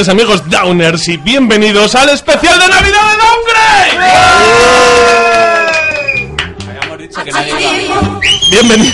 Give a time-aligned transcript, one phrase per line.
[0.00, 3.16] Tardes amigos Downers y bienvenidos al especial de Navidad de
[8.32, 8.88] Downgrade.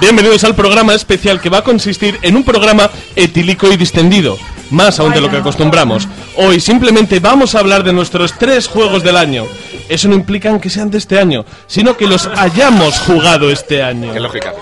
[0.00, 4.38] Bienvenidos al programa especial que va a consistir en un programa etílico y distendido,
[4.70, 6.06] más aún de lo que acostumbramos.
[6.36, 9.44] Hoy simplemente vamos a hablar de nuestros tres juegos del año.
[9.88, 14.12] Eso no implica que sean de este año, sino que los hayamos jugado este año.
[14.12, 14.54] Qué lógica.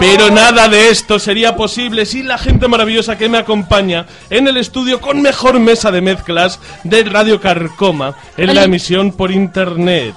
[0.00, 4.56] Pero nada de esto sería posible sin la gente maravillosa que me acompaña en el
[4.56, 10.14] estudio con mejor mesa de mezclas de Radio Carcoma en la emisión por internet.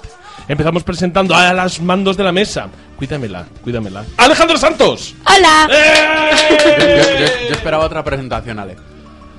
[0.47, 2.67] Empezamos presentando a las mandos de la mesa.
[2.97, 4.05] Cuídamela, cuídamela.
[4.17, 5.15] Alejandro Santos.
[5.25, 5.67] Hola.
[5.67, 7.17] Yo, ¡Eh!
[7.19, 8.77] yo- yo esperaba otra presentación, Ale.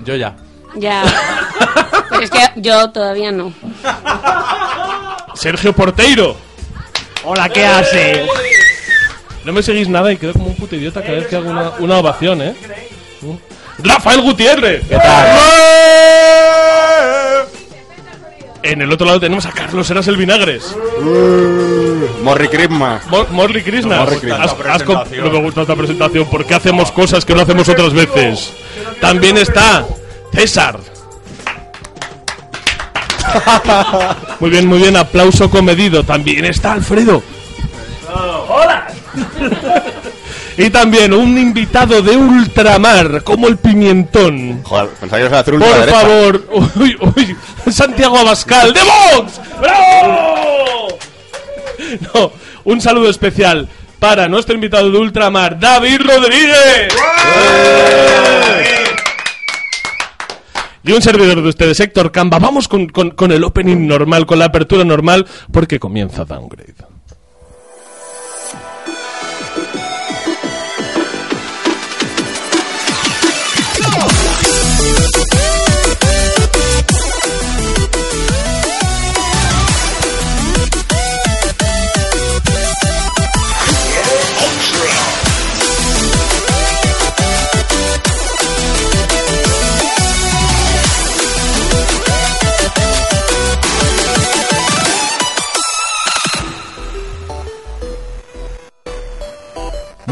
[0.04, 0.34] Yo ya.
[0.76, 1.02] Ya.
[2.10, 3.52] Pero es que yo todavía no.
[5.34, 6.36] Sergio Porteiro.
[7.24, 8.26] Hola, ¿qué hace?
[9.44, 11.70] No me seguís nada y quedo como un puto idiota cada vez que hago una,
[11.78, 12.54] una ovación, ¿eh?
[13.78, 14.86] Rafael Gutiérrez.
[14.88, 15.38] ¿Qué tal?
[18.62, 20.74] En el otro lado tenemos a Carlos Eras el Vinagres.
[22.22, 23.06] Morri Christmas.
[23.08, 23.98] Mor- Morley Krishna.
[23.98, 24.46] Morley Krishna.
[25.22, 28.54] No me gusta esta presentación porque hacemos cosas que no hacemos otras veces.
[29.02, 29.84] También está
[30.32, 30.78] César.
[34.40, 36.02] Muy bien, muy bien, aplauso comedido.
[36.04, 37.22] También está Alfredo.
[38.48, 38.86] ¡Hola!
[40.56, 44.62] y también un invitado de ultramar, como el pimentón.
[44.62, 46.00] Joder, pensaba que ibas a hacer ultra Por derecha.
[46.00, 46.44] favor,
[46.76, 47.36] uy, uy,
[47.72, 49.40] Santiago Abascal de Vox.
[49.60, 50.98] ¡Bravo!
[52.14, 52.32] No,
[52.64, 53.68] un saludo especial
[53.98, 56.88] para nuestro invitado de Ultramar, David Rodríguez.
[60.86, 62.38] Y un servidor de ustedes, Héctor Camba.
[62.38, 66.74] Vamos con, con- con el opening normal, con la apertura normal, porque comienza Downgrade.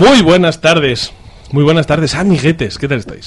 [0.03, 1.13] Muy buenas tardes.
[1.53, 2.77] Muy buenas tardes, amiguetes.
[2.77, 3.27] ¿Qué tal estáis?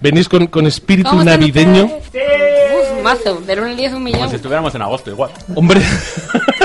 [0.00, 1.84] ¿Venís con, con espíritu ¿Cómo están navideño?
[1.84, 3.42] Uf, mazo.
[3.46, 4.34] Pero un 10 un Como si millón.
[4.34, 5.30] estuviéramos en agosto, igual.
[5.54, 5.82] Hombre.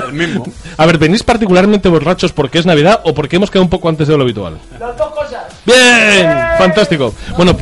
[0.07, 0.45] El mismo.
[0.77, 4.07] A ver, ¿venís particularmente borrachos porque es Navidad o porque hemos quedado un poco antes
[4.07, 4.57] de lo habitual?
[4.79, 5.43] Las dos cosas.
[5.65, 7.13] Bien, fantástico.
[7.35, 7.53] Bueno,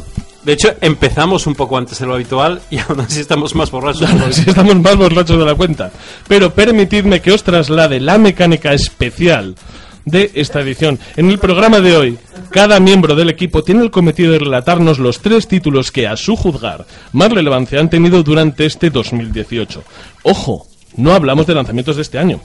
[0.43, 4.07] De hecho, empezamos un poco antes de lo habitual y aún así estamos más borrachos.
[4.35, 5.89] si estamos más borrachos de la cuenta.
[6.27, 9.55] Pero permitidme que os traslade la mecánica especial
[10.05, 10.99] de esta edición.
[11.17, 12.17] En el programa de hoy,
[12.51, 16.35] cada miembro del equipo tiene el cometido de relatarnos los tres títulos que, a su
[16.35, 19.83] juzgar, más relevancia han tenido durante este 2018.
[20.23, 22.39] Ojo, no hablamos de lanzamientos de este año.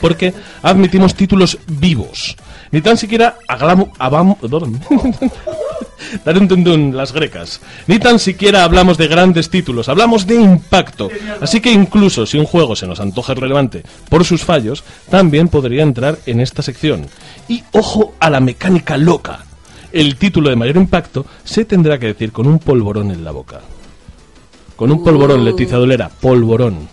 [0.00, 0.32] Porque
[0.62, 2.36] admitimos títulos vivos.
[2.70, 3.88] Ni tan siquiera hablamos...
[6.24, 7.60] Darun las grecas.
[7.86, 11.08] Ni tan siquiera hablamos de grandes títulos, hablamos de impacto.
[11.40, 15.82] Así que incluso si un juego se nos antoja relevante por sus fallos, también podría
[15.82, 17.06] entrar en esta sección.
[17.48, 19.44] Y ojo a la mecánica loca.
[19.92, 23.60] El título de mayor impacto se tendrá que decir con un polvorón en la boca.
[24.76, 26.88] Con un polvorón, Leticia Dolera, polvorón.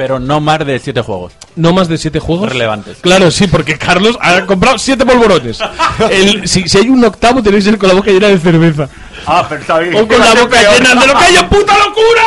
[0.00, 1.34] Pero no más de 7 juegos.
[1.56, 2.96] No más de siete juegos Relevantes.
[3.02, 5.58] Claro, sí, porque Carlos ha comprado siete polvorones.
[6.10, 8.88] El- si, si hay un octavo, tenéis que ir con la boca llena de cerveza.
[9.26, 9.94] Ah, pero está bien.
[9.96, 12.22] O con la boca llena de lo que haya puta locura.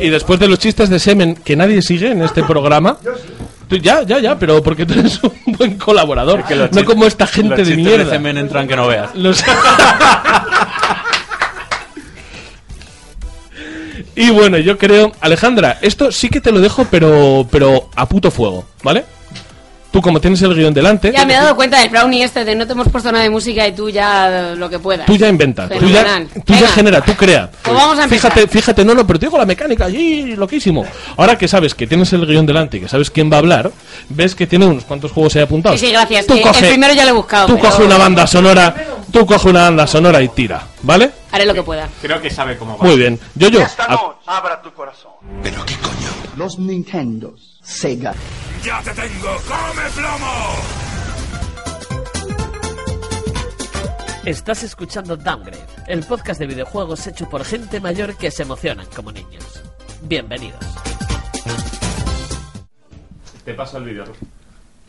[0.00, 2.96] Y después de los chistes de semen que nadie sigue en este programa.
[3.68, 6.44] tú- ya, ya, ya, pero porque tú eres un buen colaborador.
[6.44, 8.10] Que los no como esta gente los de chistes mierda.
[8.10, 9.14] semen entran que no veas.
[9.14, 9.44] Los-
[14.18, 18.32] y bueno, yo creo, Alejandra, esto sí que te lo dejo, pero, pero a puto
[18.32, 19.04] fuego, ¿vale?
[19.90, 22.54] Tú como tienes el guion delante, Ya me he dado cuenta del brownie este de
[22.54, 25.06] no te hemos puesto nada de música y tú ya eh, lo que puedas.
[25.06, 27.50] tú ya inventas, tú ya, tú ya genera, tú crea.
[27.62, 28.32] Pues vamos a empezar.
[28.32, 30.84] fíjate, fíjate, no, no, pero te digo la mecánica allí, loquísimo.
[31.16, 33.72] Ahora que sabes que tienes el guion delante y que sabes quién va a hablar,
[34.10, 35.80] ves que tiene unos cuantos juegos ahí apuntados.
[35.80, 36.26] Sí, sí, gracias.
[36.26, 37.46] Tú coge- el primero ya lo he buscado.
[37.46, 38.74] Tú pero coge una banda sonora,
[39.10, 41.10] tú coge una banda sonora y tira, ¿vale?
[41.32, 41.88] Haré lo que pueda.
[42.02, 42.84] Creo que sabe cómo va.
[42.84, 43.18] Muy bien.
[43.36, 43.60] Yo, yo.
[43.62, 45.12] Esta noche abra tu corazón.
[46.36, 48.14] Los Nintendos, Sega,
[54.24, 59.12] Estás escuchando Downgrade, el podcast de videojuegos hecho por gente mayor que se emocionan como
[59.12, 59.62] niños.
[60.00, 60.58] Bienvenidos.
[63.44, 64.04] Te paso el vídeo.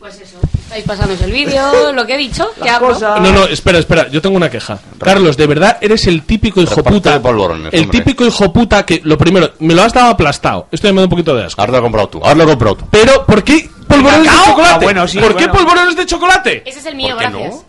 [0.00, 2.98] Pues eso, estáis pasándose el vídeo, lo que he dicho, ¿qué hago?
[2.98, 4.78] No, no, espera, espera, yo tengo una queja.
[4.98, 7.16] Carlos, de verdad eres el típico hijo puta.
[7.16, 7.86] el hombre.
[7.90, 10.68] típico hijo puta que, lo primero, me lo has dado aplastado.
[10.72, 11.60] Esto ya me da un poquito de asco.
[11.60, 12.18] Ahora lo he comprado tú.
[12.22, 12.86] Ahora lo he comprado tú.
[12.90, 14.74] Pero, ¿por qué polvorones de chocolate?
[14.74, 15.52] Ah, bueno, sí, ¿Por qué bueno.
[15.52, 16.62] polvorones de chocolate?
[16.64, 17.54] Ese es el mío, ¿Por qué gracias.
[17.56, 17.64] no?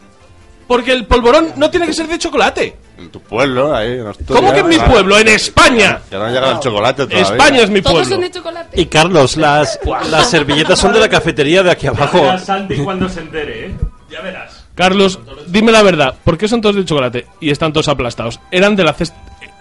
[0.68, 2.78] Porque el polvorón no tiene que ser de chocolate.
[3.02, 3.94] En tu pueblo, ahí.
[4.00, 4.36] en Asturias.
[4.40, 5.18] ¿Cómo que en mi Ah, pueblo?
[5.18, 6.00] En España.
[6.10, 7.22] Que no ha llegado el chocolate todavía.
[7.32, 8.10] España es mi Todos pueblo.
[8.16, 8.82] son de chocolate.
[8.82, 12.38] Y Carlos, las, las servilletas son de la cafetería de aquí abajo.
[12.38, 13.76] Santi cuando se entere, ¿eh?
[14.10, 14.66] Ya verás.
[14.76, 16.16] Carlos, dime la verdad.
[16.24, 18.40] ¿Por qué son todos de chocolate y están todos aplastados?
[18.52, 19.18] Eran de la cesta...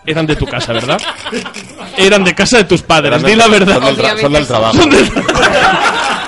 [0.06, 0.98] Eran de tu casa, ¿verdad?
[1.98, 3.08] Eran de casa de tus padres.
[3.12, 3.74] Eran Di del- la verdad.
[3.74, 4.78] Son del, tra- son del trabajo.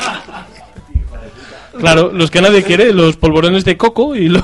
[1.79, 4.43] Claro, los que nadie quiere, los polvorones de coco y los,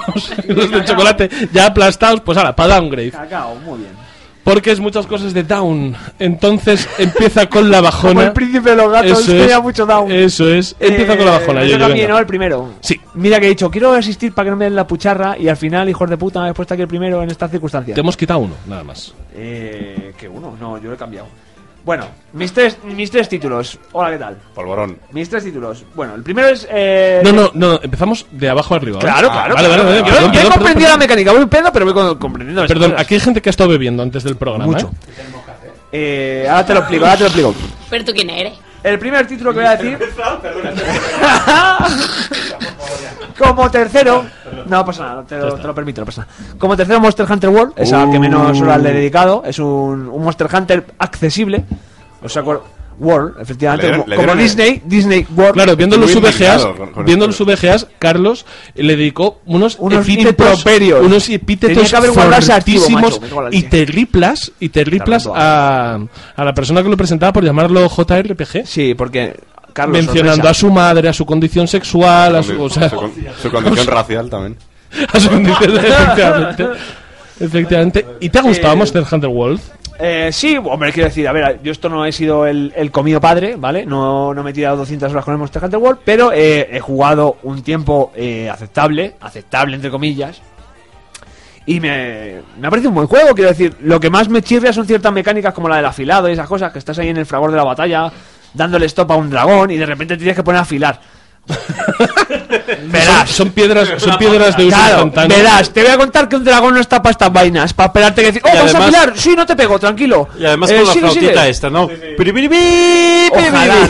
[0.48, 3.10] y los de chocolate ya aplastados, pues ahora, para downgrade.
[3.10, 4.08] Cacao, muy bien.
[4.44, 5.94] Porque es muchas cosas de down.
[6.18, 8.14] Entonces empieza con la bajona.
[8.14, 9.62] Como el príncipe de los gatos, Eso tenía es.
[9.62, 10.10] mucho down.
[10.10, 10.74] Eso es.
[10.80, 11.64] Empieza con la bajona.
[11.64, 12.14] Eh, yo, me yo, mí, venga.
[12.14, 12.18] ¿no?
[12.18, 12.70] El primero.
[12.80, 12.98] Sí.
[13.12, 15.58] Mira que he dicho, quiero asistir para que no me den la pucharra y al
[15.58, 17.94] final, hijos de puta, me he puesto aquí el primero en estas circunstancias.
[17.94, 19.12] Te hemos quitado uno, nada más.
[19.34, 21.26] Eh, que uno, no, yo lo he cambiado.
[21.88, 22.04] Bueno,
[22.34, 23.78] mis tres, mis tres títulos.
[23.92, 24.36] Hola, ¿qué tal?
[24.54, 24.98] Polvorón.
[25.12, 25.86] Mis tres títulos.
[25.94, 26.68] Bueno, el primero es...
[26.70, 28.98] Eh, No, no, no, empezamos de abajo arriba.
[28.98, 29.00] ¿eh?
[29.00, 29.54] Claro, Ah, claro.
[29.54, 29.88] Vale, vale, claro.
[29.88, 29.98] vale.
[30.00, 32.90] Yo, Perdón, yo he comprendido perdón, la mecánica, voy pedo, pero voy comprendiendo las Perdón,
[32.90, 33.06] cosas.
[33.06, 34.66] aquí hay gente que ha estado bebiendo antes del programa.
[34.66, 34.90] Mucho.
[34.90, 36.42] ¿eh?
[36.42, 37.54] Eh, ahora te lo explico, ahora te lo explico.
[37.88, 38.52] Pero tú quién eres.
[38.82, 39.98] El primer título que voy a decir.
[43.38, 44.24] Como tercero.
[44.66, 46.56] No pasa nada, te lo, te lo permito, no pasa nada.
[46.58, 47.72] Como tercero, Monster Hunter World.
[47.76, 49.42] Es al que menos horas le he dedicado.
[49.46, 51.64] Es un, un Monster Hunter accesible.
[52.22, 52.58] O sea, cu-
[53.00, 53.86] World, efectivamente.
[53.86, 55.52] Le dieron- como le como dieron Disney, Disney World.
[55.54, 57.44] Claro, viendo los VGAs, indignado con- con viendo esto.
[57.44, 58.44] los VGAs, Carlos
[58.74, 61.06] le dedicó unos, Unos epítetos, improperios.
[61.06, 63.60] unos Tenía epítetos que haber guardado ese archivo, fortísimos macho, me cago en la y
[63.62, 63.68] leche.
[63.68, 65.98] terriplas, y terriplas Te a,
[66.34, 69.36] a la persona que lo presentaba por llamarlo JRPG, Sí, porque.
[69.78, 73.12] Carlos, mencionando a su madre, a su condición sexual, a su, o sea, su, con-
[73.42, 74.56] su condición racial también.
[75.12, 76.66] a su condición, efectivamente.
[77.40, 78.06] Efectivamente.
[78.20, 79.60] ¿Y te ha gustado Eh, Monster Hunter World?
[80.00, 83.20] Eh, sí, hombre, quiero decir, a ver, yo esto no he sido el, el comido
[83.20, 83.84] padre, ¿vale?
[83.84, 86.80] No, no me he tirado 200 horas con el Monster Hunter World, pero eh, he
[86.80, 90.40] jugado un tiempo eh, aceptable, aceptable entre comillas,
[91.66, 94.72] y me, me ha parecido un buen juego, quiero decir, lo que más me chirria
[94.72, 97.26] son ciertas mecánicas como la del afilado y esas cosas, que estás ahí en el
[97.26, 98.10] fragor de la batalla
[98.54, 101.00] dándole stop a un dragón y de repente te tienes que poner a afilar.
[102.90, 103.30] Verás.
[103.30, 105.36] Son, son piedras, son piedras de uso Claro, instantáneo.
[105.38, 108.20] verás, te voy a contar que un dragón no está para estas vainas, para esperarte
[108.20, 110.28] que decir, oh, Y vas a afilar, sí, no te pego, tranquilo.
[110.38, 111.48] Y además Eh, con la sigue, flautita sigue.
[111.50, 111.84] esta, ¿no?
[111.84, 112.56] Ojalá, piripiripi.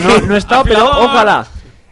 [0.07, 1.45] no, no he estado, pero ojalá.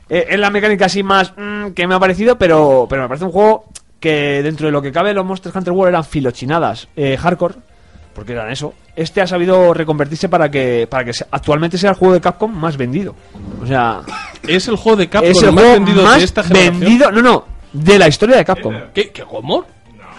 [0.09, 3.25] Eh, es la mecánica así más mm, que me ha parecido, pero, pero me parece
[3.25, 3.65] un juego
[3.99, 7.55] que dentro de lo que cabe los Monster Hunter World eran filochinadas eh, hardcore,
[8.17, 8.73] porque eran eso.
[8.95, 12.75] Este ha sabido reconvertirse para que para que actualmente sea el juego de Capcom más
[12.75, 13.13] vendido.
[13.61, 14.01] O sea,
[14.47, 16.79] Es el juego de Capcom es el más juego vendido más de esta generación.
[16.79, 18.73] vendido, no, no, de la historia de Capcom.
[18.91, 19.67] ¿Qué, qué, ¿Cómo?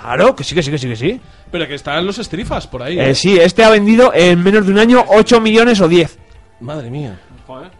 [0.00, 1.20] Claro, que sí, que sí, que sí, que sí.
[1.50, 3.00] Pero que están los estrifas por ahí.
[3.00, 3.14] Eh, ¿eh?
[3.16, 6.18] sí, este ha vendido en menos de un año 8 millones o 10.
[6.60, 7.18] Madre mía.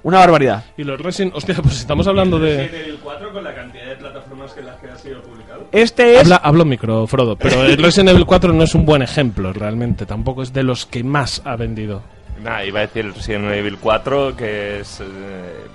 [0.02, 0.64] Una barbaridad.
[0.76, 1.37] Y los Resident...
[1.37, 2.64] Hostia, pues estamos hablando de...
[2.64, 5.57] el 4 con la cantidad de plataformas que las que ha sido publicado.
[5.72, 6.20] Este es...
[6.22, 10.06] Habla, hablo micro, Frodo, pero el Resident Evil 4 no es un buen ejemplo, realmente.
[10.06, 12.02] Tampoco es de los que más ha vendido.
[12.42, 15.04] Nada, iba a decir el Resident Evil 4, que es, eh,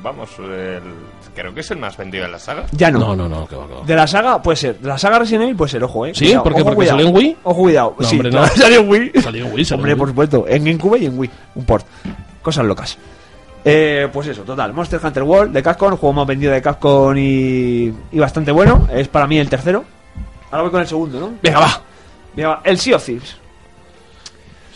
[0.01, 0.81] vamos, el-
[1.35, 2.65] creo que es el más vendido de la saga.
[2.71, 2.99] Ya no.
[2.99, 3.85] No, no, no, que va, que va.
[3.85, 4.79] De la saga, puede ser.
[4.79, 6.13] De la saga Resident Evil puede ser, ojo, eh.
[6.15, 6.25] ¿Sí?
[6.25, 6.61] Cuidado, ¿Por qué?
[6.61, 6.97] ojo, ¿Porque cuidado.
[6.99, 7.37] salió en Wii?
[7.43, 7.95] Ojo, cuidado.
[7.99, 8.47] No, sí, hombre, no.
[8.55, 9.11] salió en Wii.
[9.21, 10.45] Salió en Wii, salió Hombre, en por supuesto.
[10.47, 11.29] En GameCube y en Wii.
[11.55, 11.85] Un port.
[12.41, 12.97] Cosas locas.
[13.65, 14.73] Eh, pues eso, total.
[14.73, 18.87] Monster Hunter World de Capcom, juego más vendido de Capcom y, y bastante bueno.
[18.91, 19.83] Es para mí el tercero.
[20.51, 21.31] Ahora voy con el segundo, ¿no?
[21.41, 21.81] Venga, va.
[22.35, 22.61] Venga, va.
[22.65, 23.37] El Sea of Thieves.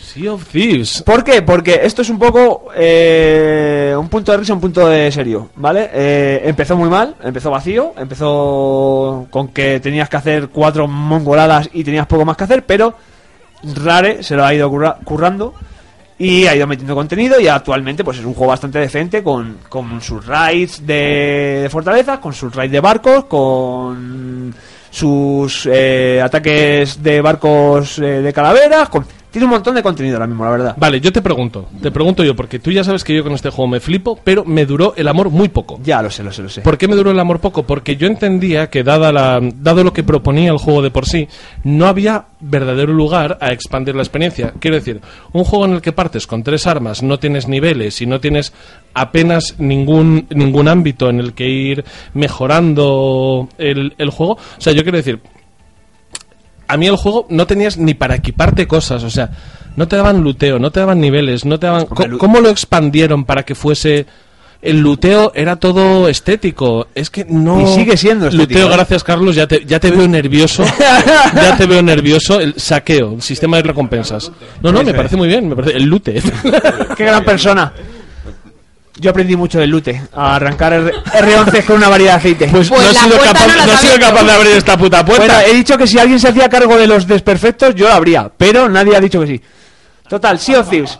[0.00, 1.02] Sea of Thieves.
[1.02, 1.42] ¿Por qué?
[1.42, 5.90] Porque esto es un poco eh, un punto de risa, un punto de serio, ¿vale?
[5.92, 11.84] Eh, empezó muy mal, empezó vacío, empezó con que tenías que hacer cuatro mongoladas y
[11.84, 12.94] tenías poco más que hacer, pero
[13.84, 15.52] Rare se lo ha ido curra- currando
[16.18, 20.00] y ha ido metiendo contenido y actualmente pues es un juego bastante decente con, con
[20.00, 24.52] sus raids de, fortalezas, con sus raids de barcos, con
[24.90, 29.06] sus eh, ataques de barcos eh, de calaveras, con...
[29.30, 30.74] tiene un montón de contenido ahora mismo, la verdad.
[30.76, 31.68] Vale, yo te pregunto.
[31.82, 34.44] Te pregunto yo, porque tú ya sabes que yo con este juego me flipo, pero
[34.44, 35.78] me duró el amor muy poco.
[35.82, 36.62] Ya lo sé, lo sé, lo sé.
[36.62, 37.64] ¿Por qué me duró el amor poco?
[37.64, 41.28] Porque yo entendía que dada la, dado lo que proponía el juego de por sí,
[41.64, 44.54] no había verdadero lugar a expandir la experiencia.
[44.58, 45.00] Quiero decir,
[45.32, 48.52] un juego en el que partes con tres armas, no tienes niveles y no tienes
[48.94, 54.34] apenas ningún, ningún ámbito en el que ir mejorando el, el juego.
[54.34, 55.20] O sea, yo quiero decir,
[56.68, 59.30] a mí el juego no tenías ni para equiparte cosas, o sea,
[59.76, 61.86] no te daban luteo, no te daban niveles, no te daban...
[61.86, 64.06] ¿Cómo, lo expandieron para que fuese
[64.60, 66.88] el luteo era todo estético.
[66.94, 67.60] Es que no.
[67.62, 68.74] Y sigue siendo estético, Luteo, ¿eh?
[68.74, 70.64] gracias Carlos, ya te, ya te veo nervioso.
[71.34, 72.40] ya te veo nervioso.
[72.40, 74.32] El saqueo, el sistema de recompensas.
[74.60, 75.48] No, no, me parece muy bien.
[75.48, 76.20] Me parece, el lute.
[76.96, 77.72] Qué gran persona.
[79.00, 82.48] Yo aprendí mucho del lute, a arrancar R- R11 con una variedad de aceite.
[82.48, 85.24] Pues, Pues no, has sido, capaz, no sido capaz de abrir esta puta puerta.
[85.36, 88.30] Bueno, he dicho que si alguien se hacía cargo de los desperfectos, yo lo habría,
[88.36, 89.40] pero nadie ha dicho que sí.
[90.08, 90.98] Total, Sea of Thieves.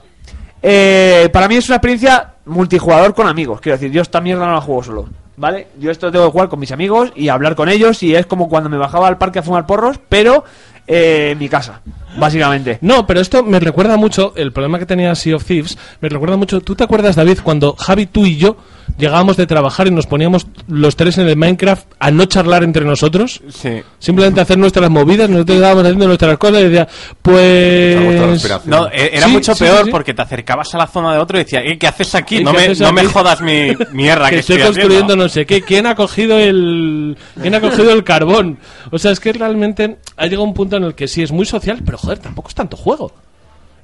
[0.63, 3.61] Eh, para mí es una experiencia multijugador con amigos.
[3.61, 5.09] Quiero decir, yo esta mierda no la juego solo.
[5.37, 5.69] ¿Vale?
[5.79, 8.49] Yo esto tengo que jugar con mis amigos y hablar con ellos y es como
[8.49, 10.43] cuando me bajaba al parque a fumar porros, pero
[10.89, 11.81] eh, en mi casa,
[12.19, 12.79] básicamente.
[12.81, 16.37] No, pero esto me recuerda mucho, el problema que tenía Sea of Thieves, me recuerda
[16.37, 18.57] mucho, ¿tú te acuerdas, David, cuando Javi, tú y yo
[18.97, 22.85] llegábamos de trabajar y nos poníamos los tres en el Minecraft a no charlar entre
[22.87, 23.41] nosotros?
[23.51, 23.83] Sí.
[23.99, 26.89] Simplemente hacer nuestras movidas, nosotros estábamos haciendo nuestras cosas y decía,
[27.21, 28.67] pues...
[28.67, 29.91] No, era Sí, mucho sí, peor sí, sí.
[29.91, 32.39] porque te acercabas a la zona de otro y decías, "Eh, ¿qué haces aquí?
[32.39, 35.05] ¿Y No, qué me, haces no me jodas mi mierda que, que estoy estoy construyendo
[35.05, 35.25] haciendo".
[35.25, 35.63] no sé qué.
[35.63, 38.59] ¿Quién ha cogido el quién ha cogido el carbón?
[38.91, 41.47] O sea, es que realmente ha llegado un punto en el que sí es muy
[41.47, 43.13] social, pero joder, tampoco es tanto juego.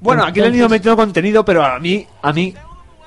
[0.01, 2.53] Bueno, aquí le han ido metiendo contenido, pero a mí, a mí,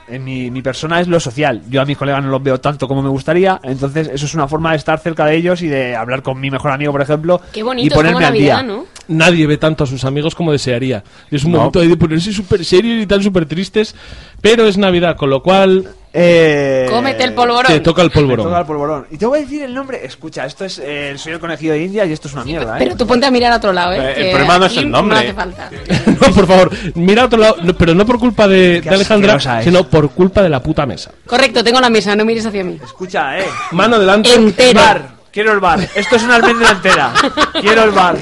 [0.09, 1.63] en mi, mi persona es lo social.
[1.69, 4.49] Yo a mis colegas no los veo tanto como me gustaría, entonces eso es una
[4.49, 7.41] forma de estar cerca de ellos y de hablar con mi mejor amigo, por ejemplo,
[7.53, 8.63] Qué y bonito, es ponerme al día.
[8.63, 8.87] ¿no?
[9.09, 11.05] Nadie ve tanto a sus amigos como desearía.
[11.31, 11.59] Y es un No.
[11.59, 13.95] momento ahí de ponerse súper serios y tan súper tristes,
[14.41, 17.67] pero es Navidad, con lo cual Eh, Cómete el polvorón.
[17.67, 18.67] te toca el me toca el polvorón.
[18.67, 19.07] polvorón.
[19.11, 20.05] Y te voy a decir el nombre.
[20.05, 22.77] Escucha, esto es eh, el soy el conejillo de India y esto es una mierda,
[22.77, 22.81] ¿eh?
[22.81, 24.15] Pero tú ponte a mirar a otro lado, ¿eh?
[24.17, 25.15] Eh, el problema no es el nombre.
[25.17, 25.71] No hace falta.
[26.07, 29.63] no, por favor, mira a otro lado, no, pero no por culpa de, de Alejandra,
[29.63, 31.11] sino por culpa de la puta mesa.
[31.27, 32.79] Correcto, tengo la mesa, no mires hacia mí.
[32.83, 33.45] Escucha, eh.
[33.73, 34.33] Mano delante.
[34.35, 35.18] Entero.
[35.33, 35.79] Quiero el bar.
[35.95, 37.13] Esto es una almendra entera.
[37.61, 38.17] Quiero el bar.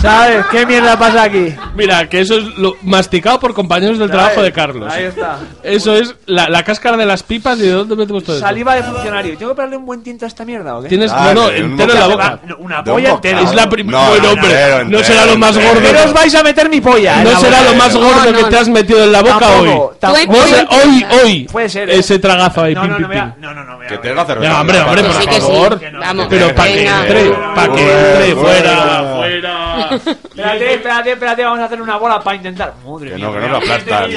[0.00, 0.44] ¿Sabes?
[0.50, 1.54] ¿Qué mierda pasa aquí?
[1.74, 4.92] Mira, que eso es lo masticado por compañeros del trabajo de Carlos.
[4.92, 5.38] Ahí está.
[5.62, 8.44] Eso es la, la cáscara de las pipas y de dónde metemos todo eso.
[8.44, 9.36] Saliva de funcionario.
[9.38, 10.88] ¿Tengo que darle un buen tinto a esta mierda o qué?
[10.88, 12.38] Tienes, Dale, no, no, un entero en la boca.
[12.46, 13.16] No, Una De un polla bocado.
[13.34, 13.40] entera.
[13.50, 15.74] Es la prim- No, bueno, no, hombre, entero, no será lo más entero.
[15.74, 15.88] gordo.
[15.90, 17.18] Pero os vais a meter mi polla.
[17.18, 17.70] en No la será boca.
[17.70, 18.58] lo más gordo No, no, que te no.
[18.58, 19.96] has metido en la boca Tampoco, hoy.
[19.98, 20.32] tampoco.
[20.32, 21.48] No sé, hoy, hoy.
[21.50, 21.98] Puede ser, ¿eh?
[21.98, 23.08] Ese tragazo ahí, No, pim, no, pim,
[23.38, 24.48] no, no, no, Que te la cerveza.
[24.48, 25.40] Venga, hombre, hombre, por sí, que sí.
[25.40, 25.80] favor.
[26.00, 29.73] Vamos, Pero para que entre, para que entre, fuera, Fuera.
[29.80, 32.74] Espérate, espérate, espérate, vamos a hacer una bola para intentar.
[32.86, 33.26] Madre Que mía.
[33.26, 34.10] no, que no lo aplastan.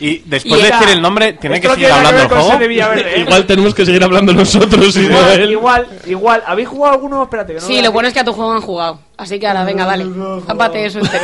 [0.00, 2.58] Y después Y de decir el nombre, tiene que seguir hablando el juego.
[2.58, 3.20] Villaverde, ¿eh?
[3.20, 5.50] Igual tenemos que seguir hablando nosotros y no Igual, él.
[5.50, 6.42] igual, igual.
[6.46, 7.22] ¿Habéis jugado alguno?
[7.22, 8.98] Espérate, que no Sí, lo bueno es que a tu juego han jugado.
[9.16, 10.06] Así que ahora, venga, dale.
[10.46, 11.22] Zápate eso entero.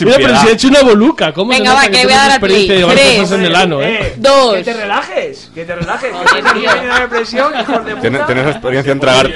[0.00, 2.36] Mira, pero si he hecho una boluca, ¿cómo Venga, va, que voy a dar al
[2.36, 2.96] experiencia play.
[2.96, 3.20] Tres.
[3.20, 4.14] cosas en el ano, eh?
[4.16, 4.54] Dos.
[4.56, 6.12] Que te relajes, que te relajes.
[6.12, 9.30] Que tienes experiencia en tragar.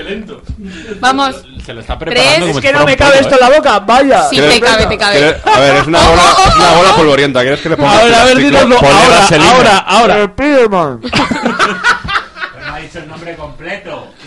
[1.01, 1.45] Vamos.
[1.71, 2.13] Se lo está Tres.
[2.13, 4.23] preparando Es que si no fuera me un cabe esto en la boca, vaya.
[4.29, 5.13] Sí, ¿Quieres- te cabe, te cabe.
[5.19, 7.41] ¿Quieres- A ver, es una bola, es una bola polvorienta.
[7.43, 8.41] ¿Quieres que le ponga A ver, a ver, plástico?
[8.59, 9.51] dínoslo Ponle ahora, vaselina.
[9.55, 10.17] ahora, ahora.
[10.19, 11.01] El Spiderman.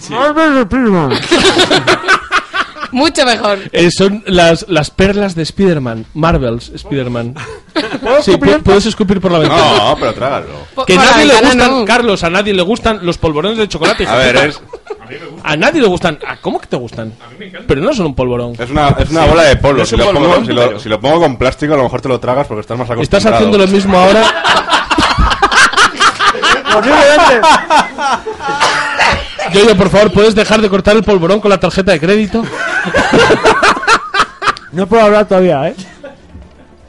[0.10, 1.12] Marvel Spiderman.
[2.94, 3.60] Mucho mejor.
[3.72, 7.36] Eh, son las, las perlas de Spider-Man, Marvels Spider-Man.
[8.02, 8.58] ¿Puedo Sí, escupir?
[8.58, 9.78] pu- puedes escupir por la ventana.
[9.78, 10.46] No, pero trágalo.
[10.88, 11.86] Que por la nadie le ventana, gustan, no.
[11.86, 14.08] Carlos, a nadie le gustan los polvorones de chocolate.
[14.08, 14.62] A ver, es,
[15.44, 16.20] A nadie le gustan.
[16.28, 17.14] ¿A ¿Cómo que te gustan?
[17.68, 18.54] Pero no son un polvorón.
[18.60, 19.82] es una, es una bola de polvo.
[19.82, 21.78] Es si, un lo pongo, polvorón, si, lo, pero- si lo pongo con plástico, a
[21.78, 23.18] lo mejor te lo tragas porque estás más acostumbrado.
[23.18, 24.24] Estás haciendo lo mismo ahora.
[26.74, 27.42] Posiblemente.
[29.52, 32.44] Yo, yo, por favor, ¿puedes dejar de cortar el polvorón con la tarjeta de crédito?
[34.74, 35.76] No puedo hablar todavía, ¿eh?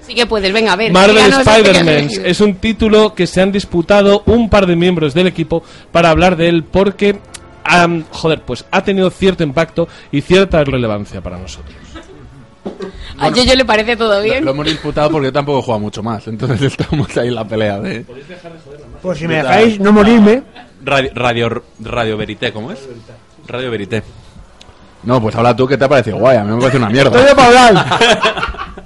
[0.00, 0.90] Sí que puedes, venga, a ver.
[0.90, 5.62] Marvel Spider-Man es un título que se han disputado un par de miembros del equipo
[5.92, 7.18] para hablar de él porque,
[7.62, 11.74] am, joder, pues ha tenido cierto impacto y cierta relevancia para nosotros.
[13.18, 14.44] A Yoyo le parece todo bien.
[14.44, 16.26] lo hemos disputado porque yo tampoco he jugado mucho más.
[16.26, 18.04] Entonces estamos ahí en la pelea de.
[19.02, 20.42] Pues si me dejáis no morirme.
[20.84, 22.88] Radio, radio, radio Verité, ¿cómo es?
[23.46, 24.02] Radio Verité.
[25.04, 26.18] No, pues habla tú, ¿qué te ha parecido?
[26.18, 27.18] Guay, a mí me parece una mierda.
[27.18, 27.86] Estoy para hablar.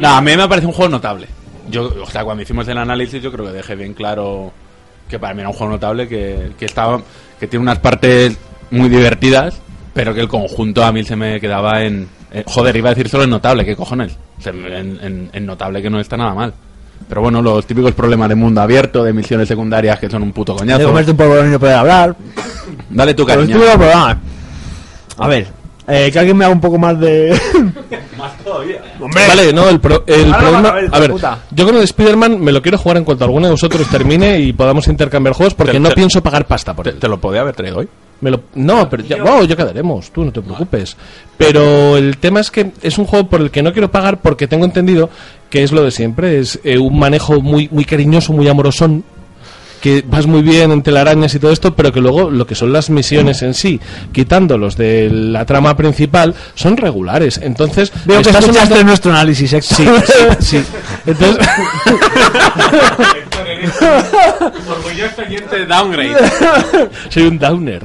[0.00, 1.28] No, a mí me parece un juego notable.
[1.70, 4.52] Yo, o sea, cuando hicimos el análisis, yo creo que dejé bien claro
[5.08, 7.00] que para mí era un juego notable, que, que estaba,
[7.38, 8.36] que tiene unas partes
[8.70, 9.60] muy divertidas,
[9.92, 13.08] pero que el conjunto a mí se me quedaba en, eh, joder, iba a decir
[13.08, 14.16] solo en notable, ¿qué cojones?
[14.44, 16.54] En notable que no está nada mal.
[17.08, 20.52] Pero bueno, los típicos problemas de mundo abierto, de misiones secundarias que son un puto
[20.54, 20.86] De coñazo.
[20.86, 22.16] comerte un polvorón y no poder hablar.
[22.90, 23.58] Dale tu Pero cariño.
[25.18, 25.46] a ver,
[25.86, 27.38] eh, que alguien me haga un poco más de.
[29.28, 30.68] Vale, no, el, pro- el Ahora problema...
[30.68, 31.38] a ver, A ver, puta.
[31.50, 34.52] yo con el Spider-Man me lo quiero jugar en cuanto alguno de vosotros termine y
[34.52, 36.98] podamos intercambiar juegos porque Te- no te- pienso pagar pasta por Te, él.
[36.98, 37.88] te lo podía haber traído hoy.
[38.20, 40.96] Me lo, no, pero ya, wow, ya quedaremos, tú no te preocupes.
[41.36, 44.46] Pero el tema es que es un juego por el que no quiero pagar porque
[44.46, 45.10] tengo entendido
[45.54, 49.04] que es lo de siempre, es eh, un manejo muy, muy cariñoso, muy amorosón
[49.80, 52.72] que vas muy bien en telarañas y todo esto, pero que luego lo que son
[52.72, 53.78] las misiones en sí,
[54.10, 57.38] quitando los de la trama principal, son regulares.
[57.40, 59.76] Entonces, Veo que está escuchaste sonando- nuestro análisis, Héctor.
[59.76, 60.64] Sí, sí, sí.
[61.06, 61.46] Entonces,
[64.68, 66.16] Orgulloso oyente de Downgrade.
[67.10, 67.82] soy un downer.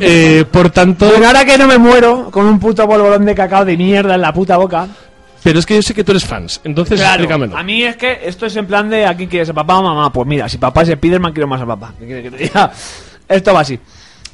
[0.00, 3.64] Eh, por tanto, Bueno, ahora que no me muero con un puto polvorón de cacao
[3.64, 4.86] de mierda en la puta boca.
[5.44, 7.56] Pero es que yo sé que tú eres fans, entonces explícamelo.
[7.56, 10.12] a mí es que esto es en plan de aquí quieres a papá o mamá.
[10.12, 11.92] Pues mira, si papá es Spiderman, quiero más a papá.
[11.98, 12.72] ¿Qué quieres que te diga?
[13.28, 13.78] Esto va así.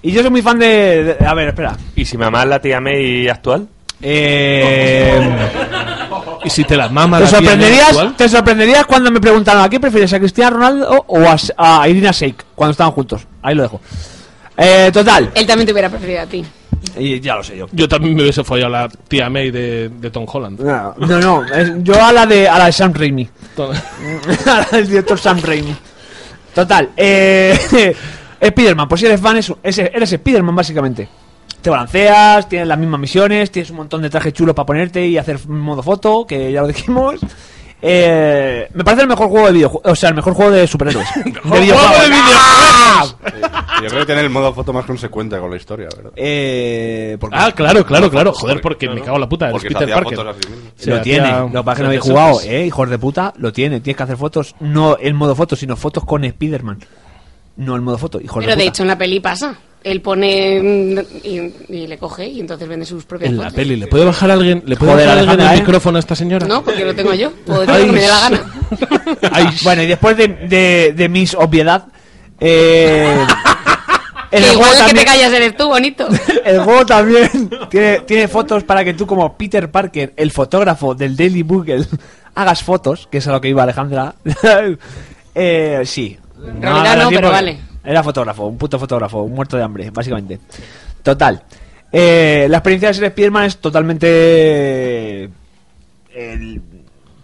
[0.03, 1.17] Y yo soy muy fan de.
[1.19, 1.77] de- a ver, espera.
[1.95, 3.69] ¿Y si mamá es la tía May actual?
[4.03, 5.31] Eh,
[6.45, 9.63] Y si te la mama ¿te, la tía sorprenderías, actual, ¿Te sorprenderías cuando me preguntaron
[9.63, 11.37] a quién prefieres, a Cristiano Ronaldo o a,
[11.83, 13.27] a Irina Shayk cuando estaban juntos?
[13.43, 13.81] Ahí lo dejo.
[14.57, 15.31] Eh, total.
[15.35, 16.45] Él también te hubiera preferido a ti.
[16.99, 17.67] Y ya lo sé yo.
[17.73, 20.61] Yo también me hubiese follado a la tía May de, de Tom Holland.
[20.61, 23.29] No, no, no, es- yo a la de a la de Sam Raimi.
[23.57, 23.71] To-
[24.47, 25.75] a la del director Sam Raimi.
[26.55, 27.95] Total, eh,
[28.45, 31.09] Spiderman, pues si eres fan, es- es- eres Spiderman básicamente.
[31.61, 35.19] Te balanceas, tienes las mismas misiones, tienes un montón de trajes chulos para ponerte y
[35.19, 37.17] hacer modo foto, que ya lo dijimos.
[37.83, 41.09] Eh, me parece el mejor juego de videojuegos, o sea, el mejor juego de superhéroes.
[41.25, 42.11] de videojuegos.
[42.33, 43.07] ¡Ah!
[43.83, 46.13] Yo creo que tiene el modo foto más consecuente con la historia, ¿verdad?
[46.17, 48.33] Eh, porque Ah, claro, claro, claro.
[48.35, 49.47] Joder, porque me cago en la puta.
[49.47, 50.19] Eres Porque se Peter hacía Parker.
[50.19, 50.71] fotos a sí mismo.
[50.77, 52.53] Se lo hacía- tiene, lo que pasa es que no habéis hacía jugado, selfies.
[52.61, 55.77] eh, hijos de puta, lo tiene, tienes que hacer fotos, no el modo foto, sino
[55.77, 56.79] fotos con Spiderman.
[57.57, 58.69] No el modo foto, hijos Pero de de puta.
[58.69, 59.59] hecho en la peli pasa.
[59.83, 63.57] Él pone mm, y, y le coge y entonces vende sus propias En la fotos.
[63.57, 65.61] peli, ¿le puede bajar alguien, ¿le puede Joder, bajar alguien el ¿eh?
[65.61, 66.47] micrófono a esta señora?
[66.47, 67.31] No, porque lo tengo yo.
[67.47, 68.45] Puedo decir que me dé la gana.
[69.33, 71.87] Ay, Bueno, y después de, de, de mis obviedad,
[72.39, 73.25] eh,
[74.31, 76.09] Que el igual el que te también, callas eres tú, bonito.
[76.45, 81.17] el juego también tiene, tiene fotos para que tú como Peter Parker, el fotógrafo del
[81.17, 81.85] Daily Bugle,
[82.35, 84.15] hagas fotos, que es a lo que iba Alejandra.
[85.35, 86.19] eh, sí.
[86.47, 87.59] En realidad no, tiempo pero vale.
[87.85, 90.39] Era fotógrafo, un puto fotógrafo, un muerto de hambre, básicamente.
[91.03, 91.43] Total.
[91.93, 95.25] Eh, la experiencia de ser Spiderman es totalmente
[96.15, 96.61] el-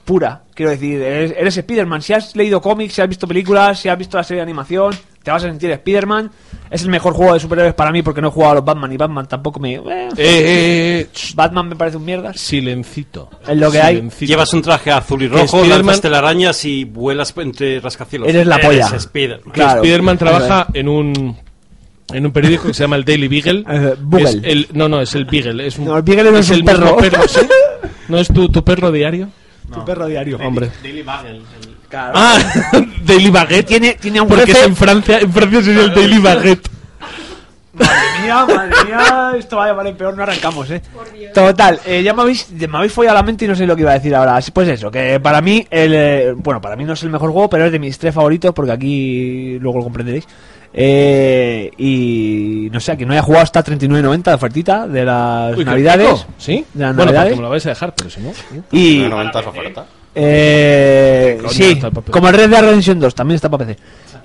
[0.04, 2.00] pura, quiero decir, eres, eres Spiderman.
[2.00, 4.94] Si has leído cómics, si has visto películas, si has visto la serie de animación,
[5.26, 6.30] te vas a sentir Spiderman.
[6.70, 8.92] Es el mejor juego de superhéroes para mí porque no he jugado a los Batman
[8.92, 9.74] y Batman tampoco me...
[9.74, 12.38] eh, Eh, eh, eh, sh, Batman me parece un mierdas.
[12.40, 13.28] silencito.
[13.46, 14.08] Es lo que hay.
[14.20, 18.28] Llevas un traje azul y rojo, Spiderman- lanzas telarañas y vuelas entre rascacielos.
[18.28, 18.86] Eres la polla.
[19.00, 19.42] Spiderman.
[19.46, 19.80] que Claro.
[19.82, 21.36] Spiderman trabaja en un
[22.12, 23.64] en un periódico que se llama el Daily Beagle.
[23.68, 24.28] Eh, Bugle.
[24.30, 25.66] Es el, no, no, es el Beagle.
[25.66, 26.96] Es un, No, el Beagle no es un el perro.
[27.26, 27.40] ¿sí?
[28.08, 29.28] ¿No es tu, tu perro diario?
[29.72, 30.38] Tu perro diario.
[30.38, 30.70] Hombre.
[30.82, 31.40] Daily Bugle.
[31.88, 32.12] Claro.
[32.16, 32.38] Ah,
[33.04, 33.66] Daily Baguette.
[33.66, 36.68] Tiene, tiene un Porque jefe- es en Francia, en Francia sería el Daily Baguette.
[37.72, 40.80] Madre mía, madre mía, esto vaya vale peor, no arrancamos, eh.
[41.34, 43.82] Total, eh, ya me habéis, me habéis follado la mente y no sé lo que
[43.82, 44.34] iba a decir ahora.
[44.36, 47.30] Así, Pues eso, que para mí, el, eh, bueno, para mí no es el mejor
[47.32, 50.26] juego, pero es de mis tres favoritos, porque aquí luego lo comprenderéis.
[50.72, 55.56] Eh, y no sé, a quien no haya jugado hasta 39.90 de ofertita de las
[55.56, 56.06] Uy, navidades.
[56.08, 56.26] rico.
[56.38, 56.64] ¿Sí?
[56.74, 57.36] De las bueno, navidades.
[57.36, 58.32] me lo vais a dejar, pero si no...
[58.72, 59.86] Y, 90 es oferta.
[60.14, 63.78] eh, Coño, sí, como el Red Dead Redemption 2, también está para PC.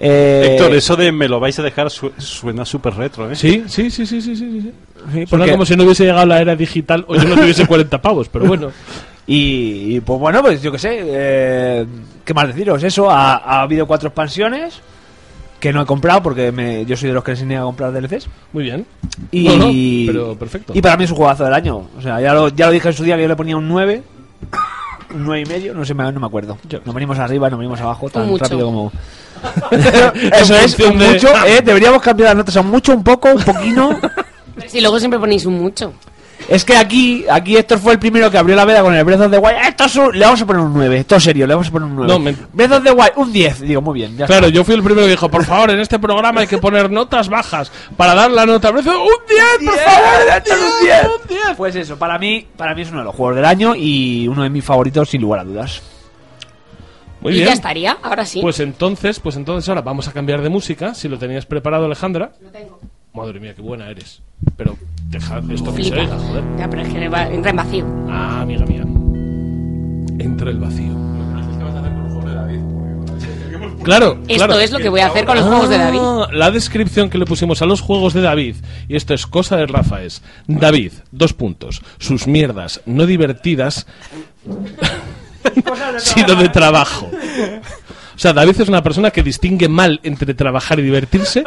[0.03, 3.35] Eh, Héctor, eso de me lo vais a dejar su- suena súper retro, ¿eh?
[3.35, 4.61] Sí, sí, sí, sí, sí, sí, sí.
[4.61, 4.71] sí,
[5.11, 8.01] Suena porque- como si no hubiese llegado la era digital o yo no tuviese 40
[8.01, 8.71] pavos, pero bueno.
[9.27, 11.85] Y, y, pues bueno, pues yo qué sé, eh,
[12.25, 12.81] ¿qué más deciros?
[12.83, 14.81] Eso, ha, ha habido cuatro expansiones
[15.61, 17.93] que no he comprado porque me, yo soy de los que se niega a comprar
[17.93, 18.27] DLCs.
[18.51, 18.85] Muy bien.
[19.31, 19.71] Y, No, no,
[20.11, 20.73] pero perfecto.
[20.75, 21.87] y para mí es un juegazo del año.
[21.97, 23.69] O sea, ya lo, ya lo dije en su día que yo le ponía un
[23.69, 24.03] 9,
[25.13, 26.57] un 9 y medio, no sé, me- no me acuerdo.
[26.83, 28.43] Nos venimos arriba, nos venimos abajo, tan mucho.
[28.43, 28.91] rápido como...
[30.33, 33.29] Eso es, un de- mucho, eh, deberíamos cambiar las notas a un mucho, un poco,
[33.29, 33.97] un poquino.
[34.55, 35.93] Pero si luego siempre ponéis un mucho.
[36.51, 39.21] Es que aquí, aquí Héctor fue el primero que abrió la veda con el Breath
[39.21, 39.57] of the Wild.
[39.69, 41.87] Esto es un- le vamos a poner un 9, todo serio, le vamos a poner
[41.87, 42.11] un 9.
[42.11, 43.61] No, me- Breath of the Wild, un 10.
[43.61, 45.97] Digo, muy bien, ya Claro, yo fui el primero que dijo, por favor, en este
[45.97, 48.69] programa hay que poner notas bajas para dar la nota.
[48.69, 48.85] ¡Un 10,
[49.65, 50.37] por favor!
[50.37, 51.03] Héctor, un 10.
[51.05, 51.41] ¡Un 10!
[51.55, 54.43] Pues eso, para mí, para mí es uno de los juegos del año y uno
[54.43, 55.81] de mis favoritos sin lugar a dudas.
[57.21, 57.47] Muy y bien.
[57.47, 58.41] ya estaría, ahora sí.
[58.41, 62.31] Pues entonces, pues entonces ahora vamos a cambiar de música, si lo tenías preparado Alejandra.
[62.41, 62.79] Lo tengo.
[63.13, 64.21] Madre mía, qué buena eres.
[64.57, 64.77] Pero
[65.09, 66.43] deja esto que se oiga, joder.
[66.57, 67.85] Ya, pero es que va- entra en vacío.
[68.09, 68.83] Ah, amiga mía.
[70.19, 70.91] Entra el vacío.
[73.83, 74.59] Claro, Esto claro.
[74.59, 75.99] es lo que voy a hacer con los juegos de David.
[76.03, 79.57] Ah, La descripción que le pusimos a los juegos de David, y esto es cosa
[79.57, 83.87] de Rafa, es David, dos puntos, sus mierdas no divertidas,
[85.97, 87.09] sino de trabajo.
[88.15, 91.43] O sea, David es una persona que distingue mal entre trabajar y divertirse.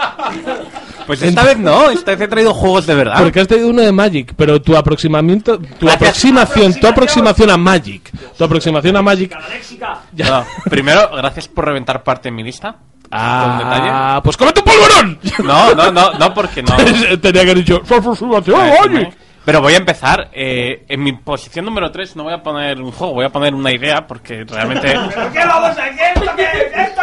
[1.07, 3.23] Pues esta vez no, esta vez he traído juegos de verdad.
[3.23, 8.11] Porque has traído uno de Magic, pero tu aproximamiento, tu aproximación, tu aproximación a Magic,
[8.37, 9.37] tu aproximación a Magic.
[10.13, 12.77] No, primero, gracias por reventar parte de mi lista.
[13.11, 15.19] Ah, pues come tu polvorón.
[15.45, 16.77] No, no, no, no, porque no.
[17.21, 19.17] Tenía que haber dicho su aproximación a Magic.
[19.45, 20.31] Pero voy a empezar.
[20.33, 23.55] eh, en mi posición número 3 no voy a poner un juego, voy a poner
[23.55, 24.89] una idea porque realmente.
[25.35, 25.61] Pero a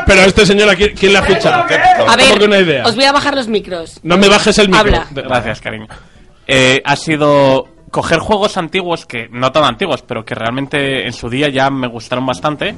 [0.07, 1.63] este señor, ¿a quién, quién le ha fichado?
[1.63, 2.83] A ¿Cómo ver, que una idea?
[2.85, 3.99] os voy a bajar los micros.
[4.03, 4.79] No me bajes el micro.
[4.81, 5.07] Habla.
[5.11, 5.87] Gracias, cariño.
[6.47, 11.29] Eh, ha sido coger juegos antiguos que no tan antiguos, pero que realmente en su
[11.29, 12.75] día ya me gustaron bastante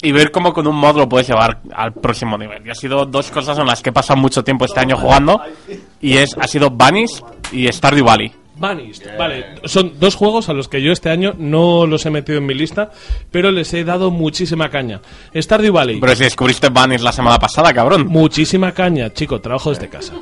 [0.00, 2.66] y ver cómo con un mod lo puedes llevar al próximo nivel.
[2.66, 5.40] Y ha sido dos cosas en las que he pasado mucho tiempo este año jugando
[6.00, 8.32] y es ha sido Vanish y Stardew Valley.
[8.58, 9.16] Vanished.
[9.18, 12.46] Vale, son dos juegos a los que yo este año no los he metido en
[12.46, 12.90] mi lista,
[13.30, 15.00] pero les he dado muchísima caña.
[15.34, 16.00] Stardew Valley.
[16.00, 18.06] Pero si descubriste Vanish la semana pasada, cabrón.
[18.08, 20.14] Muchísima caña, chico, trabajo desde casa.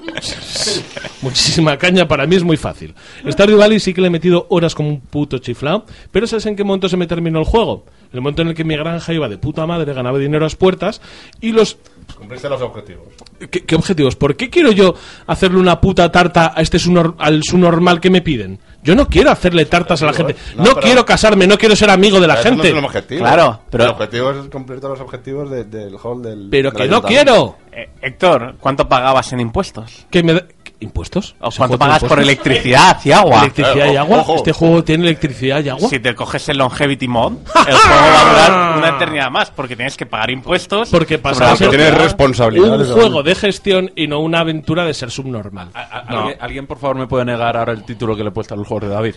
[1.22, 2.94] Muchísima caña, para mí es muy fácil.
[3.26, 6.56] Stardew Valley sí que le he metido horas como un puto chiflado, pero ¿sabes en
[6.56, 7.84] qué momento se me terminó el juego?
[8.12, 10.46] En el momento en el que mi granja iba de puta madre, ganaba dinero a
[10.46, 11.00] las puertas
[11.40, 11.78] y los...
[12.16, 13.04] Cumpliste los objetivos.
[13.50, 14.16] ¿Qué, qué objetivos?
[14.16, 14.94] ¿Por qué quiero yo
[15.26, 18.58] hacerle una puta tarta a este subnor- al subnormal que me piden?
[18.82, 20.36] Yo no quiero hacerle tartas a la gente.
[20.56, 22.68] No, quiero casarme, no quiero ser amigo de la no gente.
[22.68, 23.20] es el objetivo.
[23.20, 26.48] Claro, pero- El objetivo es cumplir todos los objetivos de- del hall del.
[26.50, 27.58] Pero del que no quiero.
[27.72, 30.06] Eh, Héctor, ¿cuánto pagabas en impuestos?
[30.10, 30.46] Que me da-
[30.78, 31.34] ¿Impuestos?
[31.40, 33.40] ¿O ¿Ese cuánto pagas por electricidad y agua?
[33.40, 34.18] ¿Electricidad y agua?
[34.18, 34.36] ojo.
[34.36, 35.88] ¿Este juego tiene electricidad y agua?
[35.88, 37.32] Si te coges el Longevity Mod,
[37.66, 40.90] el juego va a durar una eternidad más porque tienes que pagar impuestos.
[40.90, 42.04] Porque pasa la a ser tienes propiedad.
[42.04, 42.88] responsabilidades.
[42.88, 45.70] un juego de gestión y no una aventura de ser subnormal.
[45.72, 48.32] A- a- ¿alguien, alguien, por favor, me puede negar ahora el título que le he
[48.32, 49.14] puesto al juego de David?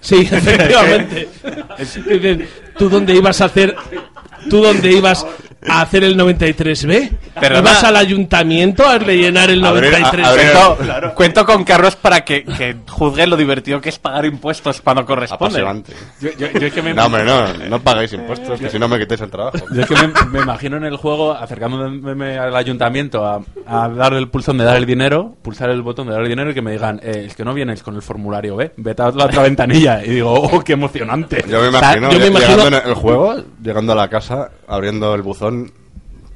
[0.00, 1.28] Sí, efectivamente.
[2.10, 3.74] Dicen, ¿Tú dónde ibas a hacer?
[4.48, 5.26] ¿Tú dónde ibas
[5.68, 7.10] a hacer el 93B?
[7.38, 7.60] Perdona.
[7.70, 10.24] ¿Ibas al ayuntamiento a rellenar el A ver, a- 93B?
[10.24, 14.24] a ver, Cuento, cuento con Carlos para que, que juzgue lo divertido que es pagar
[14.24, 15.60] impuestos cuando corresponde.
[15.60, 15.92] Apasionante.
[16.20, 17.52] Yo, yo- yo es que me, No, hombre, no.
[17.68, 19.58] No pagáis impuestos, que si no me quitéis el trabajo.
[19.70, 24.14] yo es que me, me imagino en el juego acercándome al ayuntamiento a, a dar
[24.14, 26.62] el pulsón de dar el dinero, pulsar el botón de dar el dinero y que
[26.62, 29.42] me digan, eh, es que no vienes con el formulario B, vete a la otra
[29.42, 30.02] ventanilla.
[30.04, 31.44] Y digo, oh, qué emocionante.
[31.48, 34.29] Yo me imagino, yo me imagino- llegando en el juego, llegando a la casa,
[34.66, 35.72] abriendo el buzón,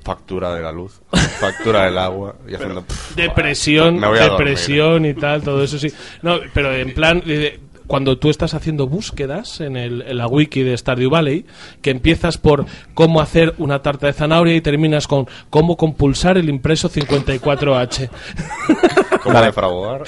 [0.02, 1.00] factura de la luz,
[1.40, 2.83] factura del agua y haciendo.
[2.83, 5.88] pff, Depresión, depresión y tal, todo eso sí.
[6.22, 10.62] No, pero en plan, eh, cuando tú estás haciendo búsquedas en, el, en la wiki
[10.62, 11.44] de Stardew Valley,
[11.83, 16.48] que empiezas por cómo hacer una tarta de zanahoria y terminas con cómo compulsar el
[16.48, 18.09] impreso 54H.
[19.25, 20.03] ¿Cómo defraudar?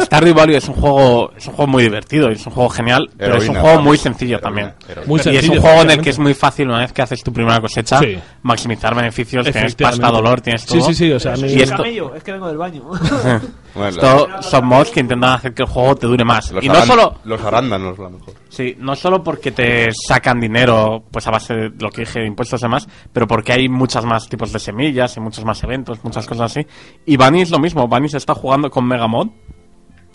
[0.00, 3.36] Stardew Valley es un juego es un juego muy divertido, es un juego genial, pero
[3.36, 4.74] es un juego muy sencillo Heroína, también.
[4.88, 5.08] heroína.
[5.08, 7.22] Muy y es un juego en el que es muy fácil una vez que haces
[7.22, 8.18] tu primera cosecha Sí.
[8.42, 10.86] maximizar beneficios, tienes pasta, dolor, tienes Sí, todo.
[10.88, 12.82] sí, sí, o sea, y esto, Camello, es que vengo del baño.
[13.76, 16.50] Bueno, esto son mods que intentan hacer que el juego te dure más.
[16.50, 18.34] los, y no solo los arándanos, lo mejor.
[18.48, 22.26] Sí, no solo porque te sacan dinero pues a base de lo que dije de
[22.26, 26.02] impuestos y demás, pero porque hay muchas más tipos de semillas y muchos más eventos,
[26.02, 26.66] muchas cosas así.
[27.04, 29.28] Y Bunny es lo mismo, Bunny se está jugando con Mega Mod,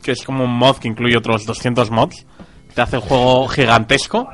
[0.01, 2.25] que es como un mod que incluye otros 200 mods,
[2.73, 4.27] te hace el juego gigantesco.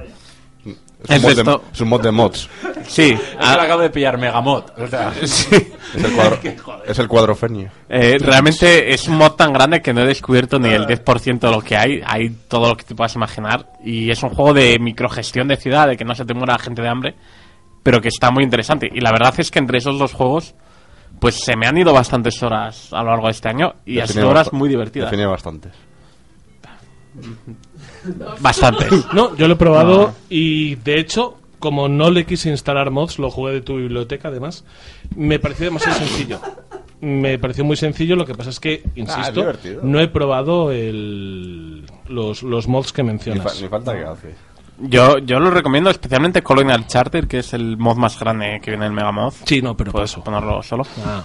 [1.07, 2.49] Es un, mod de, esto- es un mod de mods.
[2.87, 4.63] Sí, le acabo de pillar Megamod.
[4.77, 5.47] O sea, Es
[6.03, 6.39] el, cuadro,
[6.87, 7.69] es el cuadrofenio.
[7.87, 11.51] eh, realmente es un mod tan grande que no he descubierto ni el 10% de
[11.51, 13.73] lo que hay, hay todo lo que te puedas imaginar.
[13.85, 16.59] Y es un juego de microgestión de ciudad, de que no se te muera la
[16.59, 17.15] gente de hambre.
[17.83, 18.89] pero que está muy interesante.
[18.93, 20.55] Y la verdad es que entre esos dos juegos,
[21.19, 24.07] pues se me han ido bastantes horas a lo largo de este año y han
[24.09, 25.09] sido horas muy divertidas.
[25.09, 25.71] define bastantes.
[28.41, 29.05] Bastantes.
[29.13, 33.29] No, yo lo he probado y de hecho, como no le quise instalar mods, lo
[33.31, 34.63] jugué de tu biblioteca además,
[35.15, 36.39] me pareció demasiado sencillo.
[36.99, 39.81] Me pareció muy sencillo, lo que pasa es que, insisto, divertido.
[39.83, 43.61] no he probado el, los, los mods que Ni, mencionas.
[43.61, 44.35] ni falta que hace.
[44.79, 48.85] Yo, yo lo recomiendo especialmente Colonial Charter, que es el mod más grande que viene
[48.87, 49.33] en Mega Mod.
[49.45, 50.23] Sí, no, pero Puedes paso.
[50.23, 50.83] ponerlo solo.
[51.05, 51.23] Ah.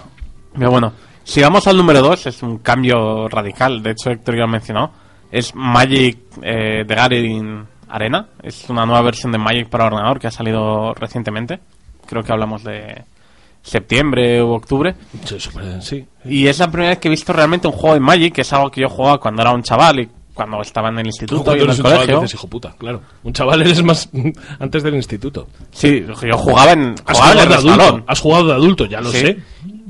[0.57, 3.81] Pero bueno, si vamos al número 2, es un cambio radical.
[3.83, 4.91] De hecho, Héctor ya lo mencionó.
[5.33, 8.27] Es Magic eh, The Gathering Arena.
[8.43, 11.59] Es una nueva versión de Magic para ordenador que ha salido recientemente.
[12.05, 13.03] Creo que hablamos de
[13.63, 14.93] septiembre u octubre.
[15.81, 16.05] Sí.
[16.25, 18.53] Y es la primera vez que he visto realmente un juego de Magic, que es
[18.53, 21.57] algo que yo jugaba cuando era un chaval y cuando estaba en el instituto Cuando
[21.61, 23.01] y en eres el un chaval dices, hijo puta, claro.
[23.23, 24.09] Un chaval eres más
[24.59, 25.47] antes del instituto.
[25.71, 28.03] Sí, yo jugaba en, Has en jugado el de adulto.
[28.07, 29.17] Has jugado de adulto, ya lo Sí.
[29.19, 29.37] sé.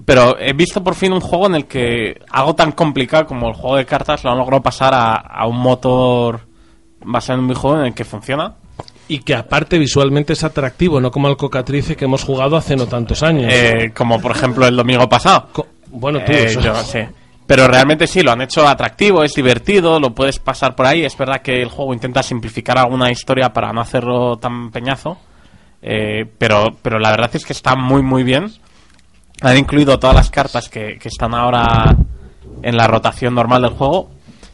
[0.06, 3.54] Pero he visto por fin un juego en el que algo tan complicado como el
[3.54, 6.42] juego de cartas lo han logrado pasar a, a un motor
[7.06, 8.56] basado en un videojuego en el que funciona.
[9.08, 12.88] Y que aparte visualmente es atractivo, no como el cocatrice que hemos jugado hace no
[12.88, 13.52] tantos años.
[13.54, 15.48] Eh, como por ejemplo el domingo pasado.
[15.52, 17.00] Co- bueno, tú, Eh, yo sí.
[17.46, 21.04] Pero realmente sí, lo han hecho atractivo, es divertido, lo puedes pasar por ahí.
[21.04, 25.18] Es verdad que el juego intenta simplificar alguna historia para no hacerlo tan peñazo.
[25.82, 28.50] eh, pero, pero la verdad es que está muy, muy bien.
[29.42, 31.96] Han incluido todas las cartas que, que están ahora
[32.62, 34.12] en la rotación normal del juego.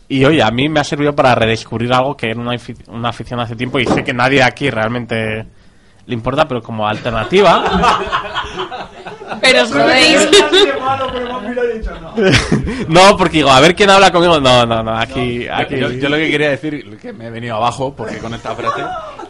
[0.07, 3.39] Y oye, a mí me ha servido para redescubrir algo que era una, una afición
[3.39, 5.45] hace tiempo y sé que nadie aquí realmente
[6.07, 7.63] le importa, pero como alternativa.
[9.41, 10.27] Pero os jodéis.
[12.87, 14.39] no, porque digo, a ver quién habla conmigo.
[14.39, 15.47] No, no, no, aquí.
[15.47, 15.77] aquí...
[15.77, 18.81] Yo, yo lo que quería decir, que me he venido abajo, porque con esta frase,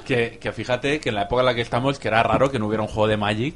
[0.05, 2.59] que, que fíjate que en la época en la que estamos, que era raro que
[2.59, 3.55] no hubiera un juego de Magic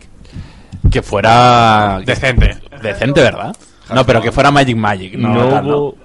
[0.91, 2.02] que fuera...
[2.06, 2.58] Decente.
[2.82, 3.56] Decente, ¿verdad?
[3.93, 5.78] No, pero que fuera Magic Magic, no, No tal, ¿no?
[5.78, 5.98] hubo,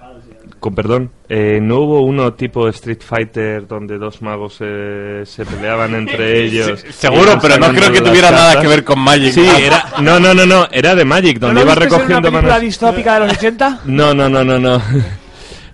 [0.60, 5.94] con perdón, eh, no hubo uno tipo Street Fighter donde dos magos eh, se peleaban
[5.94, 6.80] entre ellos.
[6.80, 9.32] Sí, seguro, pero no creo que tuviera nada que ver con Magic.
[9.32, 9.58] Sí, Ah.
[9.60, 12.60] era, no, no, no, no, era de Magic, ¿No donde iba una recogiendo película manos.
[12.62, 13.80] distópica de los 80?
[13.84, 14.82] No, no, no, no, no.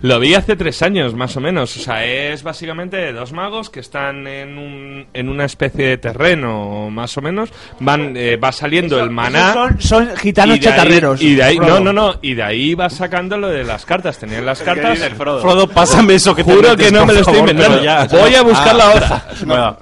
[0.05, 1.75] Lo vi hace tres años, más o menos.
[1.77, 6.89] O sea, es básicamente dos magos que están en, un, en una especie de terreno,
[6.91, 7.49] más o menos.
[7.79, 9.53] Van, eh, va saliendo el maná.
[9.53, 11.21] Son, son gitanos y de ahí- chatarreros.
[11.21, 11.79] Y de ahí, no, Frodo.
[11.79, 12.13] no, no.
[12.21, 14.19] Y de ahí va sacando lo de las cartas.
[14.19, 14.99] Tenían las cartas.
[15.17, 17.83] Frodo, pásame eso que te Juro metes, que no me lo estoy favor, inventando.
[17.83, 18.05] ya.
[18.05, 19.25] Voy a buscarla Ah, ahora.
[19.45, 19.77] Bueno,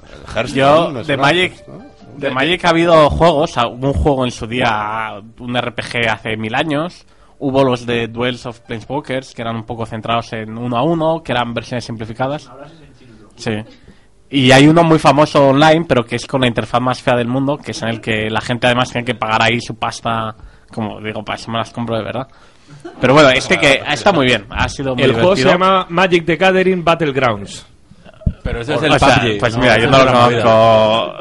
[0.54, 1.52] yo de Magic,
[2.16, 6.54] de Magic ha habido juegos, a- un juego en su día, un RPG hace mil
[6.54, 7.04] años,
[7.38, 11.22] hubo los de Duels of Planeswalkers, que eran un poco centrados en uno a uno,
[11.22, 12.50] que eran versiones simplificadas.
[13.36, 13.52] Sí.
[14.30, 17.28] Y hay uno muy famoso online, pero que es con la interfaz más fea del
[17.28, 20.34] mundo, que es en el que la gente además tiene que pagar ahí su pasta,
[20.72, 22.26] como digo, para eso me las compro de verdad.
[23.00, 26.24] Pero bueno, este que está muy bien, ha sido muy El juego se llama Magic
[26.24, 27.66] the Gathering Battlegrounds.
[28.42, 29.38] Pero ese es O el sea, PUBG.
[29.38, 31.14] pues no, mira, yo no lo conozco.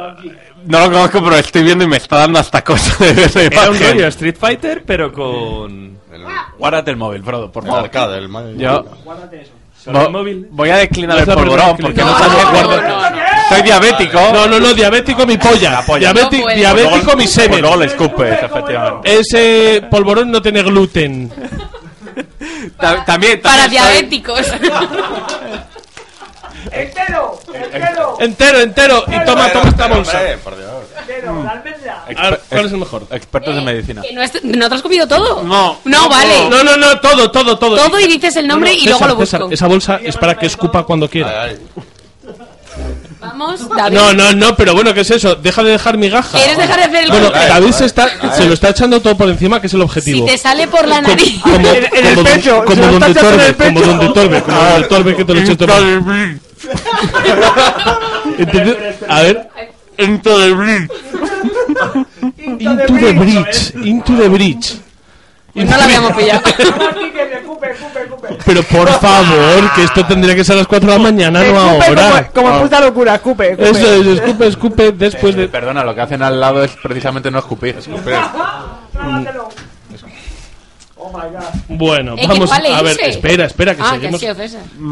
[0.65, 3.41] No lo conozco, pero estoy viendo y me está dando hasta cosas de ver la
[3.43, 3.93] Era un imagen.
[3.97, 5.97] rollo Street Fighter, pero con.
[6.11, 6.23] El,
[6.57, 7.81] Guárdate el móvil, Frodo, por favor.
[7.83, 8.29] arcade, el.
[8.57, 8.85] Yo
[9.83, 10.47] Solo vo- el móvil.
[10.51, 12.81] voy a declinar No el polvorón porque que no, No, no, guardo.
[12.81, 13.01] no,
[13.49, 14.19] Soy diabético.
[14.33, 15.81] No, no, no, diabético mi polla.
[15.99, 16.55] Diabético, No puede.
[16.55, 17.59] diabético mi semen.
[17.61, 19.19] luego le escupes, efectivamente.
[19.19, 21.29] Ese polvorón no tiene gluten.
[22.79, 24.41] Ta- también, Para también soy- diabéticos.
[26.73, 27.39] ¡Entero!
[27.53, 28.17] ¡Entero!
[28.19, 29.03] Entero, entero.
[29.07, 30.17] Y toma, toma esta bolsa.
[30.17, 30.69] Hombre, por Dios.
[30.99, 31.43] ¡Entero!
[31.43, 32.03] ¡La almendra!
[32.05, 33.07] A ver, ¿Cuál es el mejor?
[33.11, 34.01] Expertos en medicina.
[34.01, 35.43] Que no, es- ¿No te has comido todo?
[35.43, 35.79] No.
[35.85, 36.49] No, vale.
[36.49, 37.75] No, no, no, todo, todo, todo.
[37.77, 39.37] Todo y dices el nombre No, no, y luego César, lo busco.
[39.37, 41.43] César, esa bolsa es para que escupa cuando quiera.
[41.43, 41.83] Ay, ay.
[43.21, 43.95] Vamos, David.
[43.95, 45.35] No, no, no, pero bueno, ¿qué es eso?
[45.35, 46.37] Deja de dejar migaja.
[46.37, 47.47] ¿Quieres dejar de hacer el Bueno, corte?
[47.47, 50.25] David se, está, se lo está echando todo por encima, que es el objetivo.
[50.27, 51.39] Si te sale por la nariz.
[51.41, 53.63] Como, En- en el como don- pecho, como se lo está donde echando en Torbe,
[53.63, 53.87] como pecho.
[53.93, 55.73] donde Torbe, como donde Torbe que te lo eché todo.
[59.09, 59.49] A ver.
[59.97, 60.93] Into the Blitz.
[62.37, 64.79] Into the bridge, into the bridge.
[65.55, 66.41] No la habíamos pillado.
[68.45, 71.59] Pero por favor, que esto tendría que ser a las 4 de la mañana, no
[71.59, 72.29] ahora.
[72.33, 73.69] Como, como puta locura, escupe, escupe.
[73.69, 75.47] Eso es, escupe, escupe después de...
[75.47, 77.75] Perdona, lo que hacen al lado es precisamente no escupir.
[78.93, 79.49] Trágatelo.
[81.05, 81.43] Oh my god.
[81.67, 84.21] Bueno, Eh, que vamos cuál a ver, espera, espera, que Ah, que seguimos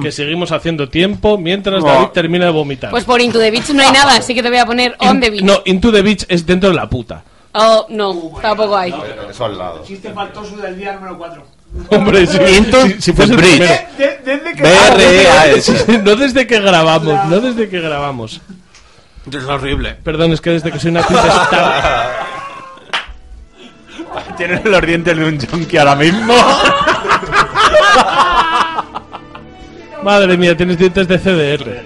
[0.04, 1.82] que seguimos haciendo tiempo mientras.
[1.84, 2.91] David termina de vomitar.
[2.91, 5.19] Pues por Into the Beach no hay nada, así que te voy a poner On
[5.21, 5.43] the Beach.
[5.43, 7.24] No, Into the Beach es dentro de la puta.
[7.54, 8.93] Oh, no, tampoco hay.
[9.30, 9.84] Eso al lado.
[9.86, 11.43] Chiste faltoso del día número 4.
[11.91, 13.56] Hombre, si, si, si fuese el Bridge.
[13.95, 14.13] primero.
[14.26, 14.67] desde que.
[14.67, 18.41] Ah, sí, no desde que grabamos, no desde que grabamos.
[19.32, 19.95] Es horrible.
[20.04, 22.04] Perdón, es que desde que soy una tempestad.
[24.38, 26.34] Tienes los dientes de un junkie ahora mismo.
[30.04, 31.84] Madre mía, tienes dientes de CDR.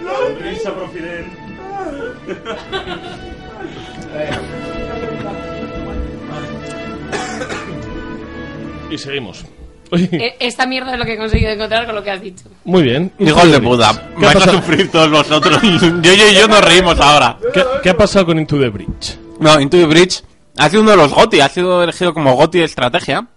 [8.90, 9.44] Y seguimos.
[9.92, 12.46] Oye, E- Esta mierda es lo que he conseguido encontrar con lo que has dicho.
[12.64, 13.12] muy bien.
[13.20, 13.92] Hijos de puta.
[14.18, 15.62] ¿Qué ha, Vais a pasado, sufrir todos vosotros.
[15.62, 17.38] yo, yo y yo nos reímos ahora.
[17.54, 19.18] qué- qué ha pasado con Into the Bridge?
[19.40, 20.24] No, Into the Bridge
[20.58, 21.40] ha sido uno de los GOTI.
[21.42, 23.28] Ha sido elegido como GOTI de estrategia.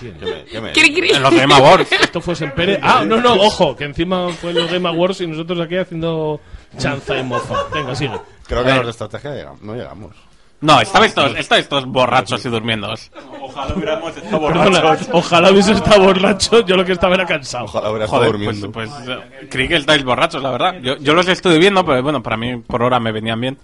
[0.00, 1.10] ¿Qué me- qué me- Cri, cri.
[1.10, 1.92] En los Game Awards.
[2.00, 2.80] Esto fue en Pérez.
[2.82, 6.40] Ah, no, no, ojo, que encima fue los Game Awards y nosotros aquí haciendo
[6.78, 7.54] chanza y mofa.
[7.72, 8.18] Venga, sigue.
[8.46, 10.16] Creo que a los de estrategia no llegamos.
[10.60, 12.92] No, estabais todos, estabais todos borrachos y durmiendo.
[13.40, 17.66] Ojalá hubiéramos estado Perdona, ojalá hubiese estado borracho, yo lo que estaba era cansado.
[17.66, 18.72] Ojalá hubiera estado Joder, pues, durmiendo.
[18.72, 20.74] pues eh, creí que estáis borrachos, la verdad.
[20.82, 23.58] Yo, yo los estuve viendo, pero bueno, para mí por hora me venían bien.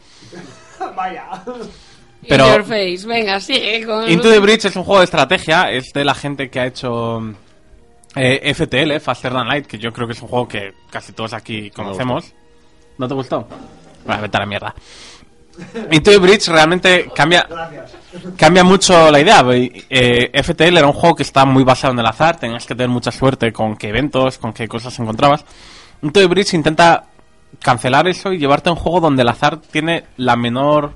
[0.95, 1.25] Vaya.
[2.29, 3.07] Pero- In your face.
[3.07, 4.09] Venga, sigue con.
[4.11, 7.21] Into the Bridge es un juego de estrategia, es de la gente que ha hecho
[8.17, 11.33] eh, FTL, Faster Than Light, que yo creo que es un juego que casi todos
[11.33, 12.33] aquí conocemos.
[12.99, 13.47] ¿No te gustó?
[14.07, 14.75] Bueno, vete a la mierda.
[15.93, 17.47] Into the Bridge realmente cambia
[18.37, 19.45] cambia mucho la idea.
[19.53, 22.89] Eh, FTL era un juego que está muy basado en el azar, tenías que tener
[22.89, 25.45] mucha suerte con qué eventos, con qué cosas encontrabas.
[26.03, 27.05] Into the Bridge intenta
[27.61, 30.95] cancelar eso y llevarte a un juego donde el azar tiene la menor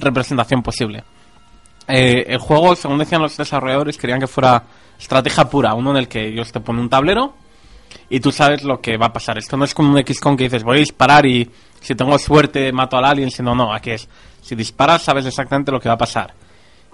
[0.00, 1.04] representación posible.
[1.86, 4.62] Eh, el juego, según decían los desarrolladores, querían que fuera
[4.98, 7.34] estrategia pura, uno en el que ellos te ponen un tablero
[8.10, 9.38] y tú sabes lo que va a pasar.
[9.38, 12.72] Esto no es como un XCOM que dices, voy a disparar y si tengo suerte
[12.72, 14.08] mato al alien, si no, aquí es,
[14.42, 16.34] si disparas sabes exactamente lo que va a pasar.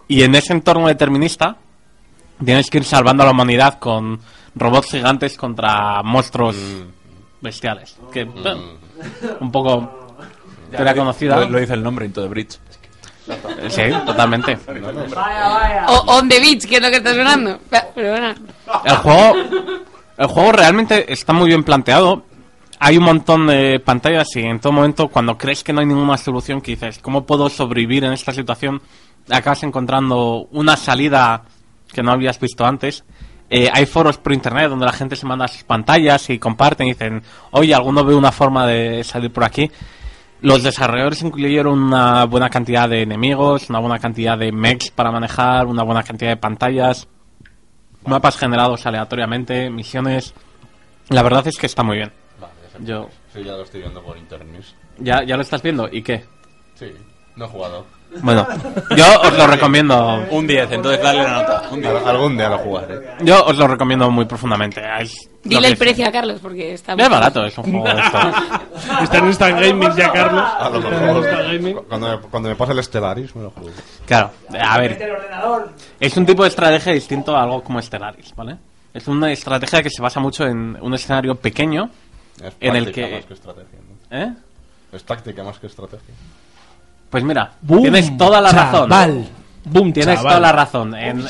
[0.07, 1.57] Y en ese entorno determinista
[2.45, 4.21] tienes que ir salvando a la humanidad con
[4.55, 6.57] robots gigantes contra monstruos
[7.41, 7.97] bestiales.
[8.13, 8.79] Que, bueno,
[9.41, 10.17] un poco
[10.73, 11.41] era conocida.
[11.41, 12.59] Lo, lo dice el nombre, Into the Bridge.
[13.69, 14.59] Sí, totalmente.
[15.89, 17.59] O On the Beach, que es lo que está sonando.
[17.95, 18.35] Pero bueno.
[18.85, 19.35] El juego,
[20.19, 22.25] el juego realmente está muy bien planteado.
[22.79, 26.19] Hay un montón de pantallas y en todo momento cuando crees que no hay ninguna
[26.19, 28.83] solución que dices, ¿cómo puedo sobrevivir en esta situación?
[29.31, 31.45] Acabas encontrando una salida
[31.93, 33.05] que no habías visto antes.
[33.49, 36.91] Eh, hay foros por internet donde la gente se manda sus pantallas y comparten y
[36.91, 39.71] dicen, oye, alguno ve una forma de salir por aquí.
[40.41, 45.67] Los desarrolladores incluyeron una buena cantidad de enemigos, una buena cantidad de mechs para manejar,
[45.67, 47.09] una buena cantidad de pantallas,
[48.05, 50.35] mapas generados aleatoriamente, misiones.
[51.09, 52.13] La verdad es que está muy bien.
[52.81, 54.65] Yo Sí, ya lo estoy viendo por internet.
[54.99, 56.25] ya, ya lo estás viendo y qué.
[56.75, 56.87] Sí,
[57.37, 57.87] no he jugado.
[58.23, 58.47] Bueno,
[58.97, 60.25] yo os lo recomiendo.
[60.31, 61.63] Un 10, entonces dale la nota.
[61.71, 61.95] Un 10.
[61.95, 63.01] Al- algún día lo jugaré.
[63.21, 64.81] Yo os lo recomiendo muy profundamente.
[65.01, 67.65] Es lo Dile que el es- precio a Carlos, porque está Es barato, es un
[67.65, 68.03] juego de.
[69.03, 70.45] Está en Instant Gaming ya, Carlos.
[70.59, 71.17] A lo Está en mejor.
[71.25, 71.77] Instant Gaming.
[71.89, 73.71] Cuando me, cuando me pase el Stellaris me lo juego.
[74.07, 74.99] Claro, a ver.
[76.01, 78.57] Es un tipo de estrategia distinto a algo como Stellaris, ¿vale?
[78.93, 81.91] Es una estrategia que se basa mucho en un escenario pequeño
[82.41, 83.15] Es en el práctica que...
[83.17, 83.79] más que estrategia.
[84.11, 84.19] ¿no?
[84.19, 84.33] ¿Eh?
[84.93, 86.15] Es táctica más que estrategia.
[87.15, 88.89] Pues mira, Boom, tienes toda la razón.
[88.91, 89.29] chaval.
[89.67, 90.31] Boom, Tienes chaval.
[90.33, 90.95] toda la razón.
[90.97, 91.25] En,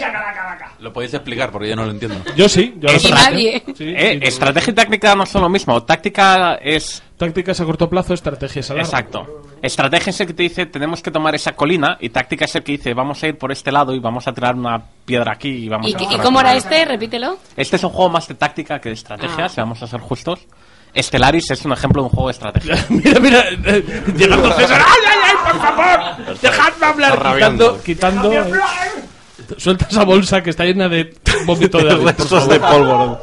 [0.81, 2.17] Lo podéis explicar porque yo no lo entiendo.
[2.37, 3.63] Yo sí, yo lo nadie.
[3.77, 5.83] Sí, eh, sí, estrategia y táctica no son lo mismo.
[5.83, 8.89] Táctica es Tácticas a corto plazo, estrategias a largo.
[8.89, 9.43] Exacto.
[9.61, 12.63] Estrategia es el que te dice tenemos que tomar esa colina y táctica es el
[12.65, 15.51] que dice vamos a ir por este lado y vamos a tirar una piedra aquí
[15.51, 15.99] y vamos ¿Y, a...
[15.99, 16.83] qué- y cómo era este?
[16.87, 17.37] Repítelo.
[17.57, 19.49] Este es un juego más de táctica que de estrategia, Ah.
[19.51, 20.41] si vamos a ser justos.
[20.97, 22.87] Stellaris es un ejemplo de un juego de estrategia.
[22.89, 23.85] mira, mira, eh,
[24.17, 24.81] llegando César.
[24.87, 26.41] ¡Ay, ay, ay, por favor!
[26.41, 27.33] ¡Dejadme hablar!
[27.35, 28.33] Quitando, quitando.
[28.33, 28.53] eh,
[29.59, 33.21] Suelta esa bolsa que está llena de vómito de Restos de pólvora.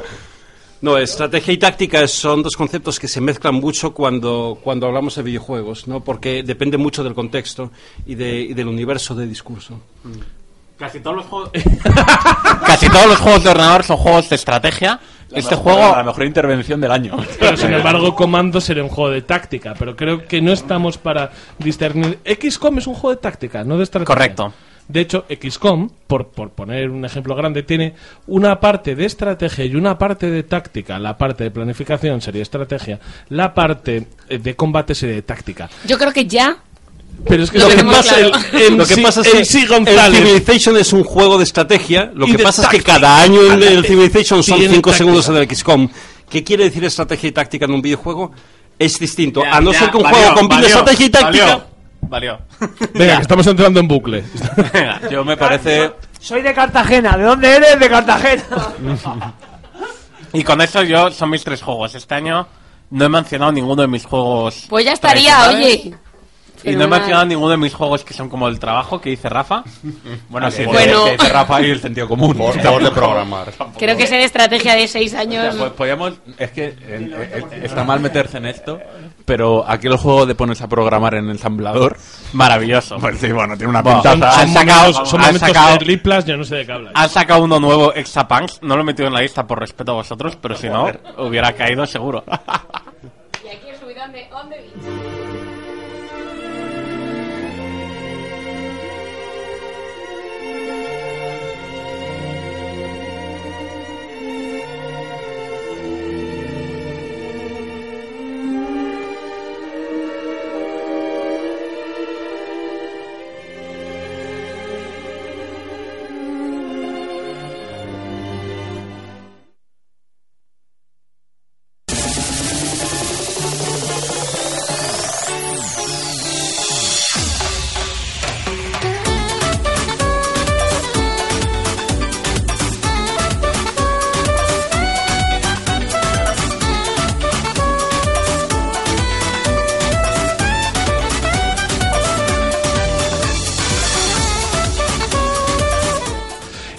[0.82, 5.22] No, estrategia y táctica son dos conceptos que se mezclan mucho cuando, cuando hablamos de
[5.22, 6.02] videojuegos, ¿no?
[6.02, 7.70] Porque depende mucho del contexto
[8.04, 9.80] y, de, y del universo de discurso.
[10.82, 11.50] Casi todos los juegos...
[12.66, 14.98] Casi todos los juegos de ordenador son juegos de estrategia.
[15.32, 15.78] este juego...
[15.94, 17.16] La mejor intervención del año.
[17.38, 19.74] Pero sin embargo, Comando sería un juego de táctica.
[19.78, 22.18] Pero creo que no estamos para discernir.
[22.24, 24.12] XCOM es un juego de táctica, no de estrategia.
[24.12, 24.52] Correcto.
[24.88, 27.94] De hecho, XCOM, por, por poner un ejemplo grande, tiene
[28.26, 30.98] una parte de estrategia y una parte de táctica.
[30.98, 35.70] La parte de planificación sería estrategia, la parte eh, de combate sería de táctica.
[35.86, 36.56] Yo creo que ya.
[37.28, 38.32] Pero es que Lo lo que pasa, claro.
[38.52, 40.14] el, Lo que pasa es que sí, el.
[40.16, 42.10] Civilization es un juego de estrategia.
[42.14, 42.94] Lo que pasa es que táctica.
[43.00, 44.98] cada año en el Civilization son Tiene 5 táctica.
[44.98, 45.88] segundos en el XCOM.
[46.28, 48.32] ¿Qué quiere decir estrategia y táctica en un videojuego?
[48.78, 49.42] Es distinto.
[49.42, 51.66] Ya, a no ya, ser que un valió, juego combine estrategia y táctica.
[52.00, 52.38] Valió.
[52.94, 54.24] Venga, que estamos entrando en bucle.
[54.72, 55.92] Venga, Yo me parece.
[56.18, 57.16] Soy de Cartagena.
[57.16, 57.78] ¿De dónde eres?
[57.78, 58.44] De Cartagena.
[60.34, 61.94] Y con eso yo son mis tres juegos.
[61.94, 62.46] Este año
[62.90, 64.64] no he mencionado ninguno de mis juegos.
[64.68, 65.94] Pues ya estaría, oye.
[66.64, 69.28] Y no he mencionado ninguno de mis juegos que son como el trabajo que dice
[69.28, 69.64] Rafa.
[70.28, 71.04] Bueno, sí, Bueno.
[71.04, 72.36] que dice Rafa y el sentido común.
[72.36, 73.52] Por favor de programar.
[73.78, 75.54] Creo que ser estrategia de seis años.
[75.56, 78.78] Pues podríamos, es que eh, eh, está mal meterse en esto,
[79.24, 81.96] pero aquí el juego de ponerse a programar en ensamblador,
[82.32, 82.96] Maravilloso.
[82.98, 84.40] pues sí, bueno, tiene una Bueno, pintaza.
[84.42, 86.92] han Son sacado- son han momentos sacado- de Plus, yo no sé de qué hablas.
[86.94, 88.60] Han sacado uno nuevo, Exapunks.
[88.62, 91.52] No lo he metido en la lista por respeto a vosotros, pero si no, hubiera
[91.52, 92.24] caído seguro.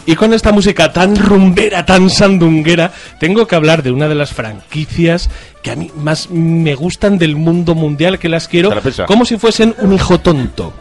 [0.06, 4.34] Y con esta música tan rumbera, tan sandunguera, tengo que hablar de una de las
[4.34, 5.30] franquicias
[5.62, 9.38] que a mí más me gustan del mundo mundial, que las quiero la como si
[9.38, 10.74] fuesen un hijo tonto.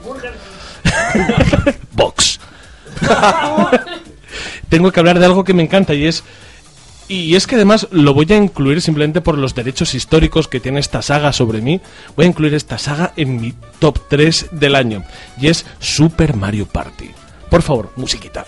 [1.92, 2.40] Box.
[4.68, 6.24] tengo que hablar de algo que me encanta y es
[7.08, 10.80] y es que además lo voy a incluir simplemente por los derechos históricos que tiene
[10.80, 11.80] esta saga sobre mí.
[12.16, 15.04] Voy a incluir esta saga en mi top 3 del año.
[15.38, 17.10] Y es Super Mario Party.
[17.50, 18.46] Por favor, musiquita.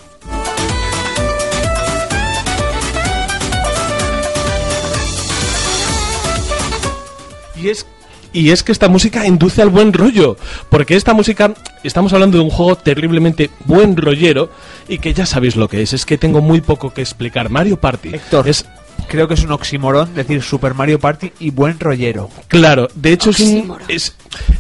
[7.65, 7.87] Y es,
[8.35, 10.37] y es que esta música induce al buen rollo.
[10.69, 14.51] Porque esta música, estamos hablando de un juego terriblemente buen rollero
[14.87, 15.95] y que ya sabéis lo que es.
[15.95, 17.49] Es que tengo muy poco que explicar.
[17.49, 18.67] Mario Party Héctor, es
[19.09, 22.29] creo que es un oxímoron decir Super Mario Party y buen rollero.
[22.49, 24.15] Claro, de hecho es un, es,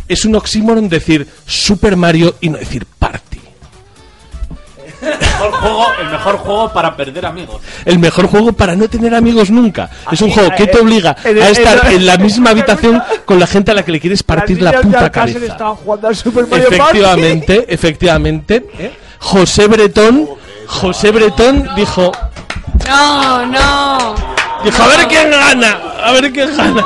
[0.09, 3.40] es un oxímoron decir Super Mario y no decir Party.
[5.05, 7.61] El mejor juego, el mejor juego para perder amigos.
[7.84, 9.90] El mejor juego para no tener amigos nunca.
[10.11, 12.50] Es un juego que eh, te obliga en el- a estar en- en la misma
[12.50, 15.38] habitación con la gente a la que le quieres partir la puta cabeza.
[15.44, 16.74] estaban jugando al Super Mario Party.
[16.76, 18.66] Efectivamente, efectivamente.
[19.18, 20.28] José Bretón,
[20.66, 22.12] José Bretón dijo,
[22.86, 24.14] No, no.
[24.64, 26.84] dijo, a ver quién gana, a ver quién gana.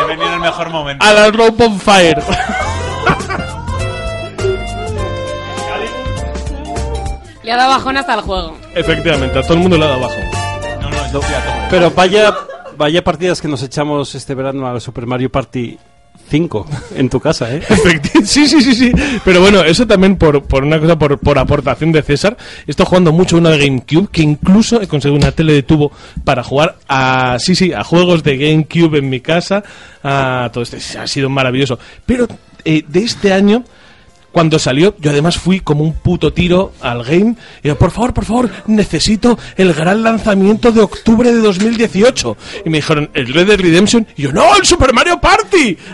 [0.00, 1.04] He venido en el mejor momento.
[1.04, 2.22] A la Rope on Fire.
[7.52, 8.56] Le ha dado bajón hasta el juego.
[8.74, 10.20] Efectivamente, a todo el mundo le ha dado abajo.
[10.80, 11.66] No, no, yo fui a tope.
[11.68, 12.34] Pero vaya,
[12.78, 15.76] vaya partidas que nos echamos este verano al Super Mario Party
[16.30, 17.62] 5 en tu casa, ¿eh?
[18.24, 18.90] Sí, sí, sí, sí.
[19.22, 22.38] Pero bueno, eso también por, por una cosa, por, por aportación de César.
[22.66, 25.92] Estoy jugando mucho una de GameCube, que incluso he conseguido una tele de tubo
[26.24, 29.62] para jugar a, sí, sí, a juegos de GameCube en mi casa.
[30.02, 30.78] A todo esto.
[30.98, 31.78] Ha sido maravilloso.
[32.06, 32.26] Pero
[32.64, 33.62] eh, de este año,
[34.32, 37.36] cuando salió, yo además fui como un puto tiro al game.
[37.62, 42.36] Y yo, por favor, por favor, necesito el gran lanzamiento de octubre de 2018.
[42.64, 44.06] Y me dijeron, el Red Dead Redemption.
[44.16, 45.76] Y yo, no, el Super Mario Party.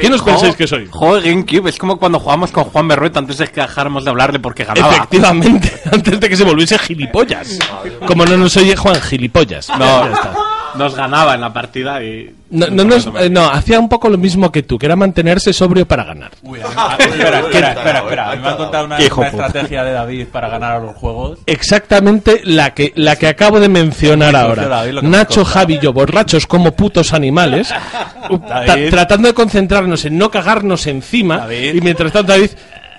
[0.00, 0.84] ¿Qué nos pensáis que soy?
[0.84, 4.38] De GameCube, es como cuando jugamos con Juan Berrueta antes de que dejáramos de hablarle
[4.38, 4.94] porque ganaba.
[4.94, 7.58] Efectivamente, antes de que se volviese gilipollas.
[8.06, 9.68] Como no nos oye Juan, gilipollas.
[9.70, 10.34] No, Ya está.
[10.76, 12.34] Nos ganaba en la partida y.
[12.50, 15.52] No, no, nos- eh, no, hacía un poco lo mismo que tú, que era mantenerse
[15.52, 16.30] sobrio para ganar.
[16.42, 18.30] Uy, a mí- a- espera, espera, espera, espera.
[18.30, 21.38] A mí me han contado una, estrategia de David para ganar a los juegos.
[21.46, 24.68] Exactamente la que, la que acabo de mencionar ahora.
[24.68, 25.44] David, Nacho.
[25.44, 27.72] Javi y yo, borrachos como putos animales,
[28.48, 28.90] David.
[28.90, 31.38] tratando de concentrarnos en no cagarnos encima.
[31.38, 31.74] David.
[31.74, 32.50] Y mientras tanto, David,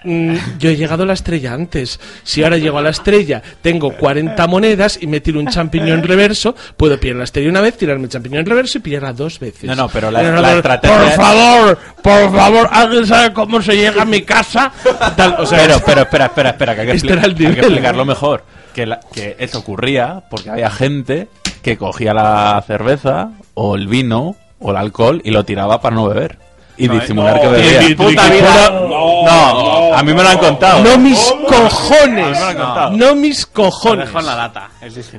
[0.05, 1.99] mm, yo he llegado a la estrella antes.
[2.23, 6.55] Si ahora llego a la estrella, tengo 40 monedas y me tiro un champiñón reverso,
[6.77, 9.63] puedo pillar la estrella una vez, tirarme el champiñón reverso y pillarla dos veces.
[9.65, 13.75] No, no, pero la- la por- estrategia- Por favor, por favor, ¿alguien sabe cómo se
[13.75, 14.71] llega a mi casa?
[15.17, 17.31] Tal, o sea, pero, pero, espera, espera, espera, que hay que, Este expli- era el
[17.31, 17.59] hay que nivel.
[17.59, 18.43] explicarlo mejor.
[18.73, 21.27] Que, la- que eso ocurría porque había gente
[21.61, 26.07] que cogía la cerveza o el vino o el alcohol y lo tiraba para no
[26.09, 26.37] beber.
[26.78, 27.95] Y disimular que bebía.
[27.97, 28.69] Puta vida.
[28.69, 30.84] no, No, a mí me lo han contado.
[30.84, 32.38] No mis cojones.
[32.39, 32.89] lo.
[32.91, 34.05] No mis Lo cojones.
[34.07, 34.69] dejo en la lata.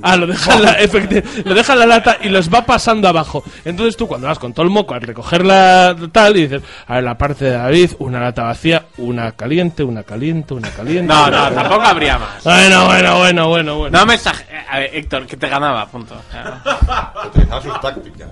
[0.03, 0.77] Ah, lo deja, en la,
[1.45, 3.43] lo deja en la lata y los va pasando abajo.
[3.65, 6.95] Entonces tú cuando vas con todo el moco a recoger la tal y dices, a
[6.95, 11.13] ver, la parte de David, una lata vacía, una caliente, una caliente, una caliente.
[11.13, 12.45] No, no, tampoco habría más.
[12.45, 13.99] Bueno, bueno, bueno, bueno, bueno.
[13.99, 16.15] No me exag- A ver, Héctor, que te ganaba, punto.
[17.27, 18.29] Utilizaba sus tácticas.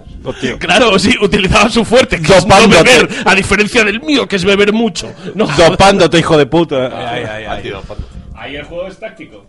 [0.59, 4.45] Claro, sí, utilizaba su fuerte, que es no beber, a diferencia del mío, que es
[4.45, 5.13] beber mucho.
[5.35, 6.87] No, Dopándote, hijo de puta.
[6.87, 7.73] Ay, ay, ay.
[8.37, 9.47] Ahí el juego es táctico.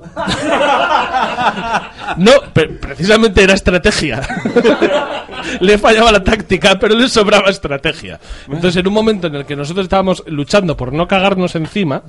[2.16, 2.32] No,
[2.80, 4.20] precisamente era estrategia.
[5.60, 8.18] le fallaba la táctica, pero le sobraba estrategia.
[8.46, 12.02] Entonces, en un momento en el que nosotros estábamos luchando por no cagarnos encima,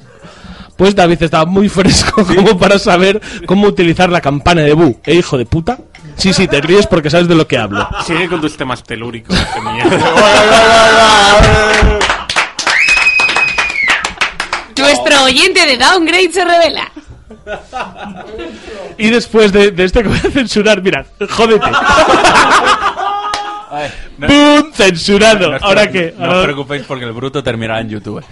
[0.76, 4.99] pues David estaba muy fresco como para saber cómo utilizar la campana de Bu.
[5.06, 5.78] ¿Eh, hijo de puta?
[6.18, 7.88] Sí, sí, te ríes porque sabes de lo que hablo.
[8.05, 9.36] Sigue con tus temas telúricos.
[14.78, 16.91] Nuestro oyente de Downgrade se revela.
[18.97, 21.66] Y después de, de esto que voy a censurar, mira, jódete.
[23.70, 24.72] Ay, no- ¡Bum!
[24.74, 25.51] Censurado.
[25.51, 26.14] no ¿Ahora qué?
[26.18, 28.24] No os preocupéis porque el bruto terminará en YouTube.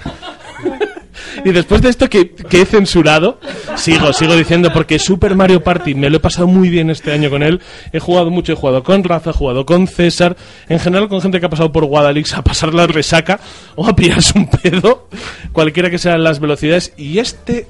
[1.45, 3.39] Y después de esto que, que he censurado,
[3.75, 7.29] sigo, sigo diciendo, porque Super Mario Party me lo he pasado muy bien este año
[7.29, 7.61] con él.
[7.91, 10.35] He jugado mucho, he jugado con Rafa, he jugado con César,
[10.67, 13.39] en general con gente que ha pasado por Guadalix a pasar la resaca
[13.75, 15.07] o a pillarse un pedo,
[15.51, 16.93] cualquiera que sean las velocidades.
[16.97, 17.67] Y este,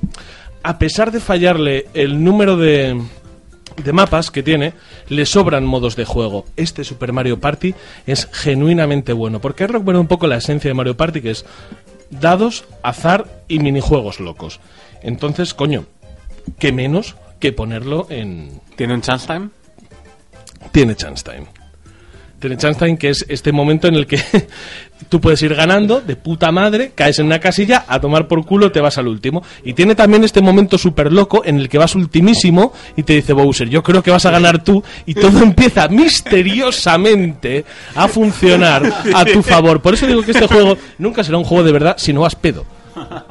[0.63, 2.99] a pesar de fallarle el número de,
[3.83, 4.73] de mapas que tiene,
[5.07, 6.45] le sobran modos de juego.
[6.55, 7.73] Este Super Mario Party
[8.05, 11.45] es genuinamente bueno, porque recuerda un poco la esencia de Mario Party, que es
[12.09, 14.59] dados, azar y minijuegos locos.
[15.01, 15.85] Entonces, coño,
[16.57, 18.61] qué menos que ponerlo en...
[18.75, 19.49] ¿Tiene un chance time?
[20.71, 21.47] Tiene chance time.
[22.39, 24.21] Tiene chance time, que es este momento en el que
[25.07, 28.71] tú puedes ir ganando de puta madre, caes en una casilla, a tomar por culo
[28.71, 29.43] te vas al último.
[29.63, 33.33] Y tiene también este momento súper loco en el que vas ultimísimo y te dice
[33.33, 38.83] Bowser, yo creo que vas a ganar tú y todo empieza misteriosamente a funcionar
[39.13, 39.81] a tu favor.
[39.81, 42.35] Por eso digo que este juego nunca será un juego de verdad si no vas
[42.35, 42.78] pedo.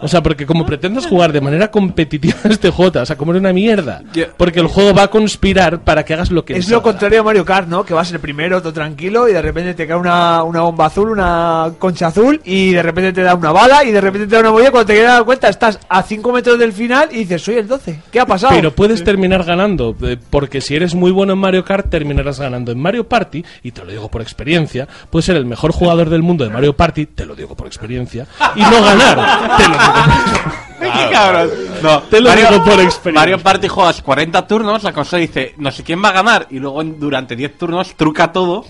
[0.01, 3.37] O sea, porque como pretendas jugar de manera competitiva este juego, te vas a comer
[3.37, 4.03] una mierda.
[4.37, 7.25] Porque el juego va a conspirar para que hagas lo que Es lo contrario a
[7.25, 7.85] Mario Kart, ¿no?
[7.85, 11.11] Que vas el primero, todo tranquilo, y de repente te cae una, una bomba azul,
[11.11, 14.41] una concha azul, y de repente te da una bala, y de repente te da
[14.41, 14.71] una boya.
[14.71, 17.69] Cuando te quieres dar cuenta, estás a 5 metros del final y dices, soy el
[17.69, 18.01] 12.
[18.11, 18.55] ¿Qué ha pasado?
[18.55, 22.73] Pero puedes terminar ganando, eh, porque si eres muy bueno en Mario Kart, terminarás ganando.
[22.73, 26.23] En Mario Party, y te lo digo por experiencia, puedes ser el mejor jugador del
[26.23, 29.57] mundo de Mario Party, te lo digo por experiencia, y no ganar.
[29.59, 30.38] Te lo digo.
[30.80, 31.50] ¡Qué cabrón!
[31.82, 33.12] No, Te lo digo por experiencia.
[33.12, 36.59] Mario Party juegas 40 turnos, la consola dice, no sé quién va a ganar, y
[36.61, 38.64] luego durante 10 turnos truca todo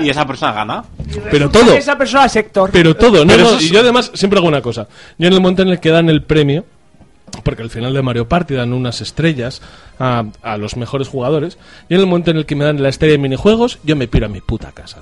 [0.00, 0.84] y esa persona gana.
[1.30, 1.72] Pero todo.
[1.74, 2.70] Esa persona es Héctor.
[2.72, 3.26] Pero todo, ¿no?
[3.32, 4.88] Pero no, eso es- Y yo además siempre hago una cosa.
[5.18, 6.64] Yo en el momento en el que dan el premio,
[7.44, 9.62] porque al final de Mario Party dan unas estrellas
[10.00, 11.58] a, a los mejores jugadores,
[11.88, 14.08] y en el momento en el que me dan la estrella de minijuegos, yo me
[14.08, 14.98] piro a mi puta casa.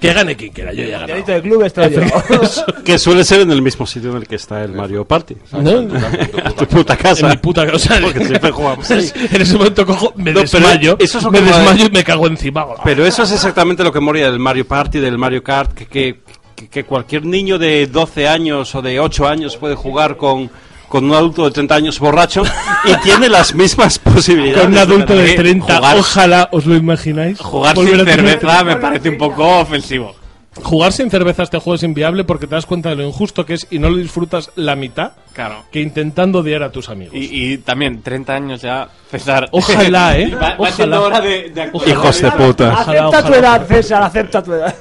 [0.00, 1.12] Que gane quien quiera, yo ya he ganado.
[1.12, 2.02] Delito de club estoy yo.
[2.84, 5.36] Que suele ser en el mismo sitio en el que está el Mario Party.
[5.52, 5.70] ¿No?
[5.70, 5.88] En
[6.58, 7.26] tu puta casa.
[7.26, 7.98] En mi puta casa.
[8.00, 9.10] Porque siempre jugamos ahí.
[9.32, 11.90] En ese momento cojo, me No, pero desmayo, eso es lo me que desmayo y
[11.90, 12.66] me cago encima.
[12.84, 16.20] Pero eso es exactamente lo que moría del Mario Party, del Mario Kart, que, que,
[16.54, 20.50] que- que cualquier niño de 12 años o de 8 años puede jugar con,
[20.88, 22.42] con un adulto de 30 años borracho
[22.84, 24.62] y tiene las mismas posibilidades.
[24.62, 25.36] Con un adulto de ganar.
[25.36, 27.38] 30, jugar- ojalá, ¿os lo imagináis?
[27.38, 30.14] Jugar sin cerveza me parece un poco ofensivo.
[30.60, 33.46] Jugar sin cerveza a este juego es inviable porque te das cuenta de lo injusto
[33.46, 35.62] que es y no lo disfrutas la mitad Claro.
[35.70, 37.14] que intentando odiar a tus amigos.
[37.14, 39.48] Y, y también, 30 años ya, César.
[39.52, 40.30] Ojalá, ¿eh?
[40.34, 40.72] Va, va Ojalá.
[40.74, 41.70] siendo hora de, de.
[41.86, 42.72] Hijos de puta.
[42.72, 43.66] Ojalá, Acepta ojalá, tu edad, ojalá.
[43.66, 44.74] César, acepta tu edad.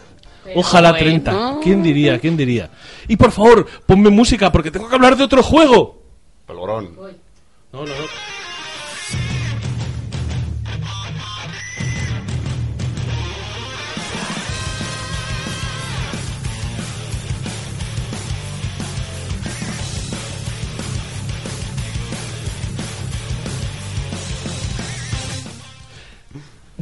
[0.55, 1.05] Ojalá Bueno.
[1.05, 1.57] 30.
[1.61, 2.19] ¿Quién diría?
[2.19, 2.69] ¿Quién diría?
[3.07, 6.01] Y por favor, ponme música porque tengo que hablar de otro juego.
[6.45, 6.95] Pelgrón.
[6.95, 7.93] No, no, no.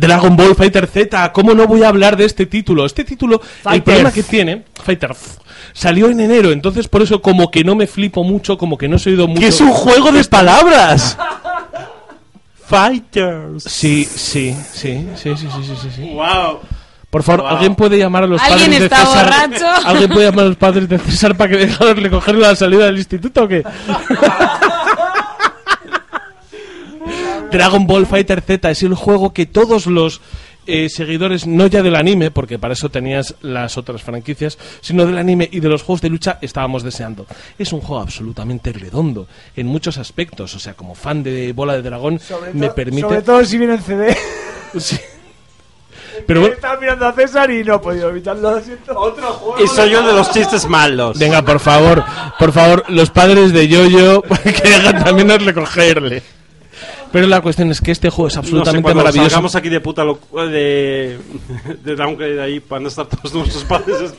[0.08, 2.86] Dragon Ball Fighter Z, ¿cómo no voy a hablar de este título?
[2.86, 3.42] Este título,
[3.72, 5.16] el problema que tiene, Fighter,
[5.74, 8.98] salió en enero, entonces por eso como que no me flipo mucho, como que no
[8.98, 9.42] he oído mucho.
[9.42, 11.18] ¡Que es un juego de palabras!
[12.68, 13.64] Fighters.
[13.64, 15.90] Sí, sí, sí, sí, sí, sí, sí, sí.
[15.96, 16.10] sí.
[16.14, 16.62] Wow.
[17.16, 19.34] Por favor, alguien puede llamar a los padres de César.
[19.86, 22.88] Alguien puede llamar a los padres de César para que dejarle cogerlo a la salida
[22.88, 23.64] del instituto o qué?
[27.56, 30.20] Dragon Ball Fighter Z es el juego que todos los
[30.68, 35.18] eh, seguidores, no ya del anime, porque para eso tenías las otras franquicias, sino del
[35.18, 37.26] anime y de los juegos de lucha estábamos deseando.
[37.58, 39.26] Es un juego absolutamente redondo
[39.56, 42.20] en muchos aspectos, o sea, como fan de Bola de Dragón,
[42.52, 43.08] me permite...
[43.08, 44.18] Sobre todo si viene en CD.
[44.78, 45.00] Sí.
[46.28, 48.52] Pero bueno, Estaba mirando a César y no he podido evitarlo.
[48.52, 49.00] Lo siento.
[49.00, 49.64] Otro juego.
[49.64, 51.18] Y soy yo de los chistes malos.
[51.18, 52.04] Venga, por favor,
[52.38, 56.35] por favor, los padres de Yoyo que dejan también a recogerle.
[57.12, 59.30] Pero la cuestión es que este juego es No sé, absolutamente maravilloso.
[59.30, 61.18] salgamos aquí de puta de,
[61.84, 64.14] de downgrade ahí van a estar todos nuestros padres.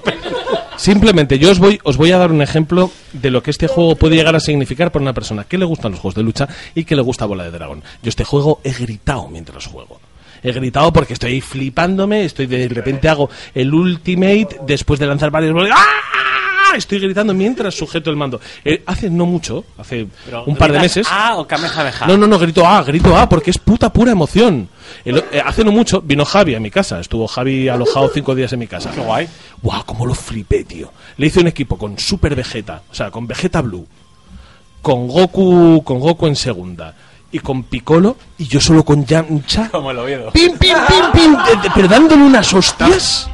[0.76, 3.96] Simplemente yo os voy, os voy a dar un ejemplo de lo que este juego
[3.96, 6.84] puede llegar a significar para una persona que le gustan los juegos de lucha y
[6.84, 7.82] que le gusta Bola de Dragón.
[8.02, 10.00] Yo este juego he gritado mientras juego.
[10.42, 15.54] He gritado porque estoy flipándome, estoy de repente hago el ultimate después de lanzar varios.
[15.72, 16.45] ¡Ah!
[16.76, 18.40] Estoy gritando mientras sujeto el mando.
[18.64, 20.06] Eh, hace no mucho, hace
[20.46, 21.06] un par de meses.
[21.10, 22.06] Ah, o Kamehameha.
[22.06, 24.68] No, no, no, grito A, grito A, porque es puta pura emoción.
[25.04, 27.00] El- eh, hace no mucho vino Javi a mi casa.
[27.00, 28.90] Estuvo Javi alojado cinco días en mi casa.
[28.92, 29.28] Qué guay.
[29.62, 30.92] Guau, cómo lo flipé, tío.
[31.16, 33.86] Le hice un equipo con Super Vegeta, o sea, con Vegeta Blue,
[34.82, 36.94] con Goku, con Goku en segunda
[37.36, 39.68] y con Piccolo y yo solo con Yamcha.
[39.70, 40.30] Como el Oviedo.
[40.32, 43.28] Pim, pim, pim, pim, de- de- pero dándole unas hostias.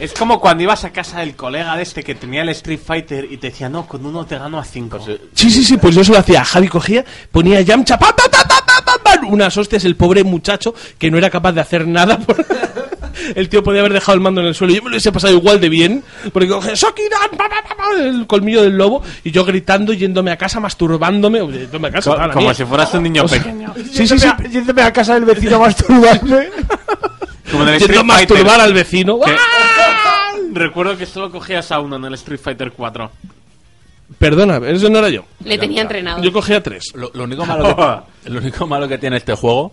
[0.00, 3.28] Es como cuando ibas a casa del colega de este que tenía el Street Fighter
[3.30, 4.98] y te decía, no, con uno te gano a cinco.
[5.34, 6.44] Sí, sí, sí, pues yo se lo hacía.
[6.44, 8.44] Javi cogía, ponía Yamcha, pa, pa, pa,
[9.04, 12.18] pa, unas hostias, el pobre muchacho que no era capaz de hacer nada.
[12.18, 12.44] por-
[13.34, 14.72] El tío podía haber dejado el mando en el suelo.
[14.74, 16.02] Yo me lo hubiese pasado igual de bien.
[16.32, 19.02] Porque coge Sokidan, pa, pa, pa, pa, el colmillo del lobo.
[19.24, 21.40] Y yo gritando, yéndome a casa, masturbándome.
[21.40, 22.54] o Yéndome a casa, Co- a la como mía.
[22.54, 23.74] si fueras un niño O sea, pequeño.
[23.92, 24.28] Sí, sí, sí.
[24.50, 26.48] Yéndome a casa del vecino masturbarme.
[27.50, 28.60] Como en el a masturbar Fighter.
[28.60, 29.18] al vecino.
[29.26, 30.32] ¡Ah!
[30.52, 33.10] Recuerdo que solo cogías a uno en el Street Fighter 4.
[34.18, 35.24] Perdona, eso no era yo.
[35.44, 36.22] Le tenía entrenado.
[36.22, 36.92] Yo cogía tres.
[36.94, 37.74] Lo, lo único malo
[38.24, 39.72] que, lo único malo que tiene este juego,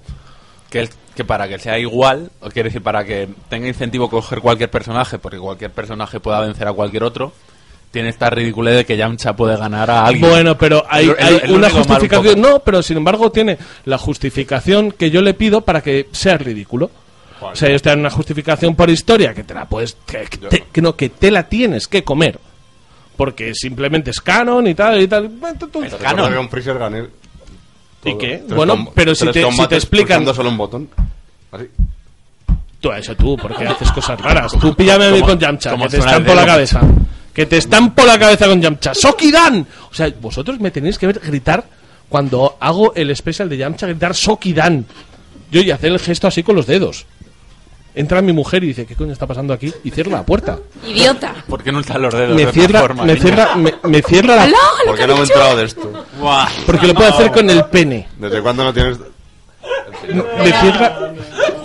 [0.70, 4.39] que, es, que para que sea igual, o quiere decir, para que tenga incentivo coger
[4.39, 7.32] cualquier personaje, porque cualquier personaje pueda vencer a cualquier otro,
[7.91, 10.30] tiene esta ridiculez de que Yamcha puede ganar a alguien.
[10.30, 12.39] Bueno, pero hay, El- el- hay el una justificación.
[12.39, 16.91] No, pero sin embargo tiene la justificación que yo le pido para que sea ridículo.
[17.41, 19.97] O sea, ellos te dan una justificación por historia que te la puedes.
[20.05, 22.38] Que, que te, que no, que te la tienes que comer.
[23.17, 25.26] Porque simplemente es canon y tal y tal.
[25.84, 26.38] Es canon.
[26.38, 26.49] un
[28.05, 28.37] ¿Y qué?
[28.45, 30.25] Tres Bueno, pero si te, si te explican.
[30.33, 30.89] solo un botón.
[31.51, 31.65] Así.
[32.79, 34.53] Tú, eso tú, porque haces cosas raras.
[34.59, 36.81] Tú píllame a mí ¿Cómo- con Yamcha, que te estampo la cabeza.
[37.33, 38.93] Que te estampo la cabeza con Yamcha.
[38.93, 39.65] ¡Sokidan!
[39.91, 41.63] O sea, vosotros me tenéis que ver gritar
[42.07, 44.85] cuando hago el especial de Yamcha, gritar Sokidan.
[45.51, 47.05] Yo y hacer el gesto así con los dedos.
[47.95, 49.73] Entra mi mujer y dice, ¿qué coño está pasando aquí?
[49.83, 50.57] Y cierra la puerta.
[50.87, 51.33] Idiota.
[51.47, 52.37] ¿Por qué no están los dedos?
[52.37, 53.21] de Me cierra, forma, me niña?
[53.25, 54.47] cierra, me, me cierra la...
[54.85, 56.05] ¿Por qué no me he enterado de esto?
[56.65, 58.07] Porque lo puedo hacer con el pene.
[58.17, 58.99] ¿Desde cuándo no tienes.?
[60.43, 61.13] Me cierra...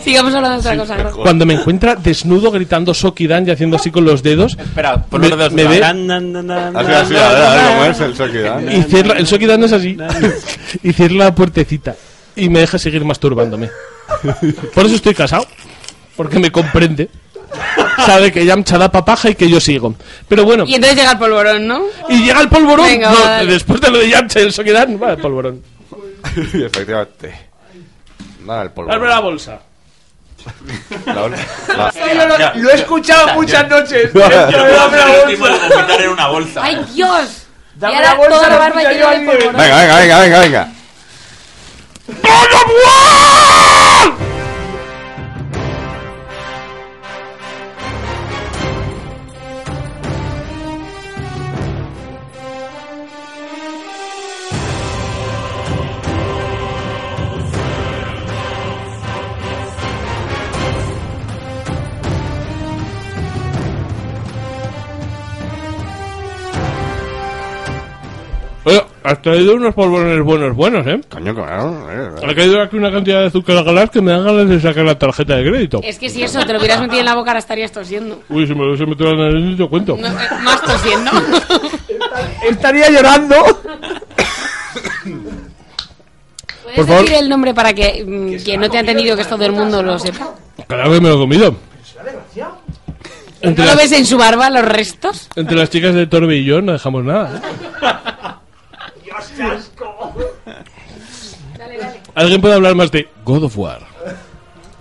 [0.03, 1.03] Sigamos hablando de otra cosa.
[1.11, 1.17] ¿no?
[1.17, 4.57] Cuando me encuentra desnudo gritando Sokidan y haciendo así con los dedos...
[4.59, 5.53] Espera, pon me, los dedos.
[5.53, 6.37] me ve- Así, así, nan,
[6.77, 8.73] a ver, a ver nan, cómo es el Sokidan.
[8.77, 9.97] Y cierra, el Sokidan es así.
[10.83, 11.95] y cierra la puertecita.
[12.37, 13.71] Y me deja seguir masturbándome.
[14.75, 15.47] Por eso estoy casado.
[16.17, 17.09] Porque me comprende.
[18.05, 19.95] Sabe que Yamcha da papaja y que yo sigo.
[20.29, 21.83] Pero bueno, Y entonces llega el polvorón, ¿no?
[22.09, 22.87] y llega el polvorón.
[22.87, 23.47] Venga, No, vale.
[23.53, 25.63] después de lo de Yamcha y el Sokidan, va el polvorón.
[26.53, 27.49] Efectivamente.
[28.45, 28.91] Nada, el polvo.
[28.91, 29.61] Dame la bolsa.
[31.07, 31.35] La ol-
[31.77, 34.13] la- Lo he escuchado muchas noches.
[34.13, 36.61] Dame vomitar en una bolsa.
[36.65, 37.47] ¡Ay, Dios!
[37.77, 39.27] Dame y la bolsa, la barba llena yo alguien.
[39.27, 39.57] polvorón.
[39.57, 40.69] Venga, venga, venga, venga, venga.
[42.09, 42.23] Oye,
[69.05, 71.01] has traído unos polvorones buenos, buenos, ¿eh?
[71.11, 71.87] Coño, claro.
[71.93, 74.85] eh, Ha caído aquí una cantidad de azúcar galas que me dan ganas de sacar
[74.85, 75.81] la tarjeta de crédito.
[75.85, 78.21] Es que si eso te lo hubieras metido en la boca ahora estarías tosiendo.
[78.31, 79.97] Uy, si me lo hubiese metido en la nariz, ni te cuento.
[80.01, 81.11] No, eh, más tosiendo.
[82.49, 83.35] Estaría llorando.
[86.63, 87.03] ¿Puedes Por favor.
[87.03, 89.53] decir el nombre para que mm, quien no te ha entendido que es todo el
[89.53, 90.35] mundo lo sepa?
[90.67, 91.51] Cada vez me lo he comido.
[91.51, 91.59] ¿No
[93.51, 95.29] Entre lo las, ves en su barba, los restos?
[95.37, 97.37] entre las chicas de Torbe y yo no dejamos nada.
[97.37, 97.41] ¿eh?
[102.15, 103.81] ¿Alguien puede hablar más de God of War?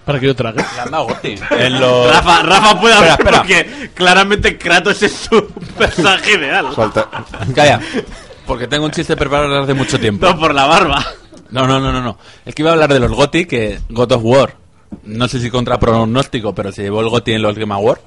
[0.05, 0.57] Para que yo trague.
[0.75, 1.35] Le han dado Gotti.
[1.51, 2.11] En los...
[2.11, 3.37] Rafa, Rafa puede hablar espera.
[3.37, 5.47] porque claramente Kratos es su
[5.77, 6.73] personaje ideal.
[6.75, 7.07] Suelta.
[7.55, 7.79] Calla.
[8.45, 10.25] Porque tengo un chiste preparado desde hace mucho tiempo.
[10.25, 11.05] No por la barba.
[11.51, 12.17] No, no, no, no, no.
[12.45, 14.55] Es que iba a hablar de los GOTI, que God of War.
[15.03, 18.01] No sé si contra pronóstico, pero se llevó el GOTI en los Game Awards.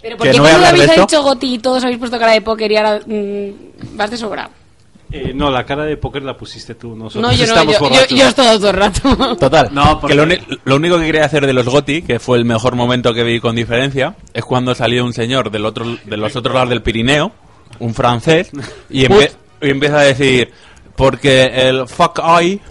[0.00, 1.16] Pero Que porque no voy a cuando hablar de habéis esto.
[1.16, 3.50] hecho Goti y todos habéis puesto cara de póker y ahora mm,
[3.96, 4.50] vas de sobrado?
[5.14, 6.96] Eh, no, la cara de póker la pusiste tú.
[6.96, 9.36] Nosotros No, yo no, estamos yo, yo, yo estoy todo el rato.
[9.36, 9.68] Total.
[9.72, 12.74] No, porque- que lo, único que quería hacer de los GOTI, que fue el mejor
[12.76, 16.54] momento que vi con diferencia, es cuando salió un señor del otro, de los otros
[16.54, 17.30] lados del Pirineo,
[17.78, 18.50] un francés,
[18.88, 20.50] y, empe- y empieza a decir,
[20.96, 22.60] porque el fuck eye,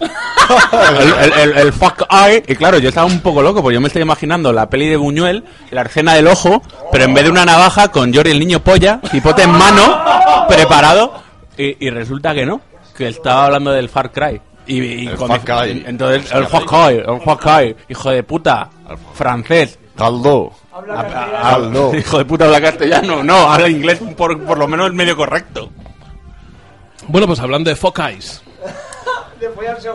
[1.00, 3.80] el, el- el- el fuck eye, y claro, yo estaba un poco loco, porque yo
[3.80, 7.30] me estoy imaginando la peli de Buñuel, la escena del ojo, pero en vez de
[7.30, 10.02] una navaja, con Jory el niño polla, hipote en mano,
[10.48, 11.22] preparado,
[11.56, 12.60] y, y resulta que no,
[12.96, 14.40] que estaba hablando del Far Cry.
[14.66, 15.82] Y, y El con- fuck eye.
[15.86, 18.70] entonces, el fuck eye, el fuck eye, hijo de puta,
[19.14, 19.78] francés.
[19.96, 20.52] Caldo.
[21.98, 23.22] Hijo de puta, habla castellano.
[23.22, 25.70] No, habla inglés por, por lo menos medio correcto.
[27.08, 28.42] Bueno, pues hablando de Foceyes.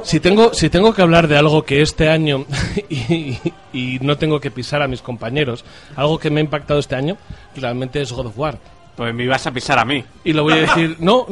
[0.03, 2.45] Si tengo, si tengo que hablar de algo que este año,
[2.89, 3.37] y,
[3.71, 5.63] y no tengo que pisar a mis compañeros,
[5.95, 7.15] algo que me ha impactado este año,
[7.55, 8.59] realmente es God of War.
[8.97, 10.03] Pues me ibas a pisar a mí.
[10.23, 11.27] Y lo voy a decir, no,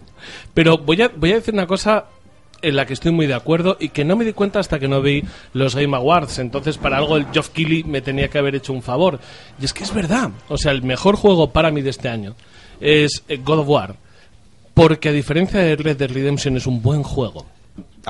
[0.54, 2.06] pero voy a, voy a decir una cosa
[2.62, 4.86] en la que estoy muy de acuerdo y que no me di cuenta hasta que
[4.86, 6.38] no vi los Game Awards.
[6.38, 9.18] Entonces, para algo el Geoff Keighley me tenía que haber hecho un favor.
[9.60, 10.30] Y es que es verdad.
[10.48, 12.36] O sea, el mejor juego para mí de este año
[12.80, 13.96] es eh, God of War.
[14.74, 17.46] Porque a diferencia de Red Dead Redemption es un buen juego.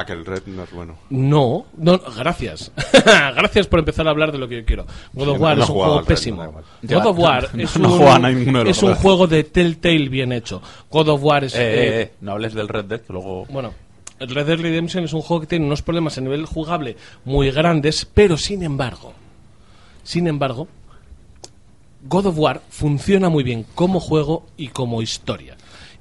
[0.01, 0.97] Aquel red no es bueno.
[1.11, 2.71] No, no, gracias.
[3.35, 4.87] gracias por empezar a hablar de lo que yo quiero.
[5.13, 6.43] God of Sí, War no es un juego Red, pésimo.
[6.45, 6.53] no.
[7.01, 10.63] God of War no- es, no un, juega es un juego de Telltale bien hecho.
[10.91, 11.55] God of War es...
[11.55, 13.47] Eh, eh, eh, eh, no hables del Red Dead, que luego...
[13.51, 13.73] bueno,
[14.19, 17.51] el Red Dead Redemption es un juego que tiene unos problemas a nivel jugable muy
[17.51, 19.13] grandes, pero sin embargo,
[20.03, 20.69] sin embargo,
[22.03, 25.57] God of War funciona muy bien como juego y como historia.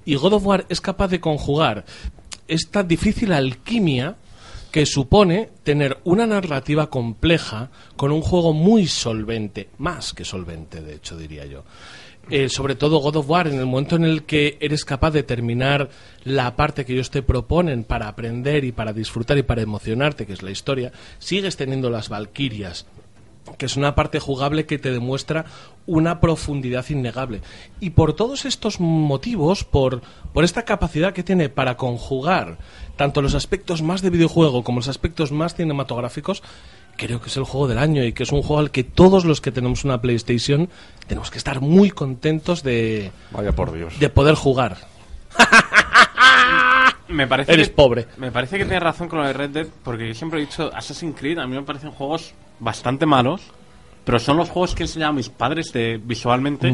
[0.05, 1.83] Y God of War es capaz de conjugar
[2.47, 4.15] esta difícil alquimia
[4.71, 10.95] que supone tener una narrativa compleja con un juego muy solvente, más que solvente, de
[10.95, 11.63] hecho, diría yo.
[12.29, 15.23] Eh, sobre todo God of War, en el momento en el que eres capaz de
[15.23, 15.89] terminar
[16.25, 20.33] la parte que ellos te proponen para aprender y para disfrutar y para emocionarte, que
[20.33, 22.85] es la historia, sigues teniendo las Valquirias,
[23.57, 25.45] que es una parte jugable que te demuestra
[25.85, 27.41] una profundidad innegable.
[27.79, 30.01] Y por todos estos motivos, por,
[30.33, 32.57] por esta capacidad que tiene para conjugar
[32.95, 36.43] tanto los aspectos más de videojuego como los aspectos más cinematográficos,
[36.97, 39.23] creo que es el juego del año y que es un juego al que todos
[39.23, 40.67] los que tenemos una PlayStation
[41.07, 43.99] tenemos que estar muy contentos de, Vaya por Dios.
[43.99, 44.77] de poder jugar.
[47.09, 48.07] Me parece Eres que- pobre.
[48.17, 50.69] Me parece que tienes razón con lo de Red Dead, porque yo siempre he dicho
[50.75, 53.41] Assassin's Creed, a mí me parecen juegos bastante malos,
[54.05, 56.73] pero son los juegos que he enseñado a mis padres de, visualmente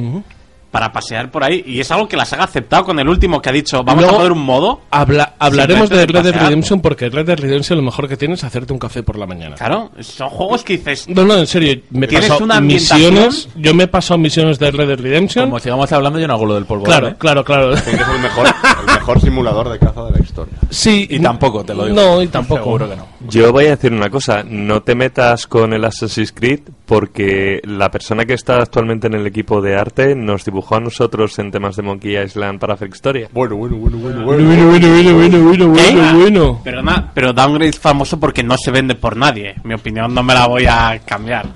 [0.72, 3.40] para pasear por ahí, y es algo que la saga ha aceptado con el último
[3.40, 4.82] que ha dicho, vamos Luego- a poner un modo.
[4.90, 6.34] Habla- hablaremos de Red Dead.
[6.34, 9.28] Redemption porque Red Dead Redemption lo mejor que tiene es hacerte un café por la
[9.28, 9.56] mañana.
[9.56, 13.84] Claro, son juegos que dices, No, no, en serio, me ¿Tienes una misiones, yo me
[13.84, 15.46] he pasado misiones de Red Dead Redemption.
[15.46, 16.86] Como sigamos hablando, yo no hago lo del polvo.
[16.86, 17.76] Claro, claro, claro.
[17.76, 20.56] Que el mejor, el mejor simulador de caza de la historia.
[20.72, 21.96] Sí, Y tampoco, te lo digo.
[21.96, 22.64] No, y tampoco.
[22.64, 23.13] Seguro que no.
[23.30, 27.90] Yo voy a decir una cosa, no te metas con el Assassin's Creed porque la
[27.90, 31.76] persona que está actualmente en el equipo de arte nos dibujó a nosotros en temas
[31.76, 33.30] de Monkey Island para hacer historia.
[33.32, 36.62] Bueno, bueno, bueno, bueno, Bueno, bueno, bueno, bueno, bueno, bueno, bueno, bueno.
[36.64, 39.56] Perdona, pero Downgrade es famoso porque no se vende por nadie.
[39.64, 41.48] Mi opinión no me la voy a cambiar.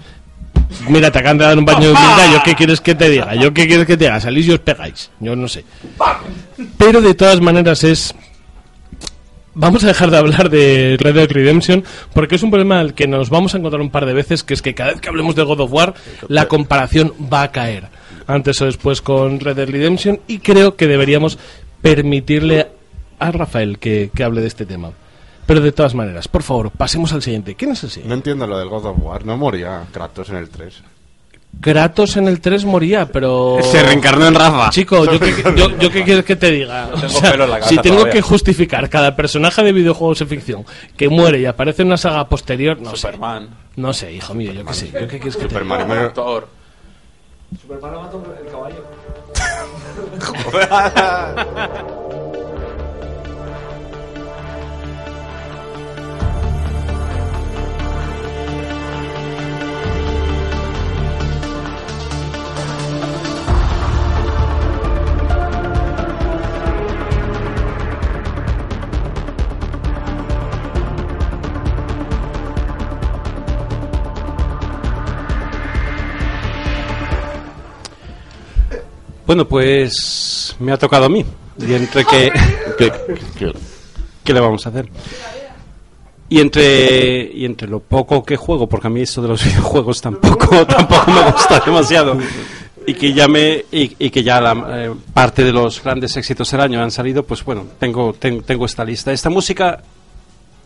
[0.89, 2.33] Mira, te acaban de dar un baño de humildad.
[2.33, 3.35] ¿Yo qué quieres que te diga?
[3.35, 4.19] ¿Yo qué quieres que te diga?
[4.19, 5.09] Salís y os pegáis.
[5.19, 5.63] Yo no sé.
[6.77, 8.13] Pero de todas maneras es...
[9.59, 11.83] Vamos a dejar de hablar de Red Dead Redemption
[12.13, 14.53] porque es un problema al que nos vamos a encontrar un par de veces, que
[14.53, 15.95] es que cada vez que hablemos de God of War,
[16.27, 17.89] la comparación va a caer.
[18.27, 21.39] Antes o después con Red Dead Redemption y creo que deberíamos
[21.81, 22.67] permitirle
[23.17, 24.91] a Rafael que, que hable de este tema.
[25.47, 27.55] Pero de todas maneras, por favor, pasemos al siguiente.
[27.55, 28.09] ¿Quién es el siguiente?
[28.09, 29.25] No entiendo lo del God of War.
[29.25, 30.83] No moría Kratos en el 3.
[31.59, 33.57] Kratos en el 3 moría, pero...
[33.63, 34.69] Se reencarnó en Rafa.
[34.69, 36.89] Chico, ¿yo qué, yo, yo qué quieres que te diga?
[36.93, 38.13] O tengo sea, pelo en la cabeza si tengo todavía.
[38.13, 42.27] que justificar cada personaje de videojuegos de ficción que muere y aparece en una saga
[42.29, 43.47] posterior, no Superman.
[43.47, 43.81] sé.
[43.81, 44.87] No sé, hijo mío, yo qué sé.
[44.91, 45.95] ¿Yo qué quieres que te Superman diga?
[45.95, 46.47] y Meryl- Thor.
[47.61, 48.85] Superman lo mató el caballo.
[79.27, 81.23] Bueno, pues me ha tocado a mí.
[81.59, 82.31] Y entre que...
[82.77, 82.91] ¿Qué,
[83.37, 83.53] qué-
[84.23, 84.89] ¿Qué le vamos a hacer?
[86.29, 90.01] Y entre, y entre lo poco que juego, porque a mí eso de los videojuegos
[90.01, 92.17] tampoco, tampoco me gusta demasiado,
[92.85, 96.59] y que ya, me, y, que ya la eh, parte de los grandes éxitos del
[96.59, 99.13] año han salido, pues bueno, tengo, ten- tengo esta lista.
[99.13, 99.81] Esta música,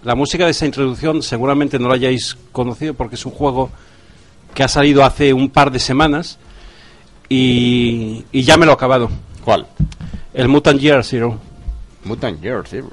[0.04, 3.70] la música de esta introducción seguramente no la hayáis conocido porque es un juego
[4.56, 6.40] que ha salido hace un par de semanas
[7.34, 9.10] y, y ya me lo he acabado.
[9.44, 9.66] ¿Cuál?
[10.34, 11.38] El Mutant Year Zero.
[12.04, 12.90] Mutant Year Zero.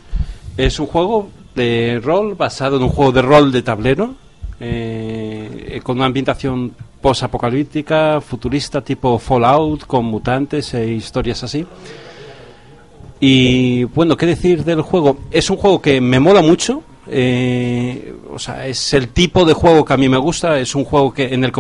[0.57, 4.15] Es un juego de rol basado en un juego de rol de tablero
[4.61, 11.67] eh, eh, con una ambientación post-apocalíptica, futurista, tipo Fallout, con mutantes e historias así.
[13.21, 15.19] Y bueno, ¿qué decir del juego?
[15.31, 16.83] Es un juego que me mola mucho.
[17.11, 20.59] eh, o sea, es el tipo de juego que a mí me gusta.
[20.61, 21.51] Es un juego que en el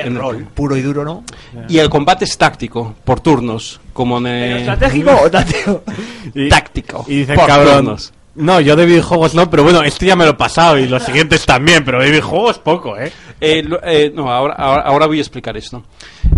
[0.00, 1.24] El el- rol, puro y duro, ¿no?
[1.68, 5.82] y el combate es táctico, por turnos, como en ¿Pero eh, ¿Estratégico o táctico?
[6.48, 7.04] táctico.
[7.08, 7.74] Y dice por cabrón.
[7.76, 8.12] turnos.
[8.32, 11.02] No, yo de videojuegos no, pero bueno, este ya me lo he pasado y los
[11.04, 13.10] siguientes también, pero de videojuegos poco, ¿eh?
[13.40, 15.82] Eh, lo- eh, no, ahora, ahora, ahora voy a explicar esto.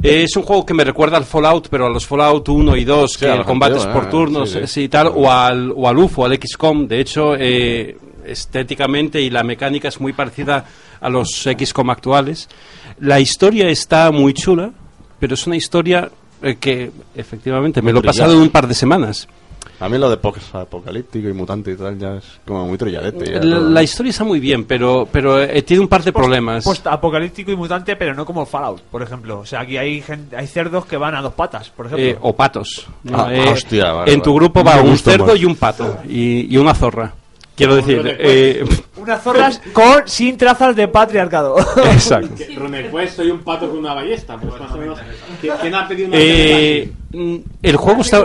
[0.03, 2.85] Eh, es un juego que me recuerda al Fallout, pero a los Fallout 1 y
[2.85, 4.65] 2, que al el combate es anterior, por turnos sí, sí.
[4.65, 6.89] eh, sí, y tal, o al, o al UFO, al XCOM.
[6.89, 10.65] De hecho, eh, estéticamente y la mecánica es muy parecida
[11.01, 12.49] a los XCOM actuales.
[13.01, 14.71] La historia está muy chula,
[15.19, 16.11] pero es una historia
[16.43, 19.29] eh, que efectivamente me Muy lo he pasado en un par de semanas.
[19.81, 23.45] A mí lo de post-apocalíptico y mutante y tal ya es como muy trilladete.
[23.45, 26.63] La, la historia está muy bien, pero, pero eh, tiene un par de problemas.
[26.65, 29.41] Post-apocalíptico y mutante, pero no como Fallout, por ejemplo.
[29.41, 32.07] O sea, aquí hay, gente, hay cerdos que van a dos patas, por ejemplo.
[32.07, 32.87] Eh, o patos.
[33.13, 34.45] Ah, Eh, hostia, vale, en tu vale.
[34.45, 35.41] grupo Me va un cerdo más.
[35.41, 37.13] y un pato y, y una zorra.
[37.55, 38.65] Quiero decir, eh,
[38.97, 41.57] Unas zorras con, sin trazas de patriarcado.
[41.93, 42.43] exacto.
[42.57, 44.99] Runequest soy un pato con una ballesta, pues más o menos.
[45.41, 48.25] ¿Quién ha pedido Eh, mm, el juego está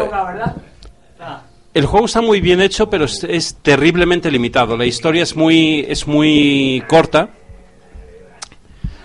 [1.73, 4.75] el juego está muy bien hecho, pero es, es terriblemente limitado.
[4.75, 7.29] La historia es muy, es muy corta.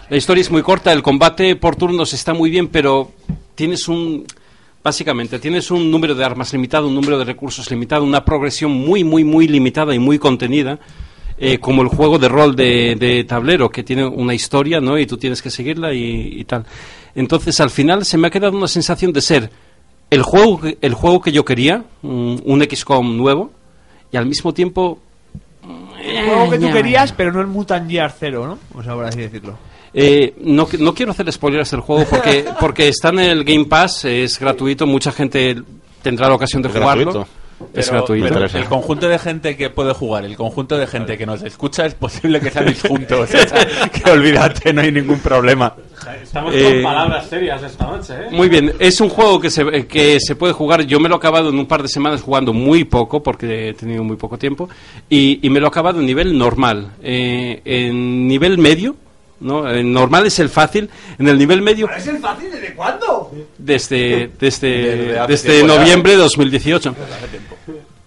[0.09, 3.13] La historia es muy corta, el combate por turnos está muy bien, pero
[3.55, 4.27] tienes un...
[4.85, 9.05] Básicamente, tienes un número de armas limitado, un número de recursos limitado, una progresión muy,
[9.05, 10.79] muy, muy limitada y muy contenida,
[11.39, 14.99] eh, como el juego de rol de, de tablero, que tiene una historia, ¿no?
[14.99, 16.67] Y tú tienes que seguirla y, y tal.
[17.15, 19.51] Entonces, al final se me ha quedado una sensación de ser
[20.11, 23.53] el juego, que- el juego que yo quería, un, un XCOM nuevo,
[24.13, 24.99] y al mismo tiempo
[26.05, 26.73] El juego que tú ya.
[26.73, 28.79] querías, pero no el Mutant Year 0, ¿no?
[28.79, 29.57] O sea, por así decirlo.
[29.95, 34.05] Eh, no, no quiero hacer spoilers del juego porque, porque está en el Game Pass,
[34.07, 35.57] es gratuito, mucha gente
[36.03, 37.05] tendrá la ocasión de ¿Es jugarlo.
[37.05, 37.29] gratuito?
[37.75, 38.29] Es Pero- gratuito.
[38.35, 41.87] pero el conjunto de gente que puede jugar, el conjunto de gente que nos escucha,
[41.87, 43.21] es posible que sean juntos.
[43.21, 43.47] o sea,
[43.89, 45.73] que olvídate, no hay ningún problema.
[46.21, 48.29] Estamos Eh, con palabras serias esta noche, ¿eh?
[48.33, 50.83] Muy bien, es un juego que se, que se puede jugar.
[50.87, 53.75] Yo me lo he acabado en un par de semanas jugando muy poco, porque he
[53.75, 54.69] tenido muy poco tiempo,
[55.09, 56.95] y, y me lo he acabado en nivel normal.
[57.01, 58.97] Eh, en nivel medio,
[59.43, 59.69] ¿no?
[59.71, 60.89] En normal es el fácil,
[61.19, 63.31] en el nivel medio ¿Es el fácil desde cuándo?
[63.59, 66.95] desde, desde, Desde noviembre de 2018.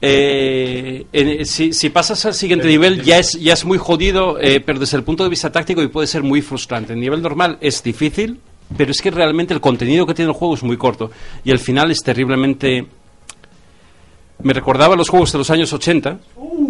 [0.02, 4.60] Eh, en- si, si pasas al siguiente nivel ya es, ya es muy jodido, eh,
[4.60, 6.94] pero desde el punto de vista táctico y puede ser muy frustrante.
[6.94, 8.40] En nivel normal es difícil,
[8.78, 11.12] pero es que realmente el contenido que tiene el juego es muy corto
[11.44, 12.86] y el final es terriblemente...
[14.44, 16.18] Me recordaba los juegos de los años 80,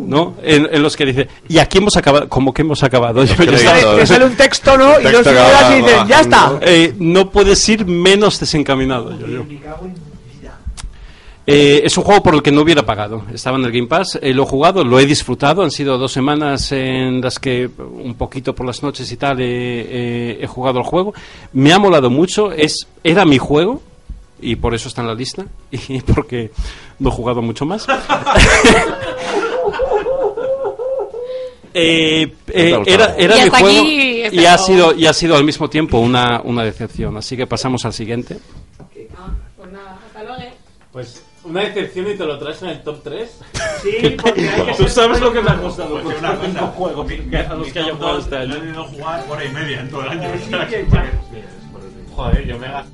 [0.07, 0.35] ¿no?
[0.43, 3.23] En, en los que dice, y aquí hemos acabado, como que hemos acabado.
[3.25, 3.35] Yo-
[3.97, 4.99] Te sale un texto, ¿no?
[4.99, 6.59] Y Texto señoras va y dicen, ¡ya está!
[6.61, 9.17] Eh, no puedes ir menos desencaminado.
[9.19, 9.45] yo- yo.
[11.47, 13.23] Eh, es un juego por el que no hubiera pagado.
[13.31, 15.61] Estaba en el Game Pass, eh, lo he jugado, lo he disfrutado.
[15.61, 20.45] Han sido dos semanas en las que un poquito por las noches y tal he
[20.47, 21.13] jugado el juego.
[21.53, 22.51] Me ha molado mucho.
[22.51, 23.79] Es era mi juego
[24.41, 26.51] y por eso está en la lista y porque
[26.99, 27.85] no he jugado mucho más.
[31.77, 34.65] Eh, eh, era era Y mi juego aquí y ha juego.
[34.65, 37.17] sido y ha sido al mismo tiempo una, una decepción.
[37.17, 38.37] Así que pasamos al siguiente.
[39.57, 40.53] Pues nada, hasta luego.
[40.93, 43.39] Pues una decepción y te lo traes en el top 3.
[43.83, 46.01] Sí, porque hay que Tú sabes lo que me ha costado.
[46.01, 48.55] Pues una cosa, juegos mi- a los mi que haya jugado este lo he año.
[48.55, 50.29] tenido que jugar hora y media en todo el año.
[52.15, 52.91] Joder, yo me gasto.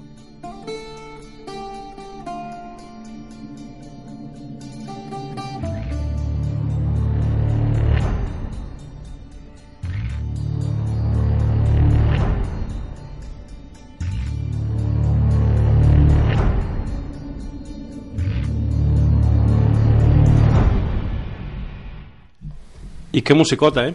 [23.12, 23.93] Y qué musicota, ¿eh?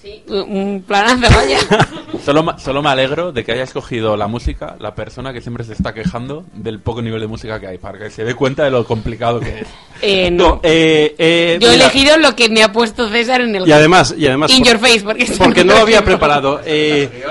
[0.00, 1.58] Sí, un planazo, vaya.
[2.24, 5.64] Solo, ma- solo me alegro de que haya escogido la música la persona que siempre
[5.64, 8.64] se está quejando del poco nivel de música que hay, para que se dé cuenta
[8.64, 9.66] de lo complicado que es.
[10.02, 10.60] Eh, no.
[10.62, 13.72] eh, eh, Yo he mira, elegido lo que me ha puesto César en el y
[13.72, 16.60] además, y además In por- your face, porque, porque no lo había preparado.
[16.64, 17.24] Eh,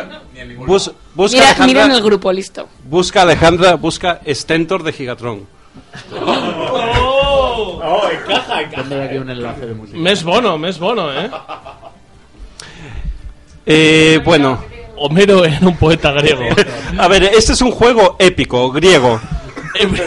[0.65, 2.67] bus- busca Mira, Alejandra, mira en el grupo, listo.
[2.85, 5.45] busca Alejandra, busca Stentor de Gigatron.
[8.67, 9.97] Pondré aquí un enlace de música.
[9.97, 11.29] Mes bono, mes bono, ¿eh?
[13.63, 14.59] Eh, bueno,
[14.97, 16.43] Homero era un poeta griego.
[16.97, 19.19] a ver, este es un juego épico, griego.
[19.75, 20.03] Ebrio.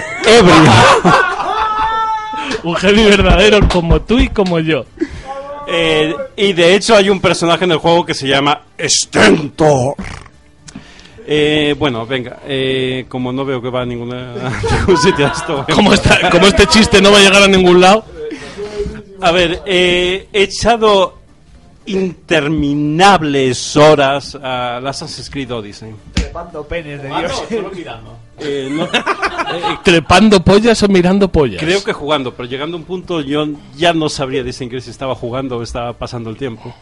[2.65, 4.85] un heavy verdadero como tú y como yo.
[5.67, 9.95] Eh, y de hecho hay un personaje en el juego que se llama Stentor.
[11.27, 15.67] Eh, bueno, venga, eh, como no veo que va a ninguna, a ningún sitio esto.
[15.75, 18.05] Como este chiste no va a llegar a ningún lado.
[19.25, 21.19] A ver, eh, he echado
[21.87, 25.91] interminables horas a Assassin's Creed Odyssey.
[26.15, 27.43] Trepando penes de Ah, Dios.
[27.49, 28.19] solo mirando.
[28.39, 31.63] Eh, no- eh, Trepando pollas o mirando pollas.
[31.63, 33.47] creo que jugando, pero llegando a un punto yo
[33.77, 36.75] ya no sabría distinguir si estaba jugando o estaba pasando el tiempo.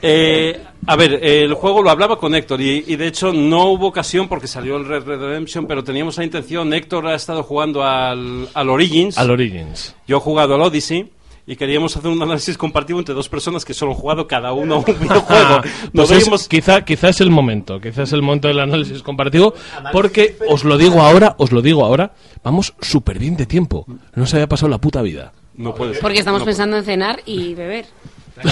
[0.00, 3.64] Eh, a ver, eh, el juego lo hablaba con Héctor y, y de hecho no
[3.70, 6.72] hubo ocasión porque salió el Red Red Redemption, pero teníamos la intención.
[6.72, 9.18] Héctor ha estado jugando al, al Origins.
[9.18, 9.94] Al Origins.
[10.06, 11.10] Yo he jugado al Odyssey
[11.46, 14.78] y queríamos hacer un análisis compartido entre dos personas que solo han jugado cada uno
[14.78, 15.60] un videojuego.
[15.92, 19.54] No Pues es- quizá, quizá es el momento, quizá es el momento del análisis compartido,
[19.92, 23.84] porque os lo digo ahora, os lo digo ahora, vamos súper bien de tiempo.
[24.14, 25.32] No se había pasado la puta vida.
[25.56, 26.02] No puede ser.
[26.02, 27.86] Porque estamos No pensando en cenar y beber.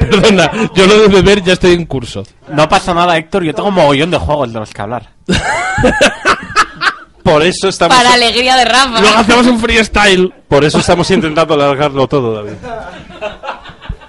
[0.00, 2.22] Perdona, yo lo de beber ya estoy en curso.
[2.50, 3.44] No pasa nada, Héctor.
[3.44, 5.10] Yo tengo un mogollón de juegos de los que hablar.
[7.24, 7.96] Por eso estamos.
[7.96, 9.00] Para alegría de Rafa.
[9.00, 10.32] Luego hacemos un freestyle.
[10.46, 12.52] Por eso estamos intentando alargarlo todo, David.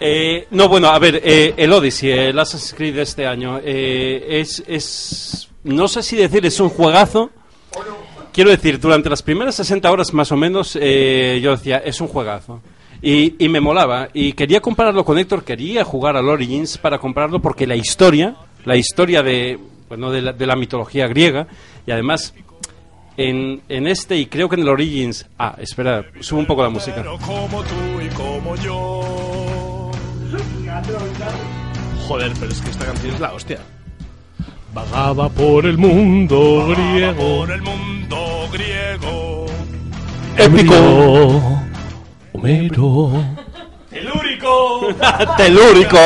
[0.02, 4.42] Eh, no, bueno, a ver, eh, el Odyssey, el Assassin's Creed de este año, eh,
[4.42, 5.48] es, es.
[5.64, 7.32] No sé si decir es un juegazo,
[8.34, 12.10] quiero decir, durante las primeras 60 horas más o menos, eh, yo decía, es un
[12.10, 12.62] juegazo.
[13.02, 14.10] Y, y me molaba.
[14.14, 18.36] Y quería compararlo con Héctor, quería jugar al Origins para compararlo porque la historia,
[18.66, 19.58] la historia de,
[19.88, 21.48] bueno, de, la, de la mitología griega,
[21.88, 22.34] y además
[23.18, 25.26] en, en este y creo que en el Origins...
[25.38, 27.04] Ah, espera, subo un poco la música.
[27.04, 29.92] Como tú y como yo.
[32.08, 33.60] Joder, pero es que esta canción es la hostia.
[34.74, 37.40] Vagaba por el mundo griego.
[37.40, 39.46] Por el mundo griego.
[40.38, 41.60] Épico.
[42.34, 43.24] Homero.
[43.90, 44.88] Telúrico.
[45.38, 45.98] Telúrico.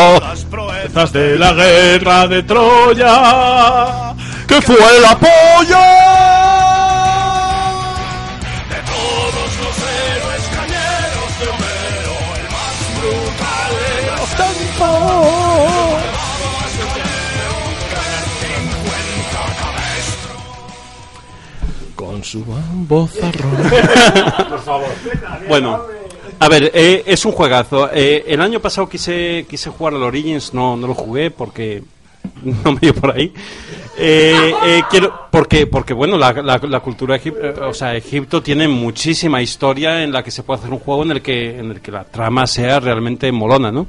[0.85, 4.13] Estás de la guerra de Troya.
[4.47, 6.58] ¡Que fue la polla!
[22.19, 23.51] Con su bozarrón.
[24.49, 24.87] Por favor.
[25.47, 25.81] Bueno,
[26.39, 27.89] a ver, eh, es un juegazo.
[27.93, 31.81] Eh, el año pasado quise, quise jugar al Origins, no, no lo jugué porque
[32.43, 33.33] no me dio por ahí.
[33.97, 38.41] Eh, eh, quiero, porque, porque bueno, la, la, la cultura egip- eh, o sea, Egipto
[38.41, 41.71] tiene muchísima historia en la que se puede hacer un juego en el que, en
[41.71, 43.87] el que la trama sea realmente molona, ¿no?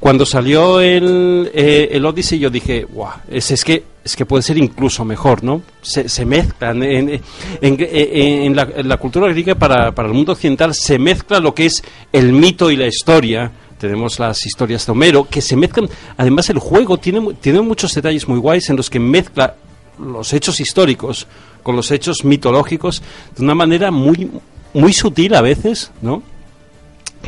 [0.00, 4.42] Cuando salió el, eh, el Odyssey yo dije, guau, es, es que es que puede
[4.42, 5.60] ser incluso mejor, ¿no?
[5.82, 7.20] Se, se mezclan en,
[7.60, 11.66] en, la, en la cultura griega para, para el mundo occidental se mezcla lo que
[11.66, 11.82] es
[12.12, 13.50] el mito y la historia.
[13.78, 15.90] Tenemos las historias de Homero que se mezclan.
[16.16, 19.56] Además el juego tiene tiene muchos detalles muy guays en los que mezcla
[19.98, 21.26] los hechos históricos
[21.62, 23.02] con los hechos mitológicos
[23.36, 24.30] de una manera muy
[24.72, 26.22] muy sutil a veces, ¿no?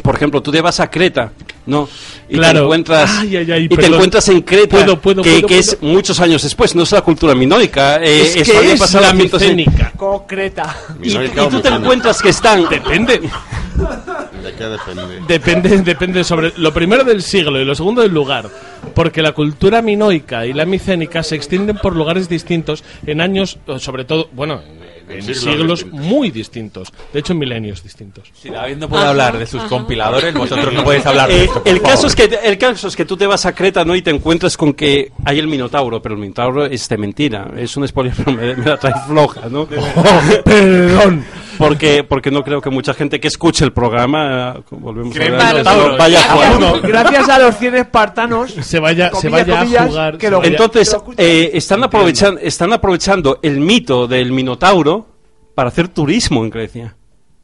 [0.03, 1.33] Por ejemplo, tú te vas a Creta,
[1.67, 1.89] ¿no?
[2.29, 2.61] Y Claro.
[2.61, 5.59] te encuentras Ay, ay, ay, y te encuentras en Creta Puedo, puedo, que, puedo, que
[5.59, 9.93] es muchos años después, no es la cultura minóica, eh, Es que es la micénica.
[9.97, 10.75] Concreta.
[11.03, 13.21] Y, y tú te encuentras que están Depende.
[13.21, 15.21] ¿De qué depende?
[15.27, 18.49] Depende, depende sobre lo primero del siglo y lo segundo del lugar,
[18.95, 24.05] porque la cultura minoica y la micénica se extienden por lugares distintos en años, sobre
[24.05, 24.61] todo, bueno,
[25.11, 28.31] en, siglos muy distintos, de hecho en milenios distintos.
[28.35, 31.63] Si David no puede hablar de sus compiladores, vosotros no podéis hablar de Eh, esto.
[31.65, 32.07] el caso favor.
[32.09, 34.57] es que el caso es que tú te vas a Creta no y te encuentras
[34.57, 38.33] con que hay el minotauro pero el minotauro es de mentira es un spoiler pero
[38.37, 39.67] me, me la trae floja no
[40.45, 41.25] perdón
[41.69, 45.19] porque porque no creo que mucha gente que escuche el programa eh, volvemos a
[45.91, 46.59] no, vaya a jugar.
[46.59, 48.51] Gracias- Gracias a los 100 espartanos.
[48.53, 50.19] se vaya, se comillas, vaya a jugar.
[50.19, 55.07] que se lo- vaya- entonces eh, están aprovechando están aprovechando el mito del minotauro
[55.55, 56.97] para hacer turismo en Grecia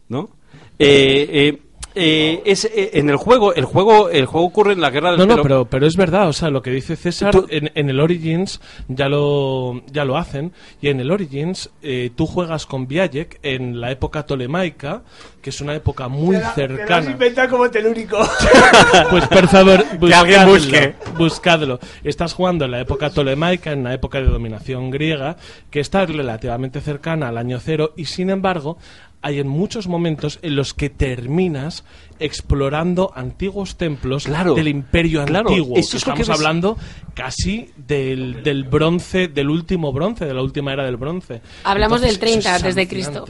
[0.08, 0.30] no
[0.78, 1.58] eh,
[1.96, 5.26] eh, es eh, en el juego el juego el juego ocurre en la guerra del
[5.26, 7.98] No, no, pero, pero es verdad, o sea, lo que dice César, en, en el
[8.00, 13.40] Origins ya lo, ya lo hacen, y en el Origins eh, tú juegas con Viajek
[13.42, 15.02] en la época tolemaica,
[15.42, 17.10] que es una época muy Te has cercana.
[17.10, 18.18] inventado como telúrico.
[19.10, 20.94] Pues por favor, Que alguien buscadlo, busque.
[21.16, 21.78] buscadlo.
[22.04, 25.36] Estás jugando en la época tolemaica, en la época de dominación griega,
[25.70, 28.78] que está relativamente cercana al año cero, y sin embargo,
[29.22, 31.84] hay en muchos momentos en los que terminas
[32.20, 35.76] explorando antiguos templos del imperio claro, antiguo.
[35.76, 36.78] eso es lo que Estamos ves- hablando
[37.14, 41.40] casi del, del bronce, del último bronce, de la última era del bronce.
[41.64, 42.88] Hablamos Entonces, del 30 eso es antes de.
[42.88, 43.24] Cristo.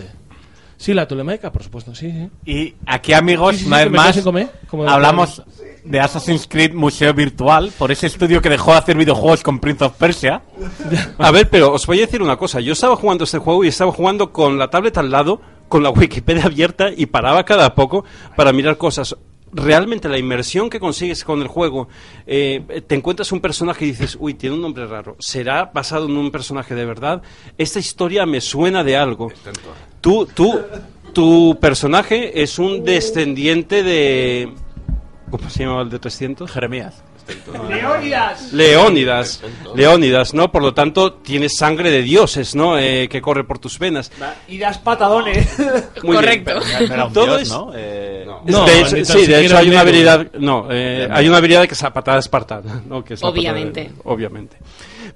[0.79, 2.11] Sí, la tolemaica, por supuesto, sí.
[2.13, 2.29] sí.
[2.53, 5.43] Y aquí, amigos, Sí, sí, una vez más, comer, de- hablamos
[5.85, 9.85] de Assassin's Creed Museo Virtual, por ese estudio que dejó de hacer videojuegos con Prince
[9.85, 10.43] of Persia.
[11.19, 12.61] A ver, pero os voy a decir una cosa.
[12.61, 15.91] Yo estaba jugando este juego y estaba jugando con la tablet al lado, con la
[15.91, 18.05] Wikipedia abierta y paraba cada poco
[18.37, 19.17] para mirar cosas.
[19.53, 21.89] Realmente la inmersión que consigues con el juego,
[22.27, 25.17] eh, te encuentras un personaje y dices, uy, tiene un nombre raro.
[25.19, 27.23] ¿Será basado en un personaje de verdad?
[27.57, 29.33] Esta historia me suena de algo.
[30.01, 30.61] Tú, tú,
[31.13, 34.53] tu personaje es un descendiente de...
[35.31, 36.51] ¿Cómo se llamaba el de 300?
[36.51, 37.03] Jeremías.
[37.69, 38.53] Leónidas.
[38.53, 39.43] Leónidas,
[39.75, 40.51] Leónidas, ¿no?
[40.53, 42.79] Por lo tanto, tienes sangre de dioses, ¿no?
[42.79, 44.11] Eh, que corre por tus venas.
[44.49, 45.49] Y das patadones.
[46.03, 46.17] Muy.
[46.17, 46.53] Correcto.
[47.07, 47.73] Un Todo dios, es- ¿no?
[47.75, 51.39] Eh, No, de hecho, sí, de siquiera hecho hay una habilidad, no, eh, hay una
[51.39, 53.03] habilidad que es patada espartana, ¿no?
[53.05, 53.91] Que es la patada- Obviamente.
[54.05, 54.57] obviamente.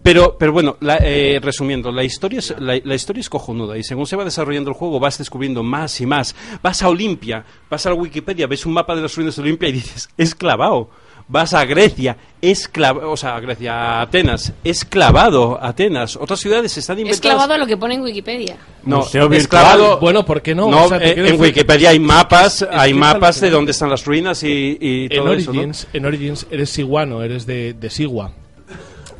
[0.02, 3.82] Pero, pero bueno, la- eh, resumiendo, la historia, es, la, la historia es cojonuda y
[3.84, 6.34] según se va desarrollando el juego vas descubriendo más y más.
[6.62, 9.68] Vas a Olimpia, vas a la Wikipedia, ves un mapa de las ruinas de Olimpia
[9.68, 10.88] y dices, es clavado.
[11.32, 16.16] Vas a Grecia, es clavado, o sea, a Grecia, a Atenas, es clavado Atenas.
[16.16, 17.20] Otras ciudades están Es inventadas.
[17.20, 18.56] clavado a lo que pone en Wikipedia.
[18.82, 20.00] No, Museo es clavado.
[20.00, 20.68] Bueno, ¿por qué no?
[20.68, 23.48] No, O sea, te eh, en decir- Wikipedia hay mapas, Es hay es mapas de
[23.50, 25.60] dónde están las ruinas y, y En todo eso, ¿no?
[25.60, 28.32] Origins, en Origins eres siguano, eres de, de Sigua.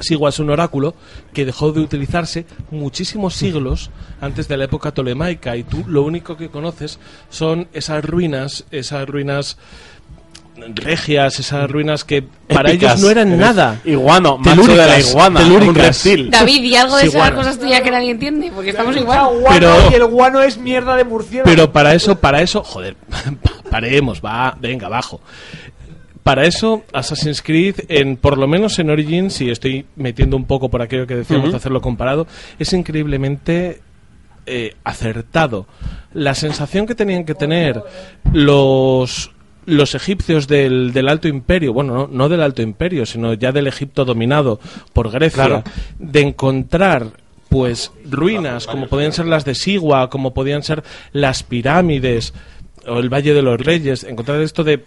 [0.01, 0.95] Sigua es un oráculo
[1.35, 3.91] que dejó de utilizarse muchísimos siglos
[4.21, 6.99] antes de la época tolemaica y tú lo único que conoces
[7.29, 9.59] son esas ruinas, esas ruinas
[10.75, 12.93] regias, esas ruinas que para Épicas.
[12.93, 13.81] ellos no eran Eres nada.
[13.85, 16.05] iguano, macho de la iguana, un telúricas.
[16.05, 16.31] reptil.
[16.31, 17.37] David, y algo de Sí, esas guano.
[17.37, 19.29] cosas tuyas que nadie entiende, porque estamos igual.
[19.51, 21.49] Pero- y el guano es mierda de murciélago.
[21.51, 22.97] Pero para eso, para eso, joder,
[23.71, 25.21] paremos, va, venga, abajo.
[26.23, 30.69] Para eso, Assassin's Creed, en, por lo menos en Origins, y estoy metiendo un poco
[30.69, 32.27] por aquello que decíamos de hacerlo comparado,
[32.59, 33.81] es increíblemente
[34.47, 35.67] eh, acertado.
[36.13, 37.83] La sensación que tenían que tener
[38.33, 39.31] los
[39.71, 43.67] los egipcios del, del Alto Imperio, bueno, no, no del Alto Imperio, sino ya del
[43.67, 44.61] Egipto dominado
[44.93, 45.65] por Grecia, Claro.
[45.99, 47.07] de encontrar
[47.49, 52.33] pues ruinas como podían ser las de Sigua, como podían ser las pirámides
[52.87, 54.85] o el Valle de los Reyes, encontrar esto de,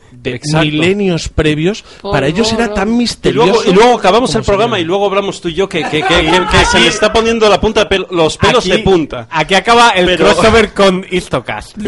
[0.61, 3.47] milenios previos, para ellos era tan Y misterioso.
[3.51, 4.84] luego, y luego acabamos el programa sería.
[4.84, 7.47] y luego hablamos tú y yo que, que, que, que- que se me está poniendo
[7.49, 9.27] la punta de pel- los pelos Aquí- de punta.
[9.29, 11.77] Aquí acaba el Pero- crossover con Istocast.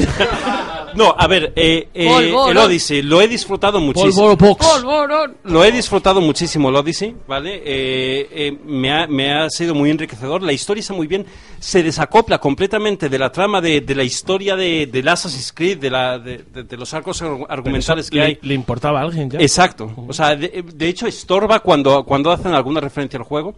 [0.95, 2.51] No, a ver, eh, eh, Polvorón.
[2.51, 4.37] el Odyssey lo he disfrutado muchísimo.
[4.37, 5.37] Polvorón.
[5.43, 7.55] Lo he disfrutado muchísimo el Odyssey, ¿vale?
[7.65, 10.41] Eh, eh, me, ha, me ha sido muy enriquecedor.
[10.41, 11.25] La historia está muy bien.
[11.59, 15.89] Se desacopla completamente de la trama de, de la historia de, del Assassin's Creed, de,
[15.89, 18.39] la, de, de- de los arcos argumentales que le, hay.
[18.41, 19.39] le importaba a alguien ya.
[19.39, 19.91] Exacto.
[20.07, 23.55] O sea, de, de hecho estorba cuando, cuando hacen alguna referencia al juego.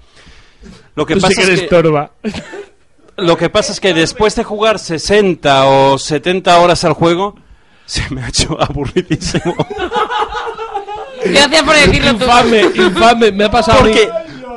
[0.96, 2.12] Lo que Tú sí pasa que es que, torba.
[3.18, 7.36] lo que pasa es que después de jugar 60 o 70 horas al juego,
[7.86, 9.56] se me ha hecho aburridísimo.
[11.26, 12.24] Gracias por decirlo tú.
[12.26, 13.80] infame, infame, me ha pasado.
[13.80, 14.10] Porque,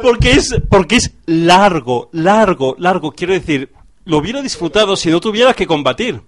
[0.03, 3.13] porque, es, porque es largo, largo, largo.
[3.13, 3.71] Quiero decir,
[4.05, 6.21] lo hubiera disfrutado si no tuviera que combatir.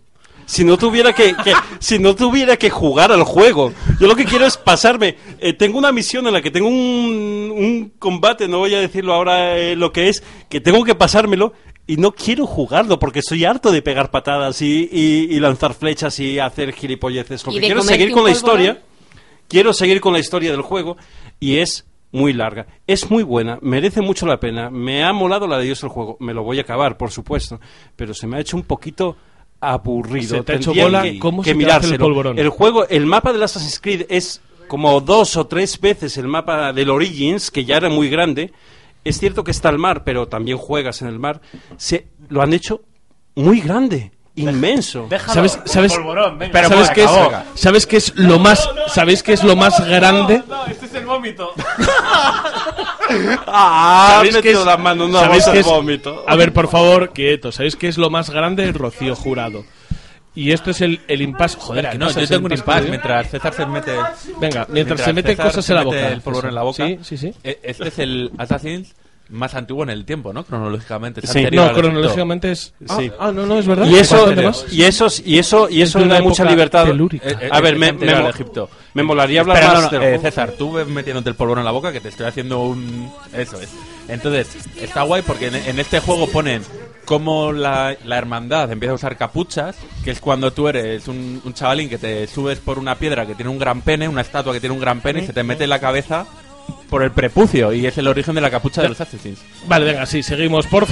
[0.45, 3.73] Si no tuviera que, que- si no tuviera que jugar al juego.
[4.01, 5.17] Yo lo que quiero es pasarme.
[5.39, 9.15] eh, tengo una misión en la que tengo un, un combate, no voy a decirlo
[9.15, 11.53] ahora eh, lo que es, que tengo que pasármelo
[11.87, 16.19] y no quiero jugarlo porque estoy harto de pegar patadas y, y- y lanzar flechas
[16.21, 17.45] y hacer gilipolleces.
[17.47, 18.81] Lo que quiero seguir con la historia
[19.49, 20.97] quiero seguir con la historia del juego
[21.41, 22.67] y es muy larga.
[22.87, 24.71] Es muy buena, merece mucho la pena.
[24.71, 26.17] Me ha molado la de Dios el juego.
[26.21, 27.61] Me lo voy a acabar, por supuesto,
[27.97, 29.17] pero se me ha hecho un poquito
[29.61, 30.37] aburrido.
[30.37, 32.05] Se te ha hecho bola, que, ¿cómo que se te hace el mirárselo.
[32.05, 32.39] polvorón?
[32.39, 36.73] El juego, el mapa del Assassin's Creed es como dos o tres veces el mapa
[36.73, 38.53] del Origins, que ya era muy grande.
[39.05, 41.41] Es cierto que está el mar, pero también juegas en el mar.
[41.77, 42.83] Se lo han hecho
[43.35, 45.09] muy grande, inmenso.
[45.27, 45.93] ¿Sabes, sabes,
[46.53, 47.33] Pero ¿sabes por qué es, favor.
[47.55, 50.43] ¿sabes qué es lo más, sabéis qué es lo más grande?
[50.49, 51.51] No, este es el vómito.
[53.47, 56.25] Ah, ¿Sabéis ha qué es- la mano en una ¿sabéis bolsa qué es- vómito.
[56.27, 57.53] A ver, por favor, quieto.
[57.53, 58.73] ¿Sabéis qué es lo más grande?
[58.73, 59.65] Rocío Jurado.
[60.35, 61.59] Y esto es el, el impasse.
[61.59, 62.91] Joder, Espera, ¿qué no, yo ¿Es tengo un impasse estudio?
[62.91, 63.93] mientras César se mete.
[64.41, 66.09] Venga, mientras se mete César cosas se en la mete boca.
[66.13, 66.87] El polvorón en la boca.
[66.87, 67.35] Sí, sí, sí.
[67.45, 68.95] E- Este es el Assassin's
[69.29, 70.45] más antiguo en el tiempo, ¿no?
[70.45, 71.21] Cronológicamente.
[71.23, 71.45] es Sí.
[71.53, 72.75] No, cronológicamente es.
[72.89, 73.11] Ah, Sí.
[73.19, 73.87] ah, no, no, es verdad.
[73.87, 74.31] Y eso,
[74.71, 76.85] y eso, y eso, y eso Es una mucha libertad.
[76.87, 77.29] telúrica.
[77.29, 78.69] Eh, eh, A ver, me, me, Egipto.
[78.95, 80.19] me molaría hablar Espera, más no, eh.
[80.19, 83.11] César, tú ves metiéndote el polvorón en la boca que te estoy haciendo un...
[83.35, 83.71] Eso es.
[84.09, 84.49] Entonces,
[84.81, 86.63] está guay porque en, en este juego ponen
[87.05, 91.55] cómo la, la hermandad empieza a usar capuchas, que es cuando tú eres un, un
[91.55, 94.61] chavalín que te subes por una piedra que tiene un gran pene, una estatua que
[94.61, 96.27] tiene un gran pene, y se te mete en la cabeza
[96.89, 99.41] por el prepucio, y es el origen de la capucha de los Assassins.
[99.67, 100.87] Vale, venga, sí, seguimos, por.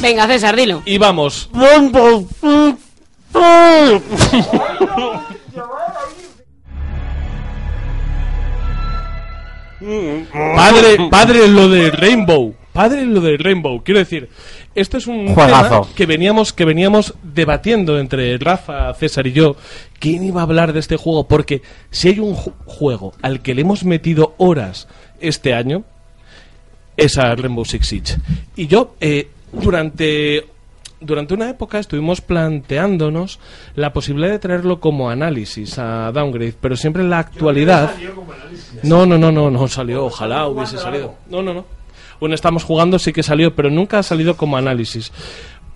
[0.00, 0.82] Venga, César, dilo.
[0.84, 1.48] Y vamos.
[10.32, 12.54] Padre, padre lo de Rainbow.
[12.72, 13.82] Padre lo de Rainbow.
[13.84, 14.28] Quiero decir,
[14.74, 15.82] esto es un Juegazo.
[15.82, 19.56] tema que veníamos, que veníamos debatiendo entre Rafa, César y yo.
[19.98, 21.28] ¿Quién iba a hablar de este juego?
[21.28, 21.60] Porque
[21.90, 24.88] si hay un ju- juego al que le hemos metido horas
[25.20, 25.84] este año,
[26.96, 28.16] es a Rainbow Six Siege.
[28.56, 30.46] Y yo, eh, durante,
[31.02, 33.38] durante una época estuvimos planteándonos
[33.74, 37.92] la posibilidad de traerlo como análisis a Downgrade, pero siempre en la actualidad...
[38.82, 41.14] No, no, no, no, no salió, ojalá hubiese salido.
[41.28, 41.64] No, no, no.
[42.20, 45.12] Bueno, estamos jugando, sí que salió, pero nunca ha salido como análisis.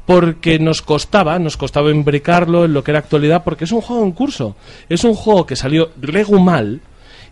[0.07, 4.05] Porque nos costaba, nos costaba imbricarlo en lo que era actualidad, porque es un juego
[4.05, 4.55] en curso.
[4.89, 6.81] Es un juego que salió regu mal,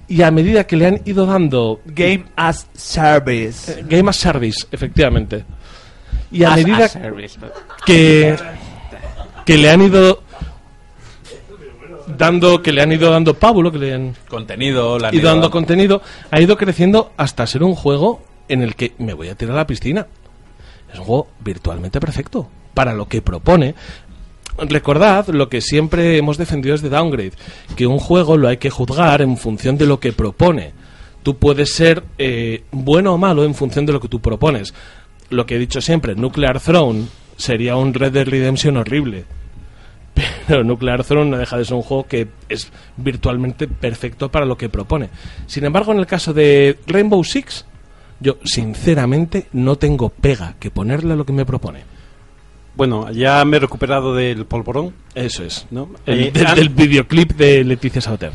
[0.09, 3.81] y a medida que le han ido dando Game as Service.
[3.81, 5.45] eh, Game as Service, efectivamente.
[6.35, 7.39] Y a As- medida as service.
[7.87, 8.37] que
[9.47, 10.23] que le han ido
[12.07, 16.41] dando que le han ido dando pábulo, que le han Contenido, ido dando contenido, ha
[16.41, 19.67] ido creciendo hasta ser un juego en el que me voy a tirar a la
[19.67, 20.07] piscina.
[20.93, 23.75] Es un juego virtualmente perfecto para lo que propone.
[24.59, 27.33] Recordad lo que siempre hemos defendido desde Downgrade,
[27.75, 30.73] que un juego lo hay que juzgar en función de lo que propone.
[31.25, 34.75] Tú puedes ser eh, bueno o malo en función de lo que tú propones.
[35.35, 37.07] Lo que he dicho siempre, Nuclear Throne
[37.37, 39.25] sería un Red Dead Redemption horrible.
[40.47, 44.57] Pero Nuclear Throne no deja de ser un juego que es virtualmente perfecto para lo
[44.57, 45.09] que propone.
[45.47, 47.67] Sin embargo, en el caso de Rainbow Six,
[48.21, 51.81] yo sinceramente no tengo pega que ponerle a lo que me propone.
[52.77, 54.95] Bueno, ya me he recuperado del polvorón.
[55.15, 55.67] Eso es.
[55.71, 55.91] ¿no?
[56.07, 58.31] El- Eh, del, del videoclip de Leticia Sauter.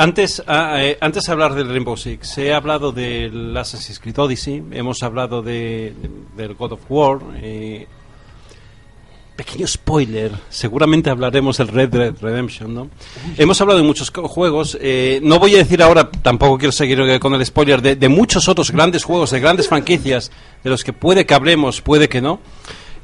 [0.00, 4.62] Antes, ah, eh, antes de hablar del Rainbow Six, he hablado del Assassin's Creed Odyssey,
[4.70, 5.92] hemos hablado de,
[6.36, 7.18] del God of War.
[7.42, 7.84] eh,
[9.34, 12.90] pequeño spoiler, seguramente hablaremos del Red Dead Redemption, ¿no?
[13.36, 17.34] Hemos hablado de muchos juegos, eh, no voy a decir ahora, tampoco quiero seguir con
[17.34, 20.30] el spoiler, de, de muchos otros grandes juegos, de grandes franquicias,
[20.62, 22.38] de los que puede que hablemos, puede que no.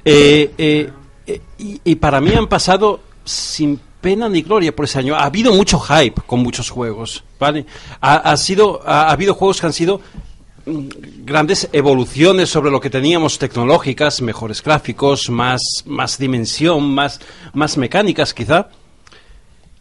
[0.04, 0.90] Eh, eh,
[1.26, 5.14] eh, y, y para mí han pasado sin pena ni gloria por ese año.
[5.16, 7.64] Ha habido mucho hype con muchos juegos, ¿vale?
[8.00, 10.00] Ha, ha sido, ha, ha habido juegos que han sido
[10.66, 10.88] mm,
[11.24, 17.20] grandes evoluciones sobre lo que teníamos tecnológicas, mejores gráficos, más, más dimensión, más,
[17.54, 18.68] más mecánicas quizá.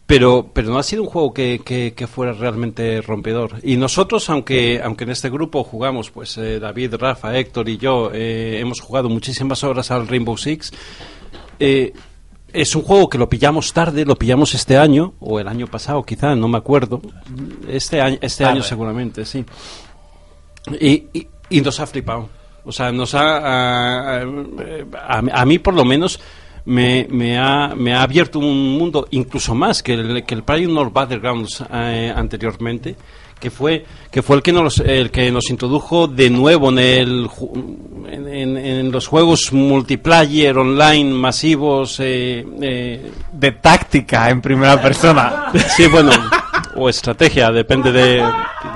[0.06, 3.56] Pero, pero no ha sido un juego que, que- que fuera realmente rompedor.
[3.64, 8.12] Y nosotros, aunque, aunque en este grupo jugamos, pues eh, David, Rafa, Héctor y yo,
[8.14, 10.72] eh, hemos jugado muchísimas horas al Rainbow Six,
[11.60, 11.94] eh,
[12.53, 16.03] es un juego que lo pillamos tarde, lo pillamos este año, o el año pasado
[16.03, 17.01] quizá, no me acuerdo.
[17.67, 19.43] Este año, este año seguramente, sí.
[20.80, 22.30] Y, y, y nos ha flipado.
[22.63, 24.19] O sea, nos ha...
[24.19, 24.21] a,
[25.17, 26.19] a mí por lo menos
[26.65, 30.91] me, me, ha, me ha abierto un mundo incluso más que el, que el Prior
[30.91, 32.95] Battlegrounds eh, anteriormente
[33.44, 37.28] que fue que fue el que nos el que nos introdujo de nuevo en el
[38.10, 45.48] en- en los juegos multiplayer online masivos eh, eh, de táctica en primera persona.
[45.76, 46.11] sí bueno
[46.76, 48.24] o estrategia depende de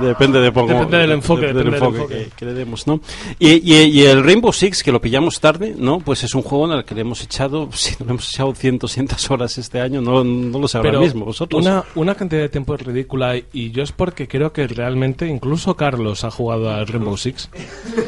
[0.01, 2.29] depende de poco- Depende del enfoque, del depende del enfoque enfoque.
[2.29, 2.99] Que, que le demos no
[3.39, 6.65] y, y- y el Rainbow Six que lo pillamos tarde no pues es un juego
[6.71, 9.79] en el que le hemos echado si no le hemos echado cientos cientos horas este
[9.81, 13.71] año no, no lo sé ahora mismo vosotros Una, una cantidad de tiempo ridícula y
[13.71, 17.49] yo es porque creo que realmente incluso Carlos ha jugado al Rainbow Six.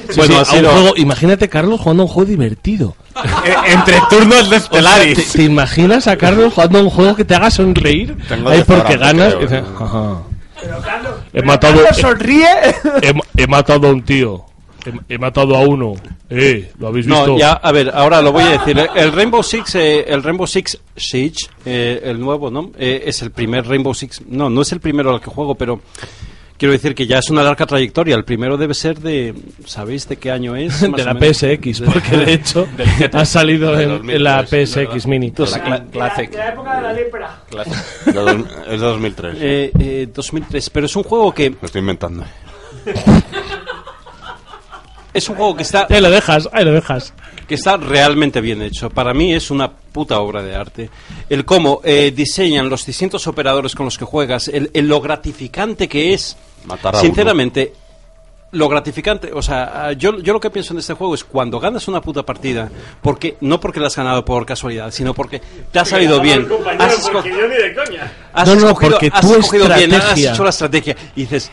[0.10, 2.96] Sí, Bueno, sí, a un juego- imagínate Carlos jugando a un juego divertido.
[3.72, 5.32] entre turnos de O sea, ¿te, Stellaris.
[5.34, 8.16] te imaginas a Carlos jugando a un juego que te haga sonreír?
[8.28, 9.36] Tengo Ahí porque ganas.
[9.36, 9.86] creo, y dices, ¿no?
[9.86, 10.18] "Ajá,
[10.62, 12.48] Pero Carlos, he pero matado, Carlos sonríe.
[13.02, 13.14] he,
[13.44, 14.46] he matado a un tío.
[14.86, 15.94] He, he matado a uno.
[16.30, 17.28] Eh, ¿lo habéis visto?
[17.28, 18.78] No, ya, a ver, ahora lo voy a decir.
[18.80, 22.72] El- El Rainbow Six, eh, el Rainbow Six Siege, eh, el nuevo, ¿no?
[22.80, 24.22] Eh, es el primer Rainbow Six.
[24.28, 25.82] No, no es el primero al que juego, pero
[26.60, 28.16] quiero decir que ya es una larga trayectoria.
[28.16, 29.34] El primero debe ser de,
[29.66, 30.82] ¿sabéis de qué año es?
[30.92, 31.16] De la.
[31.16, 32.68] PSX, porque de hecho
[33.14, 34.46] ha salido De en, 2003, en la.
[34.94, 35.32] PSX Mini.
[35.32, 36.30] De la Classic.
[36.30, 37.44] De la época de la lepra.
[38.68, 39.36] Es de 2003.
[39.40, 42.24] eh, eh, 2003, pero es un juego que Lo estoy inventando.
[45.14, 47.14] es un juego que está Ahí lo dejas, ahí lo dejas.
[47.48, 48.90] que está realmente bien hecho.
[48.90, 50.90] Para mí es una puta obra de arte.
[51.30, 55.88] El cómo eh, diseñan los distintos operadores con los que juegas, el, el lo gratificante
[55.88, 56.38] que es.
[56.70, 57.74] Matar a Sinceramente,
[58.52, 61.88] lo gratificante, o sea, yo, yo lo que pienso en este juego es cuando ganas
[61.88, 62.70] una puta partida,
[63.02, 65.42] porque no porque la has ganado por casualidad, sino porque
[65.72, 66.48] te ha salido bien.
[66.80, 67.10] Has,
[68.48, 71.52] No, no, escogido, porque has escogido bien, has hecho la estrategia y dices,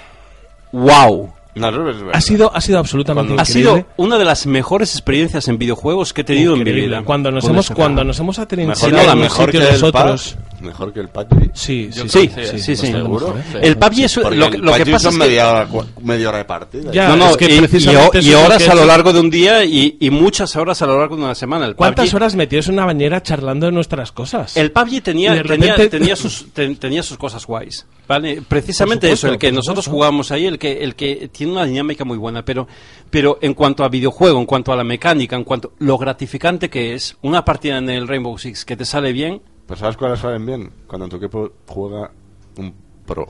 [0.73, 1.33] wow.
[1.55, 1.71] No.
[2.13, 6.21] Ha sido, ha sido absolutamente Ha sido una de las mejores experiencias en videojuegos que
[6.21, 7.03] he tenido en mi vida.
[7.03, 8.09] Cuando nos hemos, este cuando juego.
[8.09, 10.37] nos hemos no, en la mejor sitio que el nosotros.
[10.61, 11.51] Mejor que el PUBG.
[11.55, 12.87] Sí, sí, Sí, sí, sí, sí, sí.
[12.87, 13.35] seguro.
[13.61, 15.67] El PUBG es lo, lo que pasa son es media,
[16.03, 16.93] media hora de partida.
[16.93, 19.97] Ya, no, no, es que y- horas que a lo largo de un día y,
[20.01, 21.67] y muchas horas a lo largo de una semana.
[21.67, 24.57] El ¿Cuántas PUBG, horas metidos en una bañera charlando de nuestras cosas?
[24.57, 25.43] El PUBG tenía, tenía,
[25.75, 27.87] repente- tenía, sus, ten- tenía sus cosas guays.
[28.09, 28.41] ¿vale?
[28.47, 32.17] Precisamente eso, el que nosotros jugamos ahí, el que, el que tiene una dinámica muy
[32.17, 32.69] buena, pero,
[33.11, 36.95] pero en cuanto a videojuego, en cuanto a la mecánica, en cuanto lo gratificante que
[36.95, 40.47] es una partida en el Rainbow Six que te sale bien, Pues ¿sabes cuáles salen
[40.47, 40.71] bien?
[40.87, 42.11] Cuando en tu equipo juega
[42.59, 42.75] un
[43.05, 43.27] pro.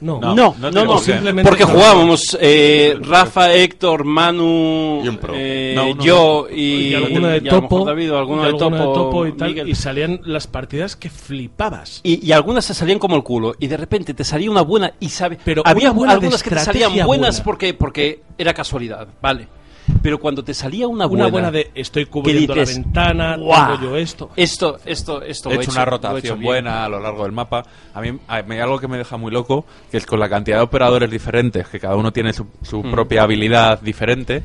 [0.00, 5.34] No, No, no, no simplemente porque jugábamos eh, Rafa, Héctor, Manu, Y un pro.
[5.36, 9.74] eh, yo y y, alguno de topo, David, alguno y de topo, y tal, y
[9.74, 12.00] salían las partidas que flipabas.
[12.02, 14.94] Y, y algunas se salían como el culo y de repente te salía una buena
[15.00, 17.44] y sabe Pero había algunas que te salían buenas buena.
[17.44, 19.48] porque porque era casualidad vale
[20.02, 23.90] pero cuando te salía una Una buena de estoy cubriendo dices, la ventana, "Guau, tengo
[23.90, 24.30] yo esto.
[24.36, 26.44] esto esto esto He hecho he una he rotación hecho bien".
[26.44, 27.64] buena a lo largo del mapa.
[27.94, 30.58] A mí a mí algo que me deja muy loco, que es con la cantidad
[30.58, 32.90] de operadores diferentes, que cada uno tiene su, su Mm.
[32.90, 34.42] propia habilidad diferente,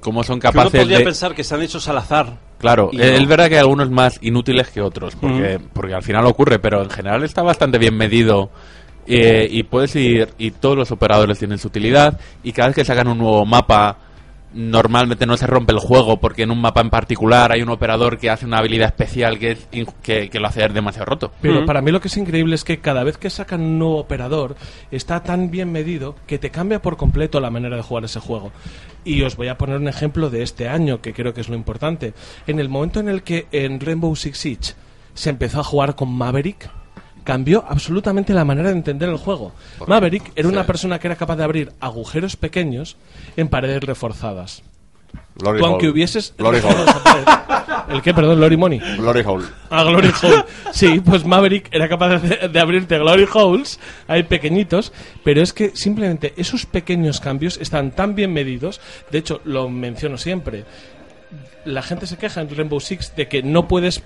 [0.00, 1.04] cómo son Que uno capaces podría de...
[1.04, 2.38] pensar que están hechos al azar.
[2.58, 3.26] Claro, es no.
[3.28, 6.88] verdad que hay algunos más inútiles que otros, porque, porque al final ocurre, pero en
[6.90, 8.50] general está bastante bien medido
[9.06, 12.84] eh, y puedes ir, y todos los operadores tienen su utilidad, y cada vez que
[12.86, 13.98] sacan un nuevo mapa,
[14.54, 18.18] normalmente no se rompe el juego, porque en un mapa en particular hay un operador
[18.18, 21.32] que hace una habilidad especial que, es in- que, que lo hace demasiado roto.
[21.42, 23.98] Pero para mí lo que es increíble es que cada vez que sacan un nuevo
[23.98, 24.56] operador
[24.90, 28.52] está tan bien medido que te cambia por completo la manera de jugar ese juego.
[29.04, 31.56] Y os voy a poner un ejemplo de este año que creo que es lo
[31.56, 32.14] importante.
[32.46, 34.72] En el momento en el que en Rainbow Six Siege
[35.14, 36.70] se empezó a jugar con Maverick,
[37.24, 39.52] cambió absolutamente la manera de entender el juego.
[39.86, 42.96] Maverick era una persona que era capaz de abrir agujeros pequeños
[43.36, 44.62] en paredes reforzadas.
[45.36, 45.92] Glory Tú, aunque hole.
[45.92, 46.60] hubieses Glory
[47.04, 47.24] pared-
[47.88, 48.14] ¿El qué?
[48.14, 48.80] Perdón, Glory Money.
[48.98, 49.44] Glory Hole.
[49.70, 50.44] Ah, Glory Hole.
[50.72, 53.78] Sí, pues Maverick era capaz de, de abrirte Glory Holes,
[54.08, 54.92] hay pequeñitos,
[55.22, 58.80] pero es que simplemente esos pequeños cambios están tan bien medidos,
[59.10, 60.64] de hecho lo menciono siempre,
[61.64, 64.02] la gente se queja en Rainbow Six de que no puedes,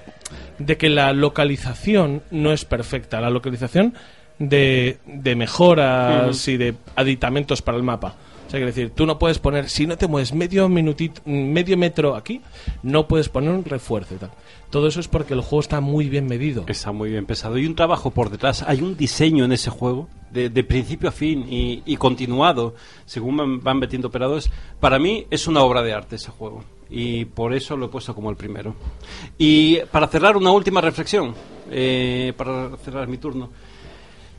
[0.58, 3.94] de que la localización no es perfecta, la localización
[4.38, 8.14] de, de mejoras y de aditamentos para el mapa.
[8.46, 11.76] O sea, quiere decir, tú no puedes poner, si no te mueves medio minutito, medio
[11.76, 12.40] metro aquí,
[12.82, 14.30] no puedes poner un refuerzo y tal.
[14.70, 16.64] Todo eso es porque el juego está muy bien medido.
[16.66, 17.56] Está muy bien pensado.
[17.56, 21.12] Hay un trabajo por detrás, hay un diseño en ese juego, de, de principio a
[21.12, 22.74] fin y, y continuado,
[23.04, 24.50] según van metiendo operadores.
[24.80, 26.64] Para mí es una obra de arte ese juego.
[26.90, 28.74] Y por eso lo he puesto como el primero.
[29.36, 31.34] Y para cerrar, una última reflexión.
[31.70, 33.50] eh, para cerrar mi turno.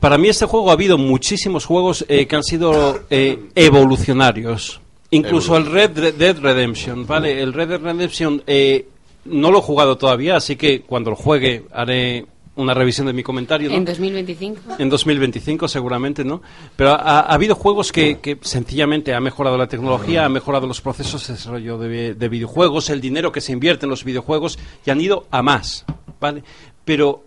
[0.00, 4.80] Para mí este juego ha habido muchísimos juegos eh, que han sido eh, evolucionarios.
[5.10, 7.42] Incluso el Red Dead Redemption, ¿vale?
[7.42, 8.86] El Red Dead Redemption eh,
[9.26, 12.26] no lo he jugado todavía, así que cuando lo juegue haré
[12.60, 13.76] una revisión de mi comentario, ¿no?
[13.76, 14.76] En 2025.
[14.78, 16.42] En 2025 seguramente, ¿no?
[16.76, 20.80] Pero ha, ha habido juegos que, que sencillamente ha mejorado la tecnología, ha mejorado los
[20.80, 24.90] procesos de desarrollo de, de videojuegos, el dinero que se invierte en los videojuegos y
[24.90, 25.84] han ido a más,
[26.20, 26.44] ¿vale?
[26.84, 27.24] Pero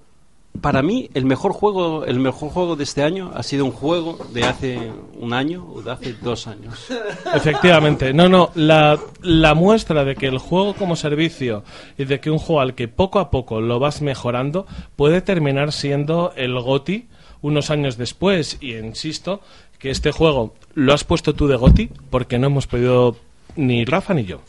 [0.62, 4.18] para mí el mejor juego, el mejor juego de este año ha sido un juego
[4.32, 6.88] de hace un año o de hace dos años.
[7.36, 11.64] Efectivamente, no, no, la, la muestra de que el juego como servicio
[11.98, 14.66] y de que un juego al que poco a poco lo vas mejorando
[14.96, 17.08] puede terminar siendo el GOTI
[17.42, 18.58] unos años después.
[18.62, 19.42] Y insisto
[19.80, 23.18] que este juego lo has puesto tú de GOTI porque no hemos podido
[23.56, 24.40] ni Rafa ni yo.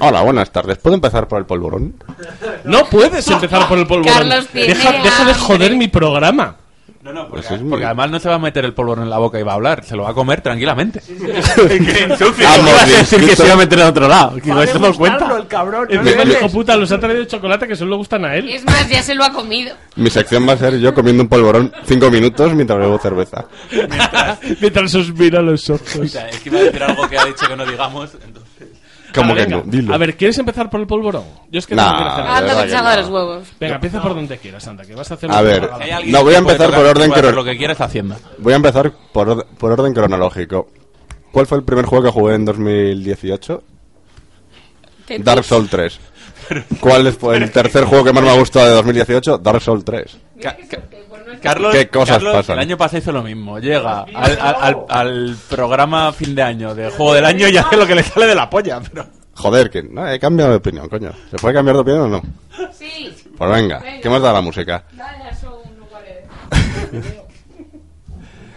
[0.00, 0.78] Hola, buenas tardes.
[0.78, 1.94] ¿Puedo empezar por el polvorón?
[2.64, 4.14] No puedes empezar por el polvorón.
[4.28, 5.34] Carlos tiene deja, deja de hambre.
[5.34, 6.56] joder mi programa.
[7.02, 9.04] No, no, Pues porque, es muy- porque además no se va a meter el polvorón
[9.04, 11.02] en la boca y va a hablar, se lo va a comer tranquilamente.
[11.06, 14.36] Vamos, Iba a decir que se iba a meter en otro lado.
[14.36, 15.36] Que no Vale se lo cuenta.
[15.36, 15.86] el cabrón.
[15.92, 18.34] No que le el hijo puta los ha traído chocolate que solo le gustan a
[18.36, 18.48] él.
[18.48, 19.76] Es más, ya se lo ha comido.
[19.96, 23.44] Mi sección va a ser yo comiendo un polvorón cinco minutos mientras bebo cerveza.
[24.60, 25.96] Mientras suspira los ojos.
[25.96, 28.43] O sea, es que iba a decir algo que ha dicho que no digamos, entonces...
[29.14, 29.62] ¿Cómo que no?
[29.64, 29.94] Dilo.
[29.94, 31.24] A ver, ¿quieres empezar por el polvorón?
[31.50, 32.38] Yo es que Nah, no quiero hacer de nada.
[32.38, 32.96] Anda, de no.
[33.02, 33.48] los huevos.
[33.60, 35.70] Venga, empieza por donde quieras, anda, que vas a hacer A ver,
[36.06, 38.18] No, voy a empezar por orden puede hacer cron- lo que quieras Hacienda.
[38.38, 40.68] Voy a empezar por, por orden cronológico.
[41.32, 43.62] ¿Cuál fue el primer juego que jugué en 2018?
[45.06, 45.24] Tetris.
[45.24, 46.00] Dark Souls 3.
[46.80, 49.38] ¿Cuál fue el tercer juego que más me ha gustado de 2018?
[49.38, 50.16] Dark Souls 3.
[51.34, 52.54] Ca- ca- Carlos, ¿Qué cosas Carlos pasan?
[52.56, 53.58] el año pasado hizo lo mismo.
[53.58, 57.76] Llega al, al- al- al programa fin de año de juego del año y hace
[57.76, 58.80] lo que le sale de la polla.
[58.80, 59.06] Pero...
[59.36, 61.12] Joder, que no, he cambiado de opinión, coño.
[61.30, 62.22] ¿Se puede cambiar de opinión o no?
[62.72, 63.12] Sí.
[63.36, 64.84] Pues venga, ¿qué más da la música?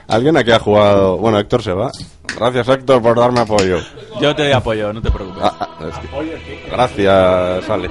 [0.08, 1.18] ¿Alguien aquí ha jugado?
[1.18, 1.92] Bueno, Héctor se va.
[2.38, 3.80] Gracias, Héctor, por darme apoyo.
[4.22, 5.42] Yo te apoyo, no te preocupes.
[5.44, 7.90] Ah, ah, es que- Gracias, Ale.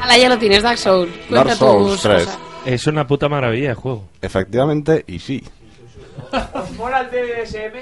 [0.00, 1.10] Ala, ya lo tienes, Dark Souls.
[1.28, 2.24] Cuenta Dark Souls tus 3.
[2.24, 2.38] cosas.
[2.66, 4.08] Es una puta maravilla de juego.
[4.20, 5.42] Efectivamente, y sí.
[6.52, 7.06] ¿Os mola el
[7.44, 7.78] DSM?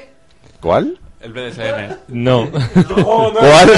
[0.61, 0.99] ¿Cuál?
[1.21, 1.97] El BDSM.
[2.09, 2.51] No.
[2.51, 3.71] ¿Cuál,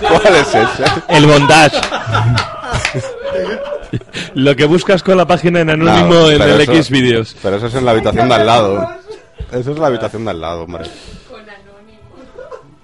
[0.00, 0.84] ¿Cuál es ese?
[1.08, 1.76] El bondage.
[4.34, 7.36] Lo que buscas con la página en anónimo No, en pero el eso- X vídeos.
[7.42, 8.88] Pero eso es en la habitación de al lado.
[9.50, 10.84] Eso es la habitación de al lado, hombre.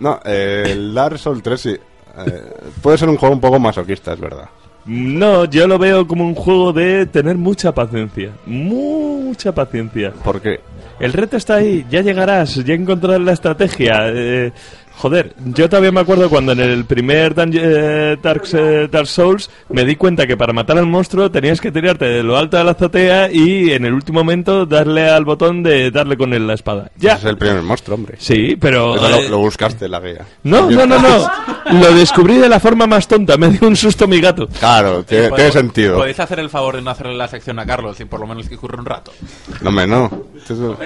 [0.01, 1.71] No, eh, el Dark Souls 3 sí.
[1.71, 2.43] Eh,
[2.83, 4.49] puede ser un juego un poco masoquista, es verdad.
[4.89, 8.31] No, yo lo veo como un juego de tener mucha paciencia.
[8.47, 10.13] Mucha paciencia.
[10.25, 10.61] ¿Por qué?
[10.99, 14.09] El reto está ahí, ya llegarás, ya encontrarás la estrategia.
[14.09, 14.51] eh,
[14.99, 19.85] joder, yo todavía me acuerdo cuando en el primer eh, Dark, eh, Dark Souls me
[19.85, 22.73] di cuenta que para matar al monstruo tenías que tirarte de lo alto de la
[22.73, 26.91] azotea y en el último momento darle al botón de darle con él la espada.
[26.97, 27.15] Ya.
[27.15, 28.17] Es el primer monstruo, hombre.
[28.19, 28.97] Sí, pero...
[28.97, 30.27] Eso eh, lo, lo buscaste en la guía.
[30.43, 31.31] No, no, no, no.
[31.71, 33.37] Lo descubrí de la forma más tonta.
[33.37, 34.49] Me dio un susto mi gato.
[34.59, 35.97] Claro, tiene, tiene sentido.
[35.99, 38.49] ¿Podéis hacer el favor de no hacerle la sección a Carlos y por lo menos
[38.49, 39.13] que ocurra un rato?
[39.61, 40.11] No, hombre, no.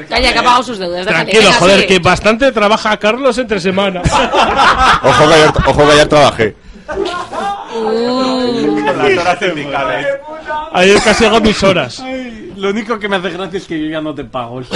[0.09, 1.07] Calla, que ha pagado sus deudas.
[1.07, 4.02] Tranquilo, joder, que bastante trabaja Carlos entre semana.
[5.03, 6.57] Ojo que ayer, ojo que ayer trabajé.
[8.97, 10.07] Las horas sindicales.
[10.73, 12.01] Ayer casi hago mis horas.
[12.01, 14.61] Ay, lo único que me hace gracia es que yo ya no te pago.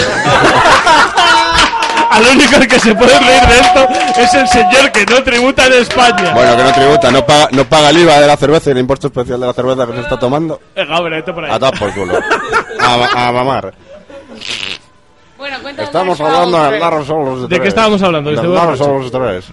[2.10, 3.88] Al único que se puede reír de esto
[4.20, 6.32] es el señor que no tributa en España.
[6.32, 8.78] Bueno, que no tributa, no paga, no paga el IVA de la cerveza y el
[8.78, 10.60] impuesto especial de la cerveza que se está tomando.
[10.90, 11.50] Hombre, vete por ahí.
[11.52, 12.18] A dar por culo.
[12.80, 13.74] A, a mamar.
[15.46, 17.48] Bueno, cuéntanos Estamos hablando del Dark Souls 3.
[17.48, 18.30] ¿De qué estábamos hablando?
[18.30, 18.76] Del Dark.
[18.76, 19.52] Souls 3.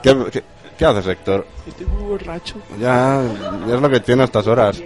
[0.00, 0.44] ¿Qué, qué,
[0.78, 1.44] qué haces, Héctor?
[1.66, 2.54] Estoy muy borracho.
[2.78, 3.20] Ya,
[3.66, 4.80] ya es lo que tiene a estas horas.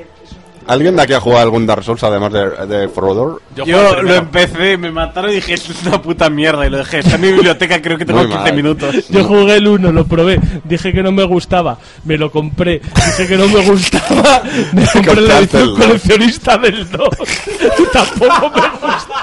[0.69, 3.41] ¿Alguien de aquí ha jugado algún Dark Souls además de, de Frodor?
[3.57, 6.67] Yo, lo empecé, me mataron y dije, esto es una puta mierda.
[6.67, 6.99] Y lo dejé.
[7.01, 8.55] Está en mi biblioteca, creo que tengo Muy 15 mal.
[8.55, 8.95] minutos.
[9.09, 13.27] Yo jugué el 1, lo probé, dije que no me gustaba, me lo compré, dije
[13.27, 14.43] que no me gustaba,
[14.73, 17.09] me compré la edición el coleccionista del 2.
[17.93, 19.15] Tampoco me gustó.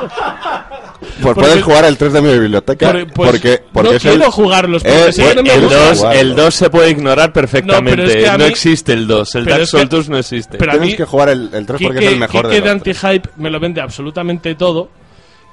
[1.22, 4.06] Pues Porque- puedes jugar el 3 de mi biblioteca Por- pues, porque, porque no es
[4.06, 4.16] el...
[4.18, 6.20] quiero jugarlos, porque sé que no me el gusta 2 jugarlo.
[6.22, 7.98] el 2 se puede ignorar perfectamente.
[7.98, 9.36] No, No, es que a mí- existe el 2.
[9.36, 10.58] El Dark Souls 2 no existe.
[10.58, 12.62] pero a Tienes mí- que jugar el, el 3 porque es el mejor Quique de
[12.62, 13.04] de los tres.
[13.04, 14.90] Anti-Hype me lo vende absolutamente todo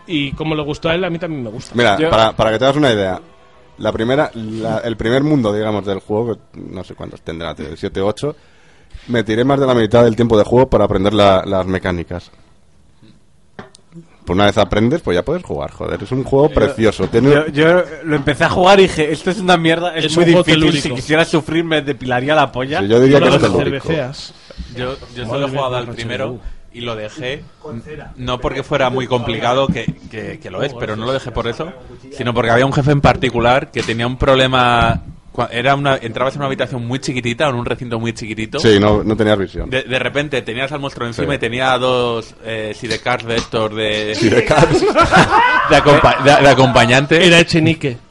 [0.06, 1.74] y como le gustó a él, a mí también me gusta.
[1.74, 3.20] Mira, Yo- para, para que te hagas una idea,
[3.78, 8.00] la primera, la- el primer mundo, digamos, del juego, que no sé cuántos tendrá, 7
[8.00, 8.36] o 8,
[9.08, 12.30] me tiré más de la mitad del tiempo de juego para aprender la- las mecánicas.
[14.24, 16.00] Pues una vez aprendes, pues ya puedes jugar, joder.
[16.02, 17.08] Es un juego precioso.
[17.08, 20.16] Tiene, Yo, yo lo empecé a jugar y dije, esto es una mierda, es, Es
[20.16, 20.80] muy difícil.
[20.82, 22.80] Si quisiera sufrir, me depilaría la polla.
[22.80, 23.88] Sí, yo diría que Solo es telúrico.
[24.76, 26.38] Yo, yo solo he jugado al primero
[26.72, 27.42] y lo dejé,
[28.16, 31.46] no porque fuera muy complicado, que, que- que lo es, pero no lo dejé por
[31.48, 31.70] eso,
[32.16, 35.02] sino porque había un jefe en particular que tenía un problema...
[35.50, 38.58] Era una, entrabas en una habitación muy chiquitita, en un recinto muy chiquitito.
[38.58, 39.70] Sí, no, no tenías visión.
[39.70, 41.34] De, de repente tenías al monstruo encima Sí.
[41.36, 44.14] y tenía dos eh, sidecars de estos de...
[44.18, 44.80] Sidecars.
[45.70, 47.26] de, acompa- de- de acompañante.
[47.26, 47.96] Era Echenique.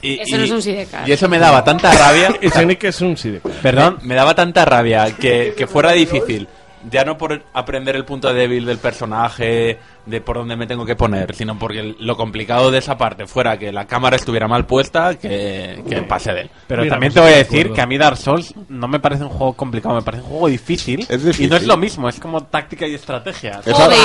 [0.00, 1.08] Y, Eso no es un sidecar.
[1.08, 2.28] y eso me daba tanta rabia.
[2.40, 3.50] Echenique es un sidecar.
[3.60, 6.46] Perdón, me daba tanta rabia que, que fuera difícil.
[6.88, 9.76] Ya no por aprender el punto débil del personaje,
[10.06, 13.58] de por dónde me tengo que poner, sino porque lo complicado de esa parte fuera
[13.58, 16.50] que la cámara estuviera mal puesta, que, que pase de él.
[16.66, 19.00] Pero Mira, también te voy a de decir que a mí Dark Souls no me
[19.00, 21.00] parece un juego complicado, me parece un juego difícil.
[21.08, 21.46] Es difícil.
[21.46, 23.60] Y no es lo mismo, es como táctica y estrategia.
[23.64, 23.98] Joder.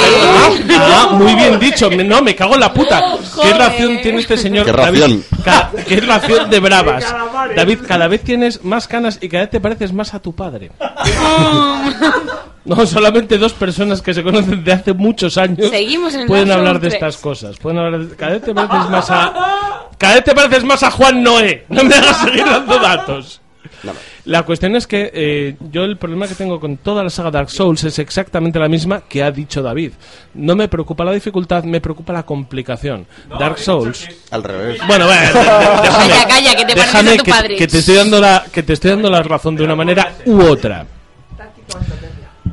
[0.71, 1.89] Ah, muy bien dicho.
[1.89, 2.99] Me- No, me cago en la puta.
[3.19, 3.57] ¿Qué Joder.
[3.57, 4.65] ración tiene este señor?
[4.65, 5.01] ¿Qué David?
[5.01, 5.23] ración?
[5.43, 7.15] Ca- ¿Qué ración de bravas?
[7.55, 10.71] David, cada vez tienes más canas y cada vez te pareces más a tu padre.
[12.65, 16.51] No, solamente dos personas que se conocen de hace muchos años Seguimos en el pueden
[16.51, 16.93] hablar de 3.
[16.95, 17.57] estas cosas.
[17.57, 19.33] Pueden hablar de- cada vez te pareces más a
[19.97, 21.65] cada vez te pareces más a Juan Noé.
[21.69, 23.39] No me hagas seguir dando datos.
[24.25, 27.49] La cuestión es que eh, yo el problema que tengo con toda la saga Dark
[27.49, 29.91] Souls es exactamente la misma que ha dicho David.
[30.33, 33.05] No me preocupa la dificultad, me preocupa la complicación.
[33.39, 34.07] Dark Souls.
[34.31, 34.79] Al revés.
[34.87, 35.21] Bueno, bueno,
[35.81, 37.55] déjame, Calla, calla, que te déjame a tu que, padre.
[37.57, 40.41] que te estoy dando la que te estoy dando la razón de una manera u
[40.41, 40.85] otra.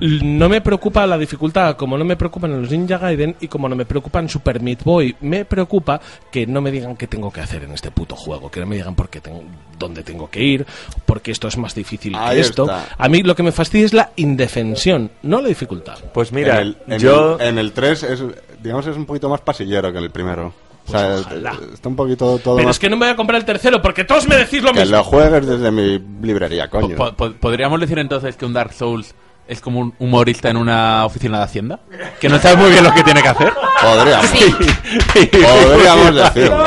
[0.00, 3.76] No me preocupa la dificultad, como no me preocupan los Ninja Gaiden y como no
[3.76, 5.14] me preocupan Super Meat Boy.
[5.20, 6.00] Me preocupa
[6.30, 8.76] que no me digan qué tengo que hacer en este puto juego, que no me
[8.76, 9.42] digan por qué tengo,
[9.78, 10.66] dónde tengo que ir,
[11.04, 12.62] porque esto es más difícil Ahí que esto.
[12.64, 12.86] está.
[12.96, 15.98] A mí lo que me fastidia es la indefensión, no la dificultad.
[16.14, 17.38] Pues mira, en el, en yo...
[17.38, 18.22] el, en el 3 es,
[18.62, 20.52] digamos, es un poquito más pasillero que en el primero.
[20.86, 21.54] O sea, Pues ojalá.
[21.74, 22.76] está un poquito todo Pero más...
[22.76, 24.80] es que no me voy a comprar el tercero porque todos me decís lo que
[24.80, 24.96] mismo.
[24.96, 26.96] lo juegues desde mi librería, coño.
[26.96, 29.14] Po- po- ¿Podríamos decir entonces que un Dark Souls
[29.50, 31.80] es como un humorista en una oficina de Hacienda?
[32.20, 33.52] Que no sabe muy bien lo que tiene que hacer.
[33.82, 34.26] Podríamos.
[34.28, 35.26] Sí.
[35.26, 36.64] Podríamos decirlo.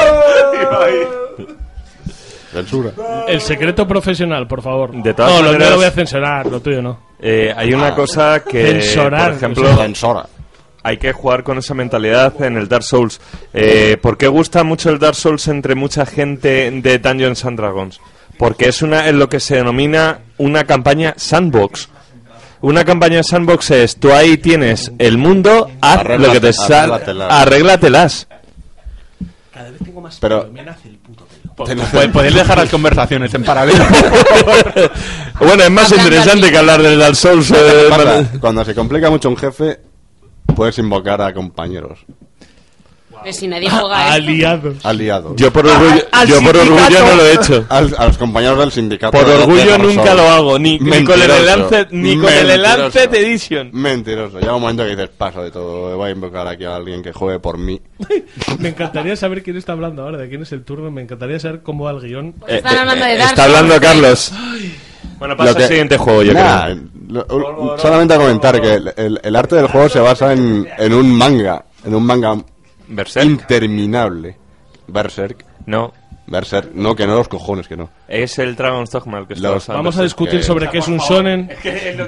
[2.51, 2.91] Censura.
[3.27, 4.91] El secreto profesional, por favor.
[5.01, 6.99] De todas no, lo mío lo voy a censurar, lo tuyo no.
[7.19, 10.25] Eh, hay una cosa que, Censorar, por ejemplo, Censura.
[10.83, 13.19] hay que jugar con esa mentalidad en el Dark Souls.
[13.53, 17.99] Eh, ¿Por qué gusta mucho el Dark Souls entre mucha gente de Dungeons and Dragons?
[18.37, 21.89] Porque es una en lo que se denomina una campaña sandbox.
[22.63, 26.93] Una campaña sandbox es, tú ahí tienes el mundo, haz Arregla- lo que te sale,
[26.93, 27.31] arréglatelas.
[27.31, 28.27] arréglatelas.
[29.53, 31.83] Cada vez tengo más Pero- pelo, me nace el puto pelo.
[31.83, 33.83] Pod- Podéis dejar las conversaciones en paralelo.
[35.39, 37.51] bueno, es más interesante que hablar del Dark Souls.
[37.51, 37.89] eh,
[38.39, 39.79] Cuando se complica mucho un jefe,
[40.55, 41.99] puedes invocar a compañeros.
[43.31, 44.29] Si nadie juega a esto.
[44.29, 44.85] Aliados.
[44.85, 45.35] Aliados.
[45.37, 47.65] Yo por orgullo, Al yo por orgullo no lo he hecho.
[47.69, 49.17] Al- a los compañeros del sindicato.
[49.17, 51.43] Por de- orgullo nunca lo hago, ni, ni con el Mentiroso.
[51.57, 52.77] Lancet, ni con el Mentiroso.
[52.81, 53.69] Lancet Edition.
[53.73, 54.39] Mentiroso.
[54.39, 55.95] Llega un momento que dices, paso de todo.
[55.95, 57.79] Voy a invocar aquí a alguien que juegue por mí.
[58.59, 60.91] Me encantaría saber quién está hablando ahora, de quién es el turno.
[60.91, 62.33] Me encantaría saber cómo va el guion.
[62.33, 63.79] Pues están hablando de Dark Está hablando.
[63.79, 64.31] Carlos.
[65.19, 67.25] Bueno, pasa Lo que- al siguiente juego, yo Nah, creo.
[67.29, 70.93] lo- solamente a comentar que el, el- el arte del juego se basa en, en
[70.93, 71.63] un manga.
[71.85, 72.35] En un manga
[73.23, 74.37] interminable.
[74.87, 75.45] Berserk.
[75.65, 75.93] No.
[76.27, 76.71] Berserk.
[76.73, 77.89] No, que no los cojones, que no.
[78.07, 79.67] Es el Dragon's Dogma el que está Los-.
[79.67, 81.49] Vamos a discutir que- sobre qué es un shonen.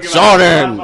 [0.03, 0.81] ¡Sonen!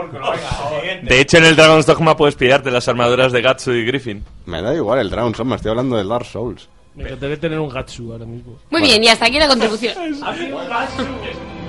[1.04, 4.24] De hecho, en el Dragon's Dogma puedes pillarte las armaduras de Gatsu y Griffin.
[4.46, 6.68] Me da igual el Dragon Souls, me estoy hablando del Dark Souls.
[6.96, 8.58] Me encantaría tener un Gatsu ahora mismo.
[8.70, 9.94] Muy bien, y hasta aquí la contribución.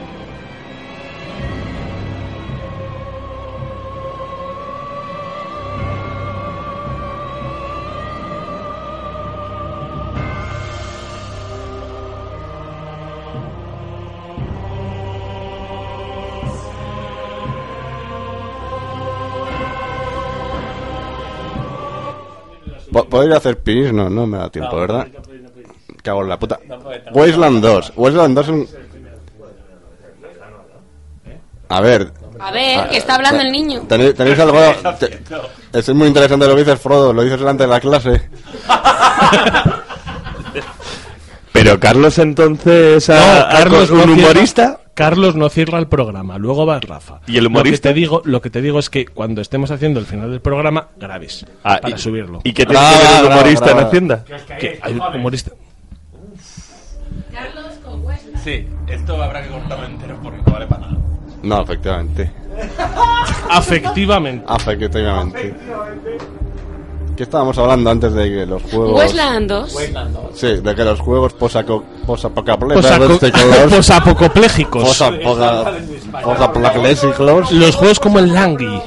[23.12, 23.93] Po- ¿Podría hacer pis?
[23.93, 25.06] No, no me da tiempo, ¿verdad?
[26.02, 26.59] Cago en la puta.
[27.12, 27.93] Wasteland 2.
[27.97, 28.66] Wasteland 2 es un...
[31.68, 33.82] A ver, A ver, que está hablando el niño.
[33.89, 34.59] ¿tenéis, tenéis algo...?
[34.98, 35.22] te-
[35.72, 37.12] es muy interesante lo que dices, Frodo.
[37.12, 38.28] Lo dices delante de la clase.
[41.52, 44.80] Pero Carlos entonces a, a- Carlos un humorista.
[45.03, 47.20] Carlos no cierra el programa, luego va Rafa.
[47.27, 47.89] ¿Y el Lo que humorista?
[47.89, 50.89] te digo, lo que te digo es que cuando estemos haciendo el final del programa,
[50.97, 52.41] grabes Ah, para y- subirlo.
[52.45, 54.24] ¿Y qué tiene que ver el humorista en Hacienda?
[54.59, 55.51] Que hay un humorista.
[58.43, 60.97] Sí, esto habrá que cortarlo entero porque no vale para nada.
[61.43, 62.31] No, efectivamente.
[63.51, 64.45] Afectivamente.
[64.49, 65.55] Afectivamente.
[67.23, 69.01] ¿Qué estábamos hablando antes de que los juegos...
[69.01, 69.73] Westland 2.
[70.35, 73.70] Sí, de que los juegos posaco- Posaco- posapocalípticos...
[73.70, 74.82] Posapocopléjicos.
[74.89, 75.73] Posapoca-
[76.24, 77.53] Posapocalípticos...
[77.53, 78.82] Los juegos como el Langui.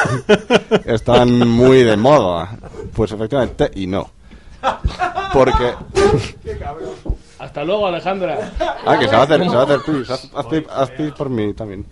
[0.86, 2.56] están muy de moda.
[2.94, 4.08] Pues efectivamente, y no.
[5.34, 5.74] Porque...
[7.38, 8.50] Hasta luego, Alejandra.
[8.86, 10.08] Ah, que se va a hacer, se va a hacer pis.
[10.08, 11.84] Haz, haz pis- haz pis por mí también.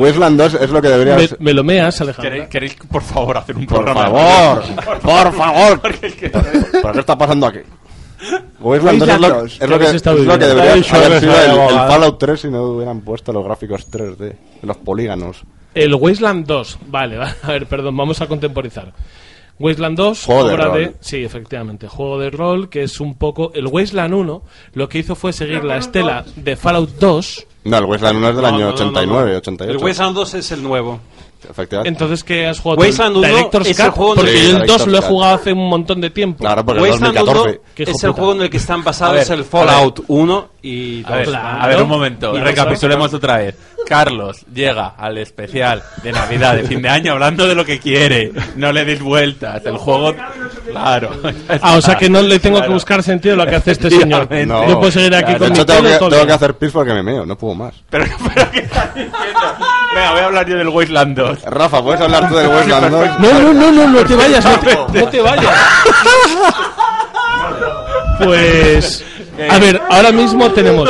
[0.00, 1.40] Wasteland 2 es lo que debería Me, ser...
[1.40, 2.30] me lo meas, Alejandra.
[2.30, 4.02] ¿Queréis, queréis, por favor, hacer un Por programa?
[4.10, 4.62] favor,
[5.02, 5.80] por favor.
[6.02, 7.60] Es que- ¿Pero qué está pasando aquí?
[8.60, 11.50] Wasteland 2 es lo, es lo ¿Qué que, es lo que debería haber sido el,
[11.50, 11.78] el.
[11.88, 15.42] Fallout 3 si no hubieran puesto los gráficos 3D, los polígonos.
[15.74, 16.78] El Wasteland 2.
[16.88, 18.92] Vale, va- a ver, perdón, vamos a contemporizar.
[19.58, 20.78] Wasteland 2, Juego de obra rol.
[20.78, 20.94] de.
[21.00, 23.52] Sí, efectivamente, juego de rol que es un poco.
[23.54, 24.42] El Wasteland 1
[24.74, 27.46] lo que hizo fue seguir la estela de Fallout 2.
[27.66, 29.38] No, el Wasteland 1 es del No, año no, no, no, 89, no.
[29.38, 29.78] 88.
[29.78, 31.00] El Wasteland 2 es el nuevo.
[31.48, 31.88] Efectivamente.
[31.90, 32.80] Entonces, ¿qué has jugado?
[32.80, 33.18] Wasteland tú?
[33.20, 35.34] 1 Director's es el juego en Porque el- yo el Sí, 2 lo he jugado
[35.36, 36.38] hace un montón de tiempo.
[36.40, 37.58] Claro, porque Wasteland 2014.
[37.60, 40.48] 1 Qué hijo es el juego en el que están basados ver, el Fallout 1
[40.62, 41.10] y 2.
[41.12, 43.54] A ver, a ver, un momento, Y recapitulemos otra vez.
[43.86, 48.32] Carlos llega al especial de Navidad, de fin de año, hablando de lo que quiere.
[48.56, 49.64] No le des vueltas.
[49.64, 50.14] El juego.
[50.70, 51.10] Claro.
[51.62, 53.90] Ah, o sea que no le tengo que buscar sentido a lo que hace este
[53.90, 54.28] señor.
[54.46, 54.68] No.
[54.68, 56.92] Yo puedo seguir aquí con mi hecho, tengo que, todo tengo que hacer pis porque
[56.92, 57.74] me meo, no puedo más.
[57.88, 58.04] Pero,
[58.34, 59.18] pero ¿qué estás diciendo?
[59.94, 61.42] Venga, voy a hablar yo del Wasteland 2.
[61.44, 63.20] Rafa, ¿puedes hablar tú del Wasteland 2?
[63.20, 65.54] No, no, no, no, no te vayas, no te, no te vayas.
[68.18, 69.04] Pues.
[69.50, 70.88] A ver, ahora mismo tenemos.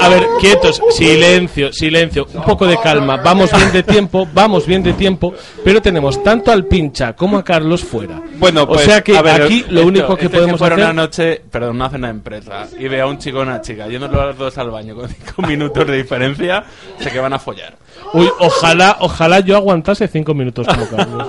[0.00, 3.16] A ver, quietos, silencio, silencio, un poco de calma.
[3.16, 7.44] Vamos bien de tiempo, vamos bien de tiempo, pero tenemos tanto al pincha como a
[7.44, 8.20] Carlos fuera.
[8.38, 10.76] Bueno, pues, o sea que a ver, aquí lo esto- único que esto podemos fuera
[10.76, 10.84] hacer.
[10.86, 13.88] una noche, perdón, una cena de empresa, y ve a un chico o una chica
[13.88, 16.64] yendo los dos al baño con cinco minutos de diferencia,
[17.00, 17.74] sé que van a follar.
[18.12, 21.26] Uy, ojalá, ojalá yo aguantase cinco minutos como Carlos.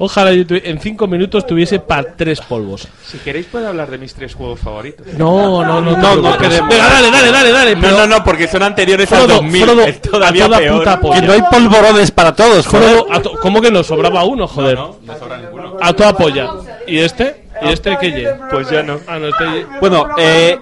[0.00, 2.86] Ojalá yo en cinco minutos tuviese para tres polvos.
[3.04, 5.04] Si queréis puedo hablar de mis tres juegos favoritos.
[5.16, 6.68] No, no, no, No, no, no queremos.
[6.70, 7.76] Venga, dale, dale, dale, dale.
[7.76, 9.62] No, no, no, porque son anteriores al Frodo, 2000.
[9.64, 10.78] Frodo, es todavía peor.
[10.78, 11.20] puta polla.
[11.20, 12.88] Que no hay polvorones para todos, joder.
[12.90, 13.82] Frodo, a to- ¿Cómo que no?
[13.82, 14.78] Sobraba uno, joder.
[15.80, 16.48] A toda polla.
[16.86, 17.44] ¿Y este?
[17.60, 18.30] ¿Y este qué?
[18.50, 19.00] Pues ya no.
[19.08, 20.56] Ah, no, este Bueno, eh,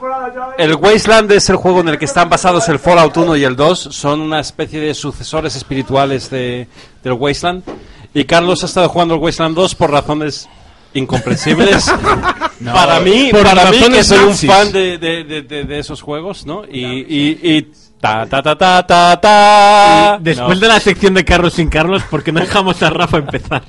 [0.57, 3.55] el Wasteland es el juego en el que están basados el Fallout 1 y el
[3.55, 3.79] 2.
[3.79, 6.67] Son una especie de sucesores espirituales de,
[7.03, 7.63] del Wasteland.
[8.15, 10.49] Y Carlos ha estado jugando el Wasteland 2 por razones
[10.95, 11.85] incomprensibles.
[12.65, 14.51] para mí, por para mí que soy un nazis.
[14.51, 16.63] fan de, de- de- de- de esos juegos, ¿no?
[16.65, 20.19] Y, y, y ta ta ta ta ta ta.
[20.21, 20.61] Después No.
[20.61, 23.63] de la sección de Carlos sin Carlos, ¿por qué no dejamos a Rafa empezar?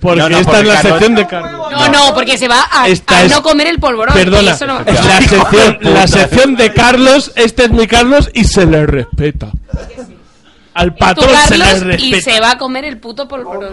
[0.00, 1.72] Porque No, no, esta porque es la Carlos- sección de Carlos.
[1.72, 4.14] No, no, porque se va a, Esta a es- no comer el polvorón.
[4.14, 8.64] Perdona, eso no- la sección, la sección de Carlos, este es mi Carlos y se
[8.66, 9.48] le respeta.
[10.74, 12.04] Al patrón se le respeta.
[12.04, 13.72] y se va a comer el puto polvorón.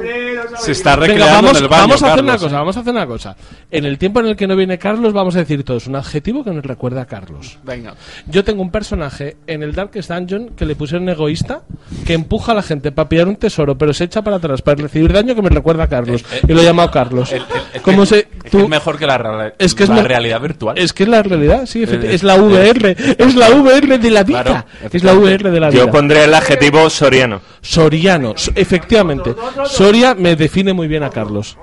[0.59, 2.59] Se está Venga, recreando vamos, en el baño, vamos a hacer una Carlos, cosa, ¿eh?
[2.59, 3.35] vamos a hacer una cosa.
[3.71, 6.43] En el tiempo en el que no viene Carlos, vamos a decir todos un adjetivo
[6.43, 7.59] que nos recuerda a Carlos.
[7.63, 7.93] Venga.
[8.27, 11.61] Yo tengo un personaje en el Darkest Dungeon que le pusieron egoísta,
[12.05, 14.81] que empuja a la gente para pillar un tesoro, pero se echa para atrás para
[14.81, 16.23] recibir daño que me recuerda a Carlos.
[16.47, 17.31] y lo he llamado Carlos.
[17.31, 20.77] Es ¿Cómo se, tú- es mejor que la, Es que es la realidad virtual.
[20.77, 24.11] Es que es la realidad, sí, efecti- Eh, es la VR, es la VR de
[24.11, 24.43] la vida.
[24.43, 25.79] Claro, es la VR de la vida.
[25.85, 27.41] Yo pondré el adjetivo soriano.
[27.61, 29.35] Soriano, so- efectivamente.
[29.65, 31.57] Soria me define muy bien a Carlos.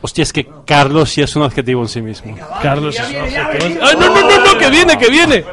[0.00, 2.36] Hostia, es que Carlos sí es un adjetivo en sí mismo.
[2.62, 3.80] Carlos es un adjetivo.
[3.82, 4.58] ¡Ay, no, no, no, no!
[4.58, 5.44] ¡Que viene, que viene!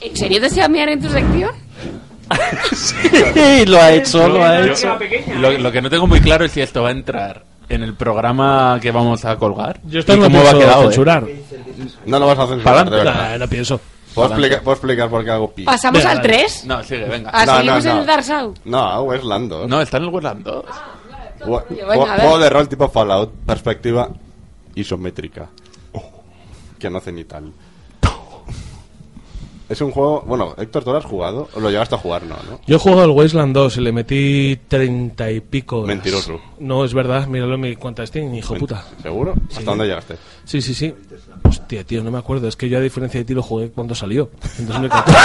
[0.00, 1.50] ¿En serio deseas mirar en tu sección?
[2.72, 4.96] Sí, lo ha hecho, lo ha hecho.
[5.36, 7.94] Lo, lo que no tengo muy claro es si esto va a entrar en el
[7.94, 9.80] programa que vamos a colgar.
[9.84, 10.82] Yo esto y no cómo lo va a quedar.
[10.82, 11.24] censurar.
[12.06, 13.30] No lo vas a censurar, verdad.
[13.32, 13.80] Nah, no pienso.
[14.14, 15.64] ¿Puedo explicar, puedo explicar por qué hago pi?
[15.64, 16.28] ¿Pasamos Venga, al dale.
[16.28, 16.64] 3?
[16.66, 17.30] No, sigue, venga.
[17.32, 18.00] ¿Ah, No, seguimos no, en no.
[18.02, 18.60] el Dark Souls?
[18.64, 19.68] No, Westland 2.
[19.68, 20.64] No, está en el Westland 2.
[21.40, 22.20] Ju- venga, ju- a ver.
[22.20, 24.08] Juego de rol tipo Fallout, perspectiva
[24.74, 25.48] isométrica.
[26.78, 27.52] Que no hace ni tal.
[29.70, 30.22] Es un juego.
[30.26, 31.48] Bueno, Héctor, ¿tú lo has jugado?
[31.54, 32.24] ¿O lo llegaste a jugar?
[32.24, 32.60] No, ¿no?
[32.66, 35.76] Yo he jugado al Wasteland 2 y le metí treinta y pico.
[35.82, 35.88] horas.
[35.94, 36.40] Mentiroso.
[36.58, 38.84] No, es verdad, míralo en mi cuenta de Steam, hijo puta.
[39.00, 39.32] ¿Seguro?
[39.48, 39.64] ¿Hasta Sí.
[39.64, 40.16] dónde llegaste?
[40.44, 40.92] Sí, sí, sí.
[41.44, 42.48] Hostia, tío, no me acuerdo.
[42.48, 44.28] Es que yo, a diferencia de ti, lo jugué cuando salió.
[44.58, 45.18] En 2014.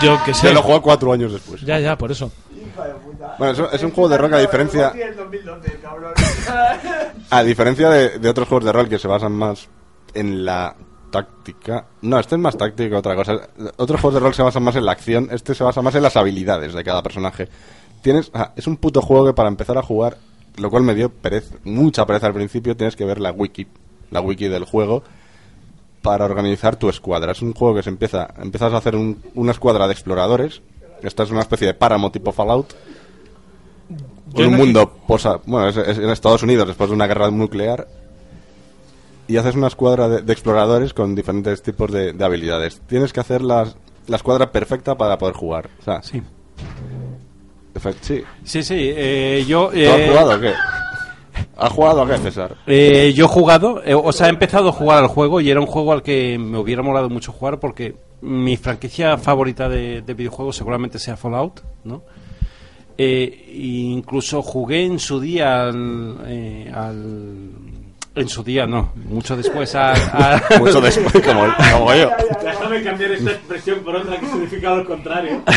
[0.06, 0.48] yo que sé.
[0.48, 1.60] Se lo jugó cuatro años después.
[1.62, 2.32] Ya, ya, por eso.
[3.38, 4.92] Bueno, es, es un juego de rol que a diferencia.
[7.30, 9.68] A diferencia de, de otros juegos de rol que se basan más
[10.14, 10.74] en la
[11.10, 11.86] táctica.
[12.02, 13.48] No, este es más táctico que otra cosa.
[13.76, 15.28] Otros juegos de rol se basan más en la acción.
[15.30, 17.48] Este se basa más en las habilidades de cada personaje.
[18.02, 20.18] Tienes, ah, es un puto juego que para empezar a jugar,
[20.56, 23.66] lo cual me dio pereza, mucha pereza al principio, tienes que ver la wiki,
[24.10, 25.02] la wiki del juego
[26.02, 27.32] para organizar tu escuadra.
[27.32, 30.62] Es un juego que se empieza, empiezas a hacer un- una escuadra de exploradores.
[31.02, 32.72] Esta es una especie de páramo tipo Fallout.
[34.34, 37.86] En un mundo posa, bueno, es, es en Estados Unidos después de una guerra nuclear.
[39.28, 42.80] Y haces una escuadra de, de exploradores con diferentes tipos de, de habilidades.
[42.86, 43.76] Tienes que hacer las,
[44.06, 45.68] la escuadra perfecta para poder jugar.
[45.80, 46.22] O sea, Sí.
[48.00, 48.22] Sí.
[48.42, 49.68] Sí, sí, eh, yo...
[49.68, 50.52] ¿Tú eh, has jugado o qué?
[51.56, 52.56] ¿Has jugado o qué, César?
[52.66, 55.60] Eh, yo he jugado, eh, o sea, he empezado a jugar al juego y era
[55.60, 60.14] un juego al que me hubiera molado mucho jugar porque mi franquicia favorita de, de
[60.14, 62.02] videojuegos seguramente sea Fallout, ¿no?
[62.96, 63.56] Eh, e
[63.92, 67.50] incluso jugué en su día al, eh, al-
[68.18, 72.10] en su día no, mucho después a, a- Mucho después, como, como yo.
[72.42, 75.42] Déjame cambiar esta expresión por otra que significa lo contrario.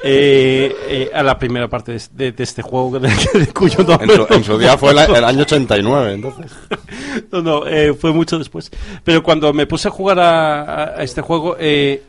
[0.00, 3.86] Eh, eh, a la primera parte de, de- de este juego de, de cuyo En
[3.88, 6.52] nombre su, en su día fue la- el año 89, entonces.
[7.32, 8.70] No, no, eh, fue mucho después.
[9.02, 12.00] Pero cuando me puse a jugar a, a- a este juego, eh,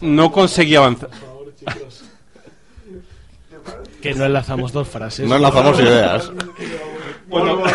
[0.00, 1.10] no conseguí avanzar.
[4.00, 5.28] Que no enlazamos dos frases.
[5.28, 6.32] No enlazamos ideas.
[7.28, 7.62] Bueno,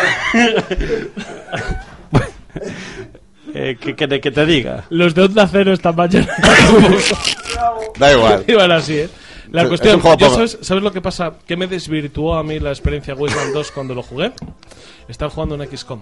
[3.54, 4.84] eh, que, que, te- que te diga.
[4.90, 6.28] Los de Onda Cero esta mañana.
[7.98, 8.44] Da igual.
[8.48, 9.08] Iban así, ¿eh?
[9.52, 11.34] La Es- cuestión, yo sabes, ¿sabes lo que pasa?
[11.46, 14.32] ¿Qué me desvirtuó a mí la experiencia Wasteland 2 cuando lo jugué?
[15.06, 16.00] Estaba jugando un XCOM.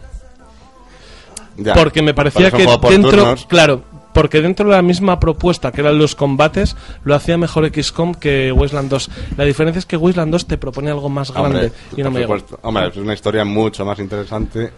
[1.59, 1.75] Ya.
[1.75, 3.45] Porque me parecía que dentro, turnos.
[3.47, 8.15] claro, porque dentro de la misma propuesta que eran los combates, lo hacía mejor XCOM
[8.15, 9.11] que Wasteland 2.
[9.37, 12.13] La diferencia es que Wasteland 2 te propone algo más grande Hombre, y no por
[12.13, 12.59] me supuesto.
[12.63, 14.71] Hombre, es una historia mucho más interesante.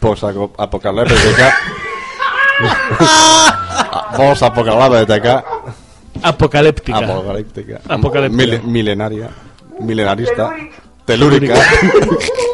[0.00, 1.56] Post-apocalíptica.
[4.16, 5.44] Post-apocalíptica.
[6.22, 6.98] Apocalíptica.
[6.98, 7.80] Apocalíptica.
[7.88, 8.44] Apocalíptica.
[8.46, 9.30] Mil- milenaria.
[9.80, 10.54] Milenarista.
[11.04, 11.54] Telúrica.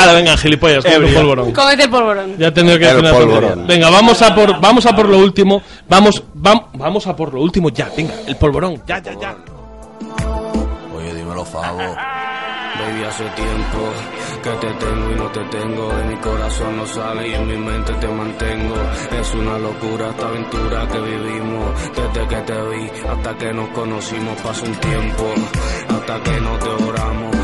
[0.00, 1.52] Ahora venga, gilipollas, con el polvorón.
[1.52, 2.36] Cómete el polvorón.
[2.38, 3.66] Ya he tenido que El hacer una polvorón.
[3.66, 5.62] Venga, vamos a por vamos a por lo último.
[5.88, 7.88] Vamos vam- vamos a por lo último ya.
[7.96, 8.82] Venga, el polvorón.
[8.86, 9.36] Ya, ya, ya.
[10.96, 11.78] Oye, dímelo, Favo.
[11.78, 13.78] Baby, hace tiempo
[14.42, 15.88] que te tengo y no te tengo.
[15.92, 18.74] De mi corazón no sale y en mi mente te mantengo.
[19.20, 21.66] Es una locura esta aventura que vivimos.
[21.94, 25.34] Desde que te vi hasta que nos conocimos pasó un tiempo.
[25.90, 27.36] Hasta que nos devoramos.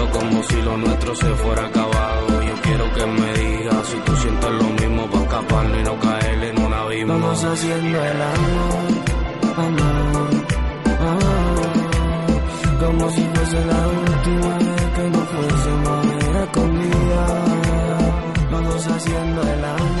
[0.00, 2.42] Házmelo como si lo nuestro se fuera acabado.
[2.42, 6.44] Yo quiero que me digas si tú sientes lo mismo para escaparnos y no caer
[6.44, 7.12] en un abismo.
[7.12, 8.86] Vamos haciendo el amor,
[9.56, 10.30] amor,
[11.00, 11.70] amor.
[12.80, 17.44] Como si fuese la última vez que no fuésemos a ver escondida.
[18.50, 19.99] Vamos haciendo el amor,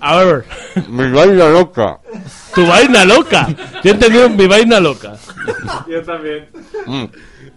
[0.00, 0.44] A ver.
[0.88, 1.98] Mi vaina loca.
[2.54, 3.48] Tu vaina loca.
[3.82, 5.14] Yo he entendido mi vaina loca.
[5.88, 6.48] Yo también.
[6.86, 7.04] Mm.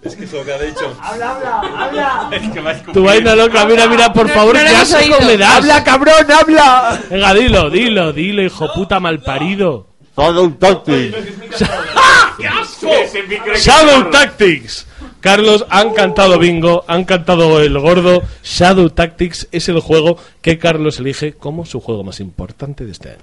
[0.02, 0.96] Es que es lo que ha dicho.
[1.00, 2.30] Habla, habla, habla.
[2.36, 5.20] Es que me ha Tu vaina loca, mira, mira, por No, favor, no asco oído.
[5.22, 5.56] me das.
[5.58, 7.00] Habla, cabrón, habla.
[7.10, 9.88] Venga, dilo, dilo, dilo, hijo puta malparido.
[10.18, 11.16] Shadow Tactics.
[13.64, 14.88] Shadow Tactics.
[15.22, 18.24] Carlos, han cantado bingo, han cantado el gordo.
[18.44, 23.10] Shadow Tactics es el juego que Carlos elige como su juego más importante de este
[23.10, 23.20] año.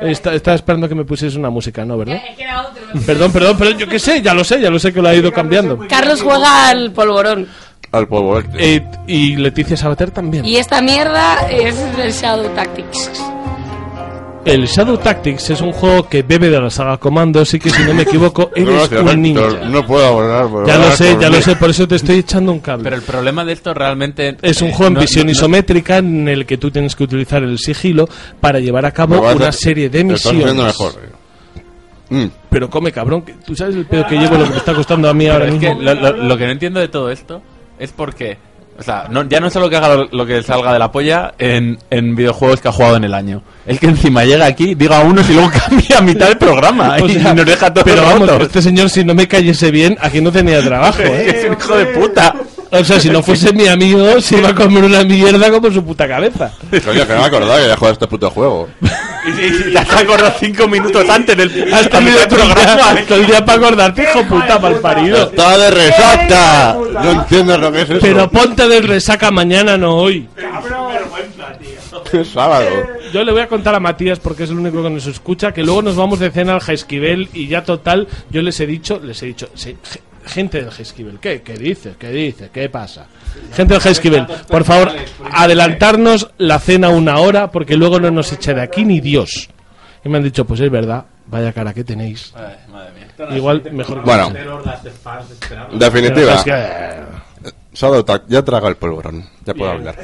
[0.00, 1.98] Está, estaba esperando que me pusiese una música, ¿no?
[1.98, 2.20] ¿Verdad?
[3.04, 5.14] Perdón, perdón, pero yo qué sé, ya lo sé, ya lo sé que lo ha
[5.14, 5.76] ido cambiando.
[5.88, 7.48] Carlos juega al polvorón.
[7.90, 8.76] Al polvo este.
[8.76, 10.44] Eh, y Leticia Sabater también.
[10.44, 13.10] Y esta mierda es el Shadow Tactics.
[14.48, 17.82] El Shadow Tactics es un juego que bebe de la saga Commandos y que si
[17.82, 19.48] no me equivoco eres un ninja.
[19.68, 20.46] No puedo hablar.
[20.50, 21.36] pero Ya lo sé, ya mí.
[21.36, 22.84] lo sé, por eso te estoy echando un cable.
[22.84, 24.36] Pero el problema de esto realmente...
[24.42, 26.96] Es un eh, juego en no- visión no- no- isométrica en el que tú tienes
[26.96, 28.08] que utilizar el sigilo
[28.40, 30.54] para llevar a cabo a- una serie de misiones.
[30.54, 30.92] mejor.
[32.10, 32.24] Mm.
[32.48, 35.10] Pero come cabrón, que tú sabes el pedo que llevo lo que me está costando
[35.10, 35.78] a mí ahora es mismo.
[35.78, 37.42] que lo, lo- lo que no entiendo de todo esto
[37.78, 38.38] es porque...
[38.78, 41.34] O sea, no- ya no solo que haga lo, lo que salga de la polla
[41.38, 43.42] en, en videojuegos que ha jugado en el año.
[43.66, 47.08] El que encima llega aquí, diga unos y luego cambia a mitad del programa O
[47.08, 50.30] y nos deja todos pero vamos, este señor si no me cayese bien, aquí no
[50.30, 51.28] tenía trabajo, ¿eh?
[51.38, 52.34] Es un hijo de puta.
[52.70, 55.82] O sea, si no fuese mi amigo, se iba a comer una mierda como su
[55.84, 56.52] puta cabeza.
[56.70, 58.68] Coño, que no me acordaba que ya jugado este puto juego.
[59.26, 62.92] Y, y- y te has acordado cinco minutos antes del Has tenido el programa.
[62.94, 65.22] día, todo el día para acordarte, hijo puta, mal parido.
[65.24, 66.76] ¡Está de resaca!
[67.02, 67.98] No entiendes lo que es eso.
[68.00, 70.28] Pero ponte del resaca mañana, no hoy.
[72.12, 72.68] Es sábado.
[73.12, 75.62] Yo le voy a contar a Matías, porque es el único que nos escucha, que
[75.62, 79.22] luego nos vamos de cena al Jaesquivel y ya total, yo les he dicho, les
[79.22, 79.48] he dicho,
[80.28, 81.42] gente del Jaesquivel, ¿qué?
[81.42, 81.96] ¿Qué dices?
[81.98, 82.50] ¿Qué dices?
[82.52, 83.06] ¿Qué pasa?
[83.54, 84.92] Gente del Jaesquivel, por favor,
[85.32, 89.48] adelantarnos la cena una hora, porque luego no nos echa de aquí ni Dios.
[90.04, 92.32] Y me han dicho, pues es verdad, vaya cara que tenéis.
[93.34, 94.30] Igual mejor que Bueno.
[94.30, 95.78] no.
[95.78, 96.34] Definitiva.
[96.36, 98.32] Es que- Shadow Tactics.
[98.32, 99.24] Ya traga el polvorón.
[99.44, 99.96] Ya puedo hablar.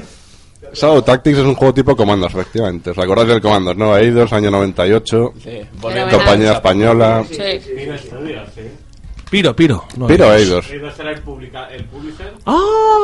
[0.72, 2.90] Shadow Tactics es un juego tipo comandos, efectivamente.
[2.90, 3.96] ¿Os acordáis del comandos, no?
[3.96, 5.32] Eidos, año 98.
[5.80, 6.16] volviendo.
[6.16, 7.24] Compañía española.
[7.28, 7.36] Sí.
[9.34, 9.84] Piro, Piro.
[9.96, 10.34] no, Piro no.
[10.34, 10.64] Eidos.
[10.96, 12.32] será el, publica, el publisher?
[12.46, 12.56] ¡Ah!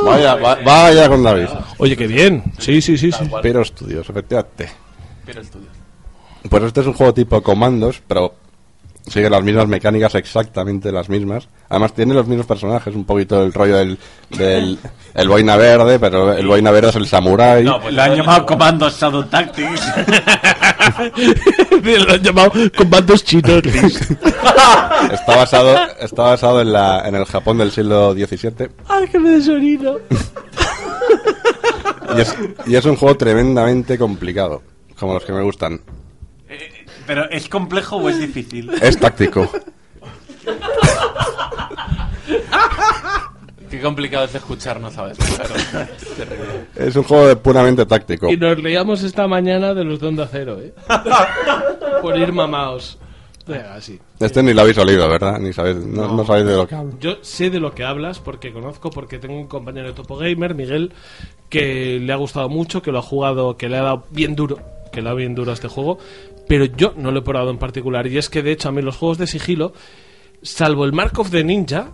[0.05, 1.49] Vaya, va- vaya con David.
[1.79, 2.45] Oye, qué bien.
[2.59, 3.11] Sí, sí, sí.
[3.11, 3.29] sí.
[3.43, 4.71] Piro Studios, efectivamente.
[5.27, 5.67] Pero estudio.
[6.49, 8.35] Pues este es un juego tipo comandos, pero
[9.07, 11.49] sigue las mismas mecánicas, exactamente las mismas.
[11.69, 13.99] Además tiene los mismos personajes, un poquito el rollo del,
[14.31, 14.79] del
[15.15, 17.65] el boina verde, pero el boina verde es el samurái.
[17.81, 19.83] pues lo han llamado Comandos Shadow Tactics.
[21.83, 23.63] Lo han llamado comandos chinos.
[25.13, 29.31] Está basado, está basado en, la, en el Japón del siglo XVII Ay, que me
[29.31, 29.97] desorino.
[32.17, 32.37] y es,
[32.67, 34.63] y es un juego tremendamente complicado,
[34.99, 35.81] como los que me gustan.
[37.11, 38.71] Pero ¿es complejo o es difícil?
[38.81, 39.51] Es táctico.
[43.69, 45.55] Qué complicado es escucharnos a veces, claro.
[46.17, 46.67] Terrible.
[46.77, 48.31] Es un juego de puramente táctico.
[48.31, 50.73] Y nos leíamos esta mañana de los de Onda Cero, ¿eh?
[52.01, 52.97] Por ir mamaos.
[53.45, 53.99] Venga, sí.
[54.21, 55.41] Este ni lo habéis olido, ¿verdad?
[55.41, 56.93] Ni sabéis, no, no sabéis de lo que hablo.
[57.01, 60.55] Yo sé de lo que hablas porque conozco, porque tengo un compañero de Topo Gamer,
[60.55, 60.93] Miguel,
[61.49, 64.59] que le ha gustado mucho, que lo ha jugado, que le ha dado bien duro,
[64.93, 65.99] que le ha dado bien duro a este juego,
[66.49, 68.07] pero yo no lo he probado en particular.
[68.07, 69.73] Y es que de hecho a mí los juegos de sigilo,
[70.43, 71.91] salvo el Mark of the Ninja,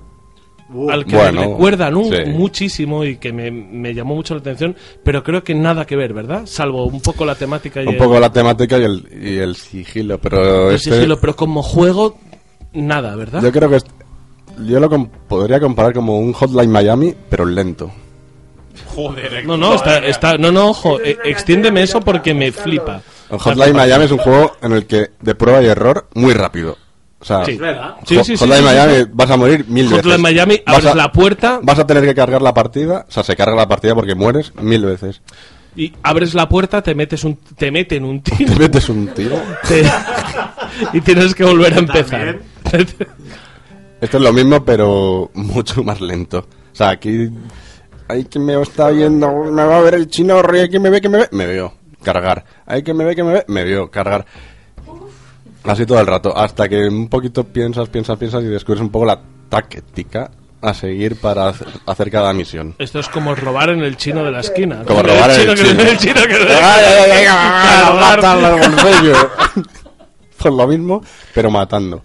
[0.91, 2.25] al que Bueno, me recuerdan un- sí.
[2.31, 4.75] muchísimo y que me, me llamó mucho la atención,
[5.05, 6.43] pero creo que nada que ver, ¿verdad?
[6.47, 9.55] Salvo un poco la temática y Un el- poco la temática y el, y el
[9.55, 12.19] sigilo, pero el este- sigilo, pero como juego,
[12.73, 13.43] nada, ¿verdad?
[13.43, 13.79] Yo creo que
[14.67, 17.93] yo lo com- podría comparar como un Hotline Miami, pero lento.
[18.95, 23.01] Joder, No, no, está, está, no, no, ojo, eh, extiéndeme eso porque me flipa.
[23.31, 26.77] El Hotline Miami es un juego en el que de prueba y error muy rápido.
[27.19, 27.59] O sea, Sí.
[27.61, 29.11] Ho- Sí, sí, sí, Hotline sí, sí, Miami sí.
[29.13, 30.21] vas a morir mil Hotline veces.
[30.21, 33.25] Miami, Vas abres a- la puerta Vas a tener que cargar la partida, o sea,
[33.25, 35.23] se carga la partida porque mueres mil veces.
[35.75, 39.37] y abres la puerta, te metes un, te meten un tiro Te metes un tiro.
[39.69, 39.85] te-
[40.93, 42.39] y tienes que volver a empezar.
[44.01, 46.39] Esto es lo mismo, pero mucho más lento.
[46.41, 47.31] O sea, aquí.
[48.09, 51.01] Hay que me está viendo, me va a ver el chino, hay que me ve,
[51.01, 52.45] que me ve, me veo, cargar.
[52.67, 54.25] Hay que me ve, que me ve, me veo, cargar.
[55.65, 59.07] Así todo el rato, hasta que un poquito piensas, piensas, piensas y descubres un poco
[59.07, 60.31] la táctica
[60.63, 61.49] a seguir para
[61.85, 62.75] hacer- cada misión.
[62.79, 64.85] Esto es como robar en el chino de la esquina.
[64.87, 65.83] Como robar en el chino.
[65.83, 66.15] el chino
[68.61, 69.31] bolsillo.
[70.39, 71.03] Pues lo mismo,
[71.35, 72.03] pero matando.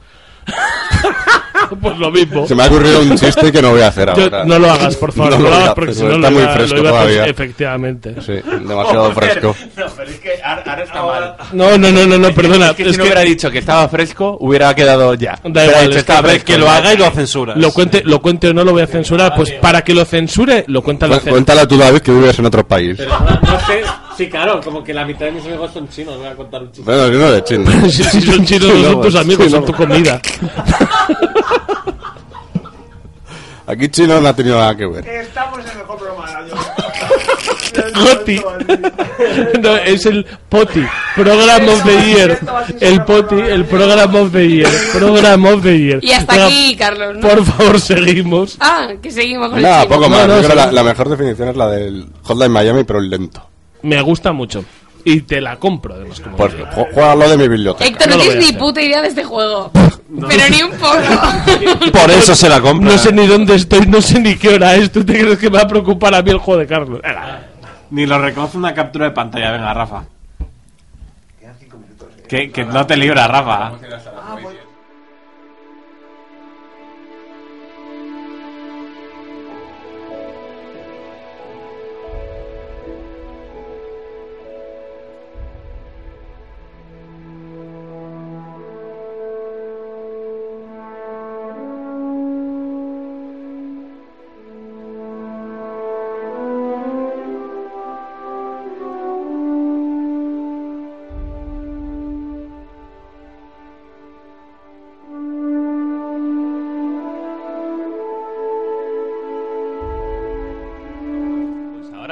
[1.81, 2.47] pues lo mismo.
[2.47, 4.43] Se me ha ocurrido un chiste que no voy a hacer Yo- ahora.
[4.45, 6.53] no lo hagas, por favor, no, lo hagas porque si no está lo muy iba-
[6.53, 7.31] fresco lo iba a hacer- todavía.
[7.31, 8.15] efectivamente.
[8.25, 8.33] Sí,
[8.67, 9.55] demasiado fresco.
[9.77, 11.35] No, pero es que ahora, está mal.
[11.53, 12.69] No, no, no, no, no, perdona.
[12.71, 15.31] Es que si no hubiera dicho que estaba fresco, hubiera quedado ya.
[15.31, 16.45] Da Pero igual, dicho, es "Está que- fresco".
[16.45, 17.57] que lo haga y lo censuras.
[17.57, 20.63] Lo cuente, lo cuente o no lo voy a censurar, pues para que lo censure,
[20.67, 22.97] lo cuenta la Cu- Cuéntala tú, David, que vives en otro país.
[22.99, 23.81] No sé,
[24.17, 26.71] sí, claro, como que la mitad de mis amigos son chinos, voy a contar un
[26.71, 26.83] chiste.
[26.83, 27.89] Bueno, si no de chino.
[27.89, 30.21] si, si son chinos, no son tus amigos, son tu comida.
[33.71, 35.07] Aquí chino no ha tenido nada que ver.
[35.07, 36.61] Estamos en el mejor programa del año.
[38.03, 38.41] Goti.
[39.61, 40.85] No, es el POTI,
[41.15, 42.39] Program of the Year.
[42.81, 44.69] El POTI, el Program of the Year.
[44.93, 45.99] Program of the Year.
[46.03, 47.15] Y hasta aquí, Carlos.
[47.15, 47.21] ¿no?
[47.21, 48.57] Por favor, seguimos.
[48.59, 50.27] Ah, que seguimos con Nada, el poco más.
[50.27, 50.55] No, no, Yo creo sí.
[50.57, 53.47] la, la mejor definición es la del Hotline Miami, pero el lento.
[53.83, 54.65] Me gusta mucho.
[55.05, 56.19] Y te la compro, además.
[56.19, 57.85] Como Pues ju- juégalo de mi biblioteca.
[57.89, 58.59] Héctor, no, No lo tienes ni hacer.
[58.59, 59.71] puta idea de este juego.
[60.27, 61.91] Pero ni un poco.
[61.91, 62.91] Por eso se la compra.
[62.91, 64.91] No sé ni dónde estoy, no sé ni qué hora es.
[64.91, 66.99] ¿Tú te crees que me va a preocupar a mí el juego de Carlos?
[67.89, 69.51] Ni lo reconoce una captura de pantalla.
[69.51, 70.03] Venga, Rafa.
[72.27, 73.71] Que, que no te libra, Rafa.
[73.71, 74.55] Pues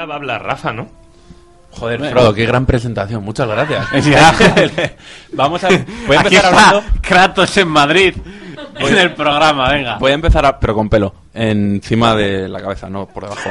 [0.00, 0.88] ahora va a hablar Rafa, ¿no?
[1.72, 2.12] Joder, Bueno.
[2.12, 3.22] Frodo, qué gran presentación.
[3.22, 3.86] Muchas gracias.
[5.32, 5.68] Vamos a...
[5.68, 6.82] Voy a Aquí empezar está hablando...
[7.00, 8.14] Kratos en Madrid.
[8.76, 9.98] En el programa, venga.
[9.98, 13.50] Voy a empezar, a- pero con pelo, encima de la cabeza, no por debajo.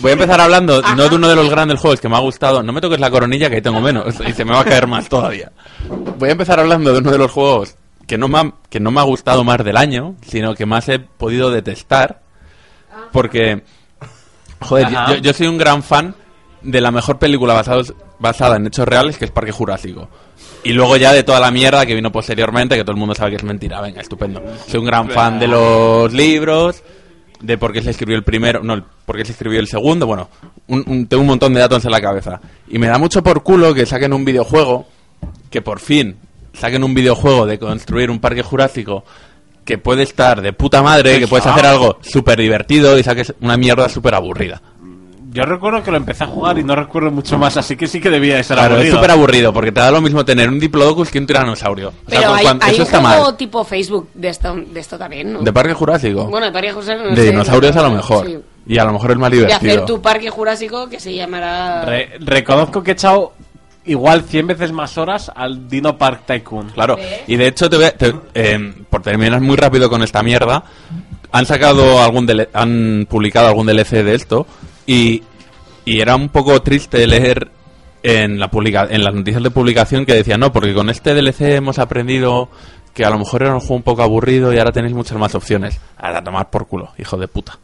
[0.00, 2.62] Voy a empezar hablando no de uno de los grandes juegos que me ha gustado.
[2.62, 4.86] No me toques la coronilla que ahí tengo menos y se me va a caer
[4.86, 5.52] más todavía.
[6.18, 7.76] Voy a empezar hablando de uno de los juegos
[8.06, 10.88] que no me ha, que no me ha gustado más del año, sino que más
[10.88, 12.20] he podido detestar.
[13.10, 13.62] Porque,
[14.62, 16.14] joder, yo, yo soy un gran fan
[16.62, 20.08] de la mejor película basados- basada en hechos reales, que es Parque Jurásico.
[20.64, 23.30] Y luego ya de toda la mierda que vino posteriormente, que todo el mundo sabe
[23.30, 23.80] que es mentira.
[23.80, 24.40] Venga, estupendo.
[24.68, 26.82] Soy un gran fan de los libros,
[27.40, 30.06] de por qué se escribió el primero, no, por qué se escribió el segundo.
[30.06, 30.28] Bueno,
[30.68, 32.40] un- un- tengo un montón de datos en la cabeza.
[32.68, 34.86] Y me da mucho por culo que saquen un videojuego,
[35.50, 36.16] que por fin
[36.52, 39.04] saquen un videojuego de construir un parque jurásico
[39.64, 43.56] que puede estar de puta madre, que puedes hacer algo súper divertido y saques una
[43.56, 44.60] mierda súper aburrida.
[45.34, 48.00] Yo recuerdo que lo empecé a jugar y no recuerdo mucho más, así que sí
[48.02, 48.96] que debía de ser Claro, es aburrido.
[48.96, 51.88] súper aburrido, porque te da lo mismo tener un Diplodocus que un tiranosaurio.
[52.06, 53.36] O sea, Pero hay, cuando- hay eso un está juego mal.
[53.38, 55.40] tipo Facebook de esto, de esto también, ¿no?
[55.40, 56.26] De Parque Jurásico.
[56.26, 58.26] Bueno, de Parque Jurásico no de sé, dinosaurios a lo mejor.
[58.26, 58.38] sí.
[58.66, 59.56] Y a lo mejor es más divertido.
[59.72, 61.84] hacer tu parque jurásico que se llamará...
[61.84, 63.32] Re- reconozco que he echado
[63.84, 66.70] igual 100 veces más horas al Dino Park Tycoon.
[66.70, 66.96] Claro,
[67.26, 70.64] y de hecho, te voy a- te- eh, por terminar muy rápido con esta mierda,
[71.32, 74.46] han sacado algún DL han publicado algún DLC de esto
[74.86, 75.22] y,
[75.84, 77.50] y era un poco triste leer
[78.02, 81.56] en la publica en las noticias de publicación que decían no, porque con este DLC
[81.56, 82.48] hemos aprendido
[82.92, 85.34] que a lo mejor era un juego un poco aburrido y ahora tenéis muchas más
[85.34, 85.80] opciones.
[85.96, 87.58] A tomar por culo, hijo de puta.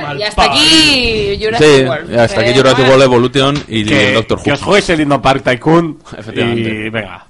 [0.00, 2.18] Bueno, y hasta aquí Jurassic Sí, World.
[2.18, 2.86] hasta aquí Jurassic.
[2.88, 4.54] World Evolution y que, el Doctor que Who.
[4.54, 6.70] os juegues el Dino Park Tycoon Efectivamente.
[6.86, 7.24] y venga.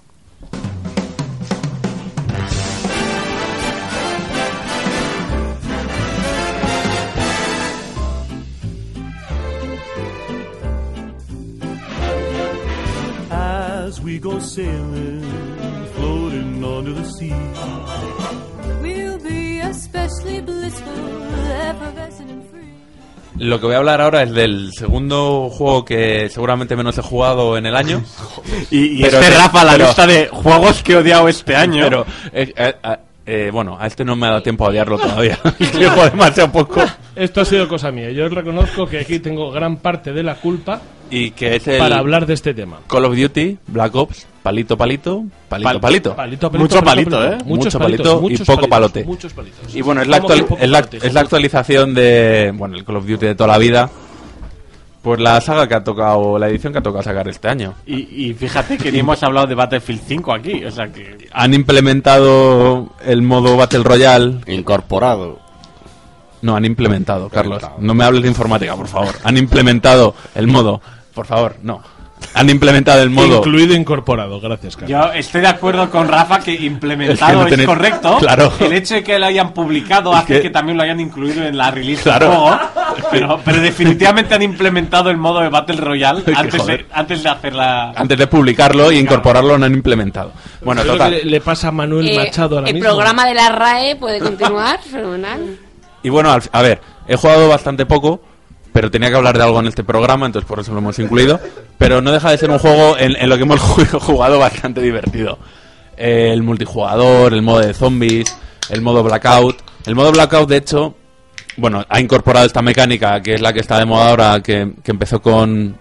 [13.30, 15.22] As we go sailing,
[15.94, 17.34] floating onto the sea.
[18.82, 21.22] We'll be especially blissful,
[21.68, 22.57] effervescent and free.
[23.38, 27.56] Lo que voy a hablar ahora es del segundo juego que seguramente menos he jugado
[27.56, 28.02] en el año.
[28.70, 31.54] Y, y Pero este te- Rafa, la pero- lista de juegos que he odiado este
[31.56, 31.84] año.
[31.84, 32.74] Pero, eh, eh,
[33.30, 35.38] eh, bueno, a este no me ha dado tiempo a odiarlo todavía.
[35.78, 36.80] Llevo demasiado poco.
[37.14, 38.10] Esto ha sido cosa mía.
[38.10, 40.80] Yo reconozco que aquí tengo gran parte de la culpa
[41.10, 42.78] Y que es el para hablar de este tema.
[42.88, 46.14] Call of Duty, Black Ops, palito, palito, palito, Pal- palito.
[46.16, 47.38] Palito, Mucho palito, ¿eh?
[47.44, 49.04] Muchos Mucho palitos, palito y poco palitos, palote.
[49.04, 49.74] Muchos palitos.
[49.74, 50.78] Y bueno, es la, ¿Cómo que actual- es, la,
[51.08, 53.90] es la actualización de, bueno, el Call of Duty de toda la vida.
[55.02, 57.74] Pues la saga que ha tocado, la edición que ha tocado sacar este año.
[57.86, 61.28] Y, y fíjate que ni hemos hablado de Battlefield 5 aquí, o sea que...
[61.32, 64.40] Han implementado el modo Battle Royale.
[64.46, 65.38] Incorporado.
[66.42, 67.62] No, han implementado, Carlos.
[67.78, 69.14] No me hables de informática, por favor.
[69.24, 70.80] Han implementado el modo.
[71.14, 71.82] Por favor, no.
[72.34, 73.38] Han implementado el modo...
[73.38, 74.90] Incluido incorporado, gracias, Carlos.
[74.90, 78.16] Yo estoy de acuerdo con Rafa que Es implementado que no es, tenéis- correcto.
[78.18, 78.52] Claro.
[78.60, 80.50] El hecho de que lo hayan publicado hace que- que...
[80.50, 82.28] también lo hayan incluido en la release Claro.
[82.28, 82.58] del juego.
[83.10, 87.54] Pero, pero definitivamente han implementado el modo de Battle Royale antes, de, antes de hacer
[87.54, 87.90] la.
[87.92, 90.32] Antes de publicarlo y incorporarlo lo han implementado.
[90.62, 91.20] Bueno, Creo total.
[91.20, 92.88] que le, pasa a Manuel Eh, Machado ahora el mismo.
[92.90, 95.56] programa de la RAE puede continuar, fenomenal.
[96.02, 98.20] Y bueno, al- a ver, he jugado bastante poco,
[98.78, 101.40] pero tenía que hablar de algo en este programa, entonces por eso lo hemos incluido.
[101.78, 105.36] Pero no deja de ser un juego en, lo que hemos ju- jugado bastante divertido.
[105.96, 108.38] El multijugador, el modo de zombies,
[108.70, 109.56] el modo blackout.
[109.84, 110.94] El modo blackout, de hecho,
[111.56, 114.92] bueno, ha incorporado esta mecánica que es la que está de moda ahora, que, que
[114.92, 115.76] empezó con,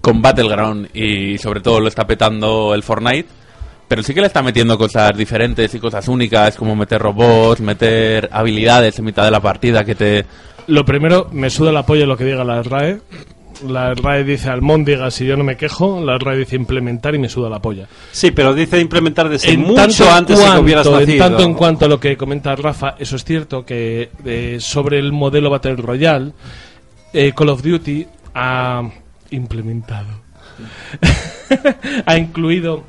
[0.00, 3.28] con Battleground y sobre todo lo está petando el Fortnite.
[3.90, 8.28] Pero sí que le está metiendo cosas diferentes y cosas únicas, como meter robots, meter
[8.30, 10.24] habilidades en mitad de la partida que te...
[10.68, 13.00] Lo primero, me suda la polla lo que diga la RAE.
[13.66, 16.00] La RAE dice almóndigas y yo no me quejo.
[16.04, 17.88] La RAE dice implementar y me suda la polla.
[18.12, 21.26] Sí, pero dice implementar desde En mucho tanto antes de que hubieras En nacido.
[21.26, 25.10] tanto en cuanto a lo que comenta Rafa, eso es cierto que eh, sobre el
[25.10, 26.30] modelo Battle Royale,
[27.12, 28.06] eh, Call of Duty
[28.36, 28.88] ha
[29.32, 30.06] implementado,
[32.06, 32.84] ha incluido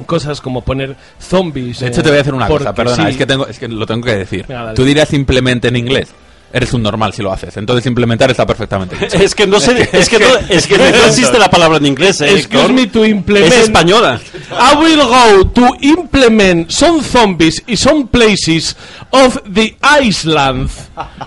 [0.00, 1.80] cosas como poner zombies.
[1.80, 3.10] De hecho, eh, te voy a hacer una cosa, porque perdona, sí.
[3.10, 4.46] es, que tengo, es que lo tengo que decir.
[4.46, 4.74] Dale.
[4.74, 6.08] Tú dirías implemente en inglés.
[6.50, 7.54] Eres un normal si lo haces.
[7.58, 9.18] Entonces implementar está perfectamente dicho.
[9.22, 12.22] Es que no sé, es que no, es que no existe la palabra en inglés,
[12.22, 13.52] eh, Excuse me to implement.
[13.52, 14.18] Es española.
[14.50, 18.76] I will go to implement some zombies in some places
[19.10, 20.70] of the Iceland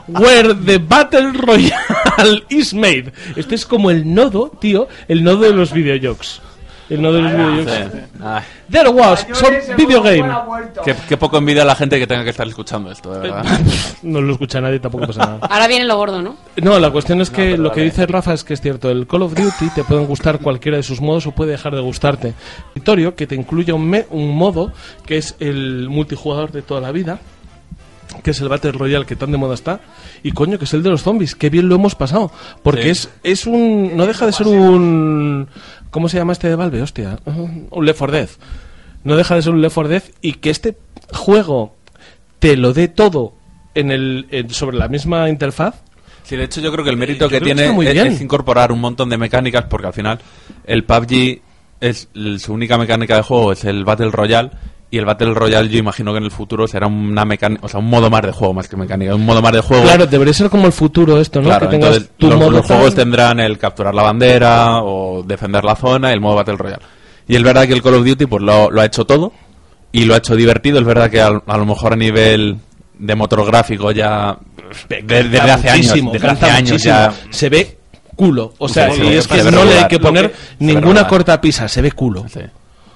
[0.08, 3.12] where the battle royale is made.
[3.36, 6.42] Este es como el nodo, tío, el nodo de los videojuegos.
[6.92, 8.44] El nodo de los videojuegos.
[8.70, 10.30] There was some video game.
[10.84, 13.46] qué, qué poco envidia a la gente que tenga que estar escuchando esto, de verdad.
[14.04, 15.40] No lo escucha nadie, tampoco pasa nada.
[15.42, 16.36] Ahora viene lo gordo, ¿no?
[16.58, 18.90] No, la cuestión es que lo que dice Rafa es que es cierto.
[18.90, 21.82] El Call of Duty te pueden gustar cualquiera de sus modos o puede dejar de
[21.82, 22.34] gustarte.
[22.76, 24.72] Victorio, que te incluye un, me- un modo
[25.06, 27.20] que es el multijugador de toda la vida,
[28.24, 29.80] que es el Battle Royale que tan de moda está,
[30.24, 31.36] y coño, que es el de los zombies.
[31.36, 32.32] Qué bien lo hemos pasado.
[32.64, 32.90] Porque Sí.
[32.90, 33.96] es, es un.
[33.96, 35.48] No deja de ser un.
[35.90, 36.82] ¿Cómo se llama este de Valve?
[36.82, 37.20] Hostia.
[37.26, 38.30] Un Left 4 Dead.
[39.04, 40.78] No deja de ser un Left 4 Dead y que este
[41.12, 41.76] juego
[42.40, 43.34] te lo dé todo
[43.76, 45.82] en el, en- sobre la misma interfaz.
[46.24, 48.08] Sí, de hecho yo creo que el mérito Yo que tiene es, bien.
[48.08, 50.20] es incorporar un montón de mecánicas porque al final
[50.66, 51.42] el PUBG
[51.82, 52.08] es
[52.38, 54.52] su única mecánica de juego es el Battle Royale
[54.94, 57.80] y el Battle Royale yo imagino que en el futuro será una mecánica, o sea,
[57.80, 59.84] un modo más de juego más que mecánica, un modo más de juego.
[59.84, 61.46] Claro, debería ser como el futuro esto, ¿no?
[61.46, 64.82] Claro, que tengas entonces tu los, modo los tal- juegos tendrán el capturar la bandera
[64.84, 66.84] o defender la zona y el modo Battle Royale.
[67.28, 69.32] Y es verdad que el Call of Duty pues lo, lo ha hecho todo
[69.94, 70.78] y lo ha hecho divertido.
[70.80, 72.58] Es verdad que a, lo mejor a nivel
[73.00, 74.38] de motor gráfico ya
[74.90, 77.78] de- desde hace años, desde hace años ya Se ve
[78.18, 78.54] culo.
[78.58, 81.82] O sea, Sí, y es que no le hay que poner que- ninguna cortapisa, se
[81.82, 82.26] ve culo.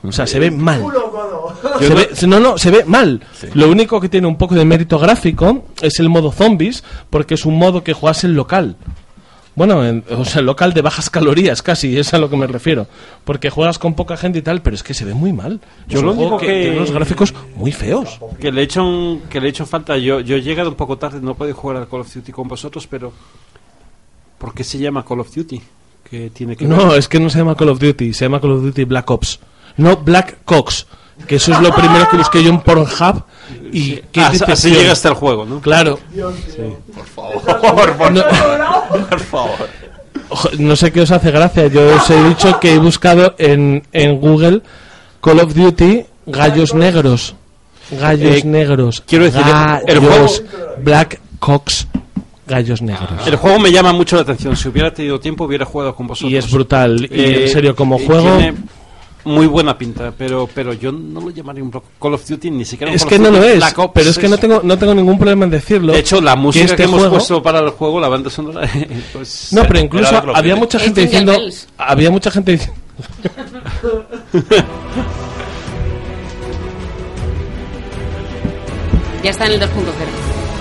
[0.04, 0.82] O sea, se ve mal.
[0.82, 1.35] Yo
[1.80, 3.22] Se no- ve- no, no, se ve mal.
[3.54, 7.46] Lo único que tiene un poco de mérito gráfico es el modo zombies, porque es
[7.46, 8.76] un modo que juegas en local.
[9.56, 12.88] Bueno, en- o sea, local de bajas calorías casi, es a lo que me refiero.
[13.24, 15.62] Porque juegas con poca gente y tal, pero es que se ve muy mal.
[15.88, 18.20] Yo Es lo un juego único que- tiene unos gráficos muy feos.
[18.40, 19.98] Que le he hecho, un- que le he hecho falta.
[19.98, 22.32] Yo, yo he llegado un poco tarde, no he podido jugar al Call of Duty
[22.34, 23.14] con vosotros, pero.
[24.38, 25.62] ¿Por qué se llama Call of Duty?
[26.10, 28.40] Que tiene que No, ver- es que no se llama Call of Duty, se llama
[28.42, 29.40] Call of Duty Black Ops.
[29.78, 30.86] No Black Cox,
[31.28, 33.24] que eso es lo primero que busqué yo en Pornhub.
[33.72, 34.74] Y qué Así- así decepción.
[34.74, 35.60] llega hasta el juego, ¿no?
[35.62, 36.00] Claro.
[36.94, 38.24] Por favor, No,
[39.10, 39.70] por favor.
[40.60, 41.68] no sé qué os hace gracia.
[41.68, 44.62] Yo os he dicho que he buscado en, en Google
[45.22, 47.36] Call of Duty gallos negros.
[47.92, 49.04] Gallos Eh, negros.
[49.06, 49.42] quiero decir,
[49.86, 51.88] el gallos, juego- Black Cox,
[52.48, 53.28] gallos negros.
[53.28, 54.56] El juego me llama mucho la atención.
[54.58, 56.32] Si hubiera tenido tiempo, hubiera jugado con vosotros.
[56.32, 57.08] Y es brutal.
[57.12, 58.38] Y Eh, en serio, como y juego.
[58.38, 58.56] Tiene
[59.26, 62.92] muy buena pinta, pero, pero yo no lo llamaría un Call of Duty, ni siquiera
[62.92, 63.92] un Es Call que of no lo Duty es, Black Ops.
[63.94, 65.94] pero es que no tengo, no tengo ningún problema en decirlo.
[65.94, 68.70] De hecho, la música que, este hemos juego- puesto para el juego, la banda sonora.
[69.14, 71.32] pues, No, pero incluso que había mucha gente diciendo.
[71.34, 71.68] Bells.
[71.78, 72.80] Había mucha gente diciendo.
[79.24, 79.68] Ya está en el 2.0.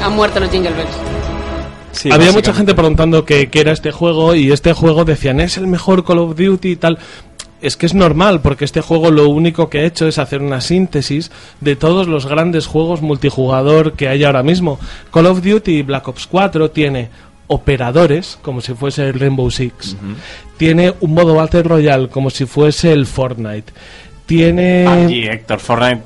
[0.02, 0.90] Han muerto los Jingle Bells.
[1.92, 5.58] Sí, había mucha gente preguntando qué qué era este juego y este juego decían es
[5.58, 6.98] el mejor Call of Duty y tal.
[7.64, 10.60] Es que es normal, porque este juego lo único que ha hecho es hacer una
[10.60, 11.30] síntesis
[11.62, 14.78] de todos los grandes juegos multijugador que hay ahora mismo.
[15.10, 17.08] Call of Duty Black Ops 4 tiene
[17.46, 19.96] operadores, como si fuese el Rainbow Six.
[20.58, 23.72] Tiene un modo Battle Royale, como si fuese el Fortnite.
[24.26, 24.84] Tiene...
[24.84, 26.02] PUBG, Héctor, Fortnite.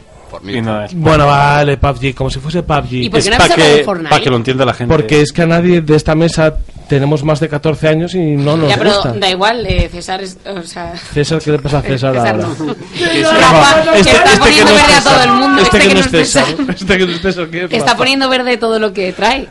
[0.82, 0.94] después.
[0.94, 2.92] Bueno, vale, PUBG, como si fuese PUBG.
[2.92, 4.10] ¿Y por qué Es no para que, Fortnite?
[4.10, 4.94] para que lo entienda la gente.
[4.94, 6.56] Porque es que a nadie de esta mesa
[6.88, 9.12] tenemos más de 14 años y no nos ya, pero gusta.
[9.12, 10.38] da igual, eh, César es.
[10.46, 10.96] O sea.
[10.96, 12.48] César, ¿qué le pasa a César, César ahora?
[12.58, 12.74] no.
[12.96, 15.62] Que Rafa, que está poniendo verde a todo el mundo.
[15.62, 16.46] Este, Este que no es César.
[16.46, 16.66] César.
[16.70, 19.48] Este que no es César, ¿qué es Está poniendo verde todo lo que trae.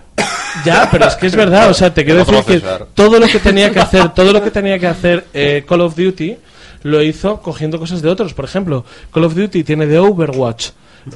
[0.66, 2.62] Ya, pero es que es verdad, o sea, te quiero decir que
[2.96, 5.96] todo lo que tenía que hacer, todo lo que tenía que hacer eh, Call of
[5.96, 6.38] Duty
[6.84, 8.34] lo hizo cogiendo cosas de otros.
[8.34, 8.84] Por ejemplo,
[9.14, 10.70] Call of Duty tiene de Overwatch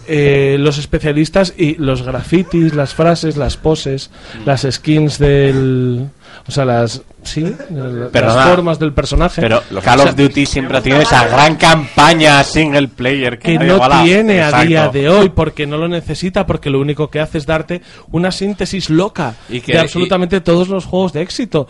[0.08, 4.10] eh, los especialistas y los grafitis, las frases, las poses,
[4.46, 6.10] las skins del,
[6.52, 9.40] o sea, las sí, el- Perdona, las formas del personaje.
[9.42, 13.60] Pero Call sea, of Duty siempre ha tenido esa gran campaña single player que, que
[13.66, 14.04] no iguala.
[14.04, 14.68] tiene a Exacto.
[14.68, 18.32] día de hoy porque no lo necesita porque lo único que hace es darte una
[18.34, 21.68] síntesis loca Y que- de absolutamente todos los juegos de éxito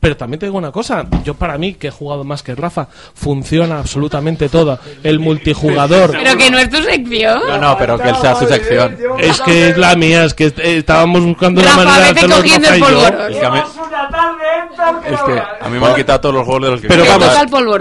[0.00, 2.88] pero también te digo una cosa yo para mí que he jugado más que Rafa
[3.14, 7.40] funciona absolutamente todo el multijugador Pero que no es tu sección.
[7.46, 8.96] No, no, pero que él sea su sección.
[9.20, 12.36] es que es la mía es que eh, estábamos buscando una Rafa, manera de hacerlo
[12.36, 12.80] cogiendo el
[14.08, 14.34] polvorón.
[14.64, 16.70] Es que a mí, es que a mí me han quitado todos los juegos de
[16.70, 17.28] los que Pero vamos.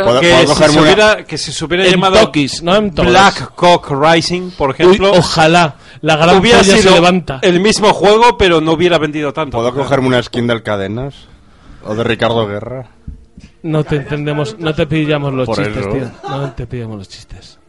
[0.03, 3.11] ¿Puedo- que si, se hubiera, que si se hubiera en llamado Tokis no en todas.
[3.11, 7.59] Black Cock Rising, por Uy, ejemplo, ojalá la gran hubiera polla se sido levanta el
[7.59, 9.57] mismo juego, pero no hubiera vendido tanto.
[9.57, 11.15] ¿Puedo cogerme una skin del Cadenas?
[11.85, 12.87] ¿O de Ricardo Guerra?
[13.63, 15.89] no te entendemos no te pillamos los Por chistes eso.
[15.89, 17.59] tío no te pillamos los chistes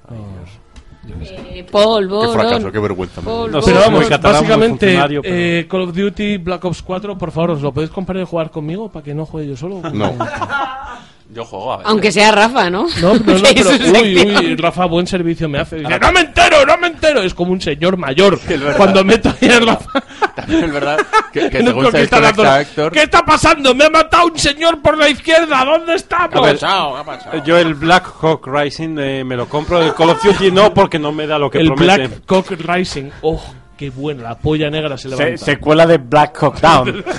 [1.20, 2.32] Eh, polvorón.
[2.34, 3.20] Qué fracaso, qué vergüenza.
[3.20, 3.50] Polvorón.
[3.52, 6.64] No sé, Pero es vamos, muy catalán, muy básicamente, pero- eh, Call of Duty Black
[6.64, 9.48] Ops 4, por favor, ¿os lo podéis comprar y jugar conmigo para que no juegue
[9.50, 9.80] yo solo?
[9.92, 10.12] No.
[11.32, 11.86] Yo juego a ver.
[11.88, 12.86] Aunque sea Rafa, ¿no?
[13.00, 15.76] No, no, no, pero uy, uy, Rafa, buen servicio me hace.
[15.76, 17.22] Dice, no me entero, no me entero.
[17.22, 18.38] Es como un señor mayor.
[18.76, 20.02] Cuando meto ahí a Rafa
[20.36, 20.98] También es verdad
[21.32, 22.92] que, que según se desconecta dando- Héctor...
[22.92, 23.74] ¿Qué está pasando?
[23.74, 25.64] Me ha matado un señor por la izquierda.
[25.64, 26.36] ¿Dónde estamos?
[26.62, 27.02] A
[27.32, 30.72] ver, Yo el Black Hawk Rising eh, me lo compro, el Call of Duty no,
[30.74, 32.06] porque no me da lo que el promete.
[32.08, 33.10] Black Cock Rising.
[33.22, 33.42] Oh,
[33.78, 34.22] qué bueno.
[34.22, 35.44] La polla negra se Se- levanta.
[35.44, 37.04] secuela de Black Hawk Down.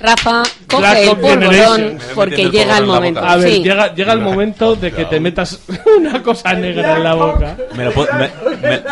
[0.00, 3.20] Rafa, coge Black el polvorón porque el llega el momento.
[3.24, 3.62] A ver, Sí.
[3.62, 5.60] llega, llega el momento de que te metas
[5.98, 7.56] una cosa negra en la boca.
[7.74, 8.30] Me lo puedo- me-
[8.62, 8.82] me- es-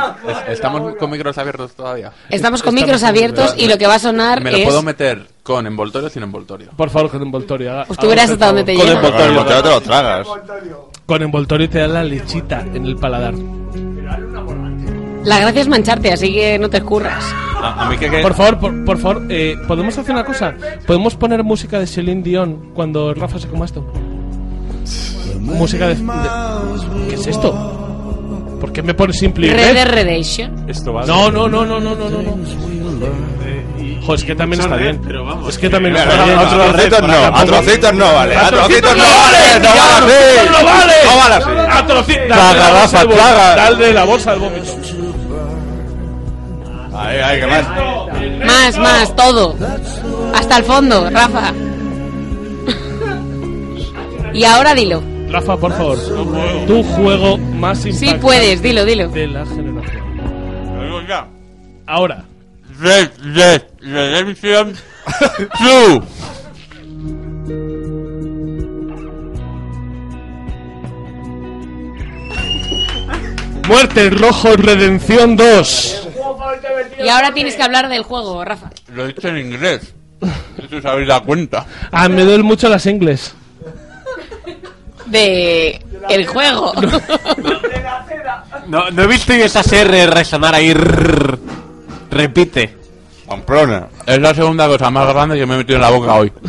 [0.48, 2.12] estamos con micros abiertos todavía.
[2.30, 4.64] Estamos con micros abiertos y lo que va a sonar Me lo es...
[4.64, 6.70] puedo meter con envoltorio o sin envoltorio.
[6.76, 7.72] Por favor, con envoltorio.
[7.72, 9.00] haga- Pues tú verás hasta usted dónde te llega.
[9.00, 10.26] Con boteo te lo tragas.
[11.06, 13.34] Con envoltorio te da la lechita en el paladar.
[15.24, 17.24] La gracia es mancharte, así que no te escurras.
[17.62, 18.10] A, a mí que...
[18.10, 20.54] que- Por favor, por, por favor, eh, ¿podemos hacer una cosa?
[20.86, 23.84] ¿Podemos poner música de Celine Dion cuando Rafa se coma esto?
[25.40, 25.94] Música de...
[25.94, 28.56] de- ¿Qué es esto?
[28.60, 29.74] ¿Por qué me pones Simply Red Red?
[29.74, 30.68] Dead Redemption.
[30.68, 32.22] Esto va No, no, no, no, no, no, no.
[32.22, 32.34] no.
[34.06, 35.00] Joder, es que también está bien.
[35.02, 36.38] pero vamos, Es que también está A bien.
[36.38, 38.36] trocitos no, a trocitos no vale.
[38.36, 39.38] A trocitos no vale.
[39.62, 40.48] No vale así.
[40.50, 40.94] ¡No vale!
[41.04, 41.50] No vale así.
[41.78, 42.26] ¡A trocitos!
[42.26, 43.24] Traga, Dale la bolsa Rafa, del vómito.
[43.24, 43.56] traga.
[43.56, 45.03] Dale la bolsa del vómito.
[46.96, 47.68] Ahí, ahí, que más.
[48.46, 49.56] Más, más, todo.
[50.34, 51.52] Hasta el fondo, Rafa.
[54.32, 55.02] y ahora dilo.
[55.30, 55.98] Rafa, por favor.
[56.66, 59.08] Tu juego más Sí impactante puedes, dilo, dilo.
[59.08, 60.04] de la generación.
[61.86, 62.24] Ahora.
[62.80, 64.74] Red Dead Redemption
[65.60, 66.02] 2.
[73.68, 76.08] Muerte Rojo Redención 2.
[77.04, 78.70] Y ahora tienes que hablar del juego, Rafa.
[78.94, 79.94] Lo he dicho en inglés.
[80.70, 81.66] Si os habéis dado cuenta.
[81.92, 83.34] Ah, me duelen mucho las ingles.
[85.06, 86.72] De el juego.
[88.66, 90.72] No, no he visto esas R resonar ahí.
[90.72, 91.38] rrr.
[92.10, 92.78] Repite.
[93.26, 93.86] Pamplona.
[94.06, 96.32] Es la segunda cosa más grande que me he metido en la boca hoy.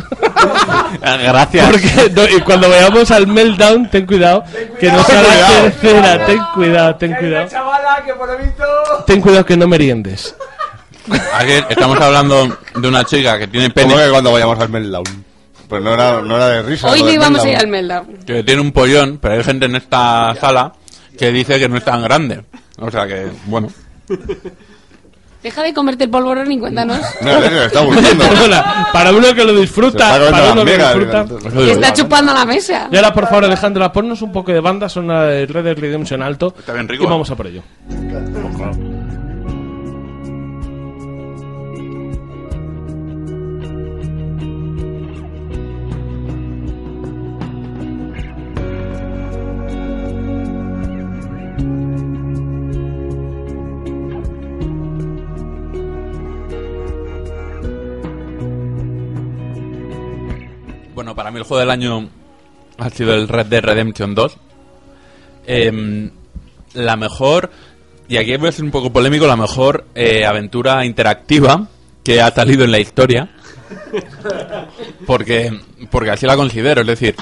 [1.02, 1.70] Ah, Gracias.
[1.70, 4.44] Porque no, y cuando vayamos al meltdown, ten cuidado,
[4.78, 5.62] que no sea la cuidado.
[5.62, 6.26] tercera.
[6.26, 7.48] Ten cuidado, ten cuidado.
[7.48, 8.64] chavala que por lo visto...
[9.06, 10.34] Ten cuidado que no meriendes.
[11.34, 15.04] Aquí estamos hablando de una chica que tiene ¿Cómo pene, que cuando vayamos al meltdown?
[15.68, 16.88] Pues no era, no era de risa.
[16.88, 18.18] Hoy no íbamos a ir al meltdown.
[18.26, 20.72] que tiene un pollón, pero hay gente en esta sala
[21.18, 22.44] que dice que no es tan grande.
[22.78, 23.68] O sea que, bueno.
[25.42, 26.98] Deja de comerte el polvorón y cuéntanos.
[27.20, 28.24] No, serio, está aburriendo.
[28.28, 31.24] Perdona, para uno que lo disfruta, para uno que lo disfruta.
[31.24, 32.88] digo Está chupando la mesa.
[32.90, 36.22] Y ahora, por favor, Alejandra, ponnos un poco de banda sonora de Red Dead Redemption
[36.22, 36.54] alto.
[36.58, 37.62] Está bien rico, Y vamos a por ello.
[61.26, 62.08] Para mí el juego del año
[62.78, 64.36] ha sido el Red Dead Redemption 2.
[65.44, 66.08] Em,
[66.74, 67.50] la mejor,
[68.06, 71.66] y aquí voy a ser un poco polémico, la mejor eh, aventura interactiva
[72.04, 73.28] que ha salido en la historia.
[75.04, 75.50] Porque,
[75.90, 76.82] porque así la considero.
[76.82, 77.16] Es decir,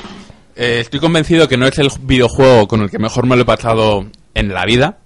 [0.55, 3.47] eh, estoy convencido que no es el videojuego con el que mejor me lo he
[3.47, 4.05] pasado
[4.35, 4.99] en la vida.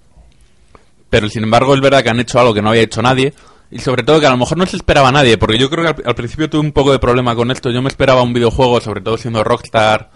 [1.09, 3.33] Pero sin embargo es verdad que han hecho algo que no había hecho nadie.
[3.71, 5.37] Y sobre todo que a lo mejor no se esperaba nadie.
[5.37, 7.69] Porque yo creo que al, al principio tuve un poco de problema con esto.
[7.69, 10.09] Yo me esperaba un videojuego, sobre todo siendo Rockstar,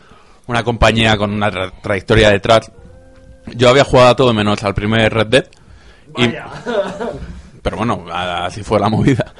[0.47, 2.71] una compañía con una tra- trayectoria detrás.
[3.55, 5.45] Yo había jugado a todo menos al primer Red Dead.
[6.17, 6.27] Y,
[7.61, 9.33] pero bueno, a- así fue la movida.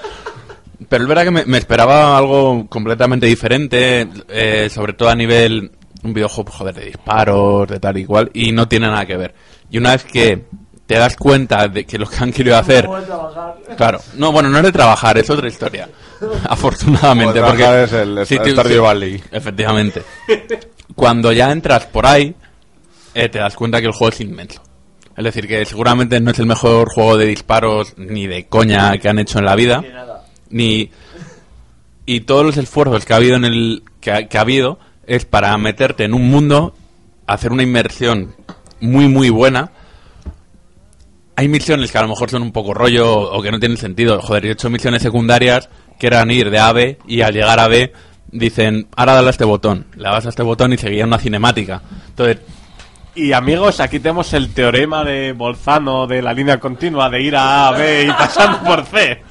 [0.90, 5.72] Pero es verdad que me, me esperaba algo completamente diferente, eh, sobre todo a nivel
[6.04, 9.34] un videojuego, joder, de disparos, de tal y cual, y no tiene nada que ver.
[9.72, 10.46] Y una vez que
[10.86, 12.88] te das cuenta de que lo que han querido hacer...
[13.78, 15.90] Claro, no, bueno, no es de trabajar, es otra historia.
[16.50, 17.84] Afortunadamente, Como porque...
[17.84, 19.24] es el Stardew sí, Valley.
[19.32, 20.04] Efectivamente.
[20.96, 22.36] Cuando ya entras por ahí,
[23.14, 24.62] eh, te das cuenta que el juego es inmenso.
[25.16, 29.10] Es decir, que seguramente no es el mejor juego de disparos ni de coña que
[29.10, 29.84] han hecho en la vida.
[30.50, 30.90] Ni.
[32.06, 33.84] Y todos los esfuerzos que ha habido en el.
[34.02, 36.74] que ha, que ha habido es para meterte en un mundo,
[37.28, 38.36] hacer una inmersión
[38.80, 39.72] muy, muy buena.
[41.36, 44.22] Hay misiones que a lo mejor son un poco rollo o que no tienen sentido.
[44.22, 45.70] Joder, yo he hecho misiones secundarias
[46.00, 47.92] que eran ir de A a B y al llegar a B
[48.32, 49.88] dicen, ahora dale a este botón.
[49.96, 51.82] Le das a este botón y seguía una cinemática.
[52.10, 52.40] Entonces,
[53.16, 57.68] Y amigos, aquí tenemos el teorema de Bolzano de la línea continua de ir a
[57.68, 59.22] A, B y pasando por C.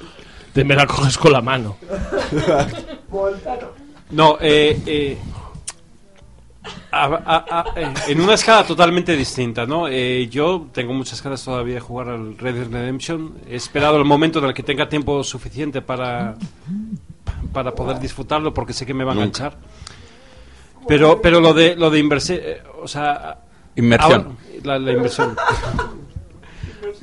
[0.53, 1.77] Te me la coges con la mano.
[4.13, 5.19] No, eh, eh,
[6.93, 9.89] a- a- a- eh, en una escala totalmente distinta, ¿no?
[9.89, 13.35] Eh, yo tengo muchas ganas todavía de jugar al Red Dead Redemption.
[13.49, 16.35] He esperado el momento en el que tenga tiempo suficiente para,
[17.53, 19.57] para poder disfrutarlo porque sé que me va a enganchar.
[20.87, 22.41] Pero, pero lo de, lo de inversión,
[22.83, 23.39] o sea...
[23.77, 24.13] Inmersión.
[24.13, 25.35] ahora- la, la inversión.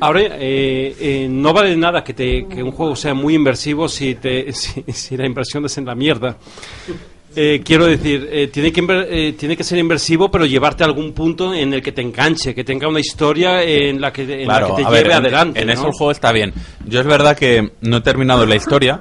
[0.01, 4.15] Ahora, eh, eh, no vale nada que, te, que un juego sea muy inversivo si,
[4.15, 6.37] te, si, si la inversión es en la mierda.
[7.35, 11.13] Eh, quiero decir, eh, tiene, que eh, tiene que ser inversivo, pero llevarte a algún
[11.13, 14.57] punto en el que te enganche, que tenga una historia en la que, en la
[14.59, 15.61] Claro, que te ver, lleve en- adelante.
[15.61, 16.53] En eso el juego está bien.
[16.85, 18.99] Yo es verdad que no he terminado la historia,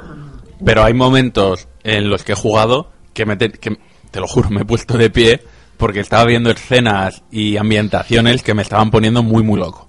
[0.64, 3.76] pero hay momentos en los que he jugado que, me te, que
[4.10, 5.40] te lo juro, me he puesto de pie
[5.78, 9.88] porque estaba viendo escenas y ambientaciones que me estaban poniendo muy, muy loco.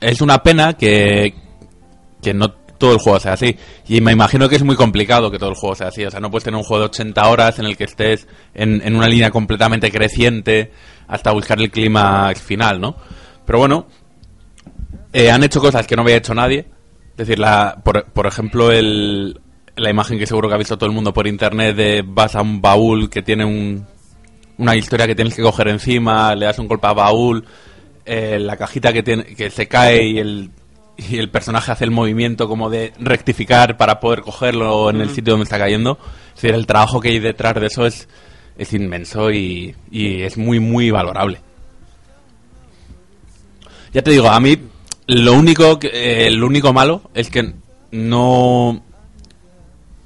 [0.00, 1.32] Es una pena que,
[2.20, 2.54] que no
[2.84, 3.56] todo el juego sea así.
[3.88, 6.04] Y me imagino que es muy complicado que todo el juego sea así.
[6.04, 8.82] O sea, no puedes tener un juego de 80 horas en el que estés en,
[8.84, 10.70] en una línea completamente creciente
[11.08, 12.96] hasta buscar el clima final, ¿no?
[13.46, 13.86] Pero bueno,
[15.14, 16.66] eh, han hecho cosas que no había hecho nadie.
[17.12, 19.40] Es decir, la, por, por ejemplo, el,
[19.76, 22.42] la imagen que seguro que ha visto todo el mundo por internet de vas a
[22.42, 23.86] un baúl que tiene un,
[24.58, 27.46] una historia que tienes que coger encima, le das un golpe al baúl,
[28.04, 30.50] eh, la cajita que, tiene, que se cae y el,
[30.96, 35.32] y el personaje hace el movimiento como de rectificar para poder cogerlo en el sitio
[35.32, 35.98] donde está cayendo.
[36.28, 38.08] Es decir, el trabajo que hay detrás de eso es,
[38.56, 41.40] es inmenso y, y es muy, muy valorable.
[43.92, 44.58] Ya te digo, a mí
[45.06, 47.54] lo único, que, eh, lo único malo es que
[47.92, 48.82] no,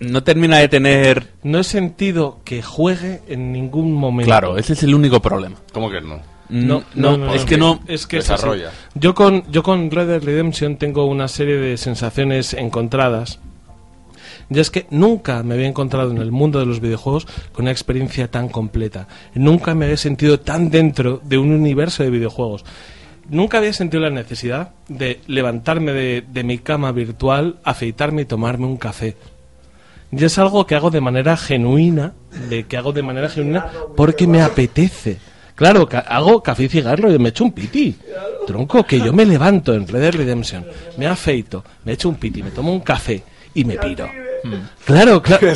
[0.00, 1.28] no termina de tener...
[1.42, 4.28] No he sentido que juegue en ningún momento.
[4.28, 5.56] Claro, ese es el único problema.
[5.72, 6.20] ¿Cómo que no?
[6.48, 7.80] No, No, no, es que no...
[7.86, 8.42] es que es así.
[8.42, 8.70] Desarrolla.
[8.94, 13.38] Yo con yo con Red Dead Redemption tengo una serie de sensaciones encontradas.
[14.50, 17.70] Y es que nunca me había encontrado en el mundo de los videojuegos con una
[17.70, 19.06] experiencia tan completa.
[19.34, 22.64] Nunca me había sentido tan dentro de un universo de videojuegos.
[23.28, 28.64] Nunca había sentido la necesidad de levantarme de, de mi cama virtual, afeitarme y tomarme
[28.64, 29.16] un café.
[30.10, 32.14] Y es algo que hago de manera genuina,
[32.48, 33.66] de que hago de manera genuina
[33.96, 35.18] porque me apetece.
[35.58, 37.96] Claro, ca- hago café y cigarro y me echo un piti.
[38.46, 40.64] Tronco, que yo me levanto en Red Dead Redemption,
[40.96, 43.22] me afeito, me echo un piti, me tomo un café
[43.54, 44.08] y me piro.
[44.84, 45.48] Claro, claro.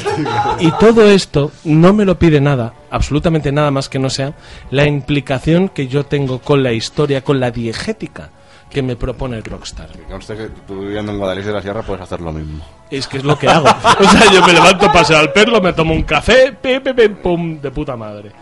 [0.59, 4.35] Y todo esto no me lo pide nada, absolutamente nada más que no sea
[4.73, 8.31] la implicación que yo tengo con la historia, con la diegética
[8.69, 9.89] que me propone el Rockstar.
[9.91, 12.65] Que conste que tú viviendo en Guadalix de la Sierra puedes hacer lo mismo.
[12.91, 13.67] Es que es lo que hago.
[14.01, 17.15] O sea, yo me levanto, paseo al perro, me tomo un café, pim, pim, pim,
[17.17, 18.33] pum, de puta madre.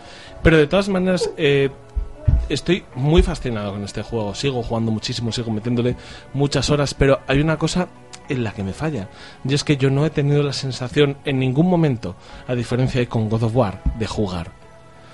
[0.43, 1.69] Pero de todas maneras, eh,
[2.49, 4.33] estoy muy fascinado con este juego.
[4.35, 5.95] Sigo jugando muchísimo, sigo metiéndole
[6.33, 7.87] muchas horas, pero hay una cosa
[8.29, 9.09] en la que me falla.
[9.47, 12.15] Y es que yo no he tenido la sensación en ningún momento,
[12.47, 14.51] a diferencia de con God of War, de jugar.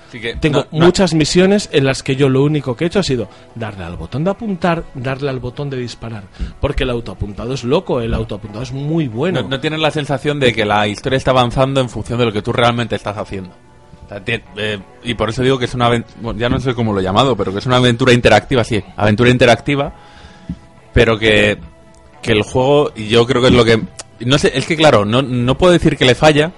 [0.08, 2.86] Así que Tengo no- no- muchas misiones en las que yo lo único que he
[2.86, 6.22] hecho ha sido darle al botón de apuntar, darle al botón de disparar.
[6.62, 9.42] Porque el autoapuntado es loco, el autoapuntado es muy bueno.
[9.42, 12.32] No, no tienes la sensación de que la historia está avanzando en función de lo
[12.32, 13.50] que tú realmente estás haciendo.
[14.10, 17.00] Eh, y por eso digo que es una aven- bueno, ya no sé cómo lo
[17.00, 19.92] he llamado, pero que es una aventura interactiva, sí, aventura interactiva,
[20.92, 21.58] pero que,
[22.22, 23.80] que el juego, y yo creo que es lo que
[24.20, 26.50] No sé, es que claro, no, no puedo decir que le falla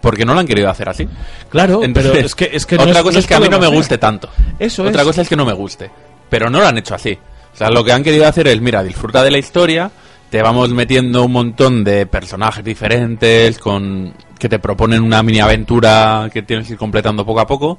[0.00, 1.06] porque no lo han querido hacer así.
[1.50, 3.48] Claro, pero es que- es que no otra es- cosa no es, que a mí
[3.48, 4.30] no me guste tanto.
[4.58, 5.06] Eso Otra es.
[5.06, 5.90] cosa es que no me guste,
[6.30, 7.18] pero no lo han hecho así.
[7.52, 9.90] O sea, lo que han querido hacer es, mira, disfruta de la historia,
[10.30, 16.28] te vamos metiendo un montón de personajes diferentes con que te proponen una mini aventura
[16.32, 17.78] que tienes que ir completando poco a poco,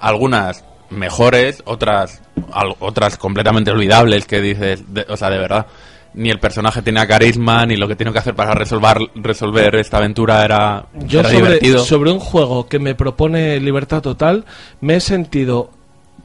[0.00, 2.20] algunas mejores, otras
[2.52, 5.66] al- otras completamente olvidables que dices, de- o sea, de verdad,
[6.14, 9.98] ni el personaje tenía carisma, ni lo que tengo que hacer para resolver resolver esta
[9.98, 11.84] aventura era, Yo era sobre, divertido.
[11.84, 14.44] sobre un juego que me propone libertad total,
[14.80, 15.70] me he sentido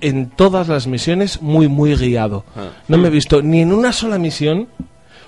[0.01, 2.43] en todas las misiones muy, muy guiado.
[2.55, 2.69] Ah.
[2.87, 4.67] No me he visto ni en una sola misión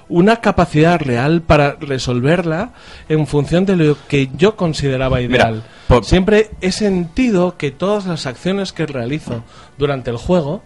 [0.10, 2.72] una capacidad real para resolverla
[3.10, 5.64] en función de lo que yo consideraba ideal.
[5.88, 9.44] por- Siempre he sentido que todas las acciones que realizo
[9.78, 10.64] durante el juego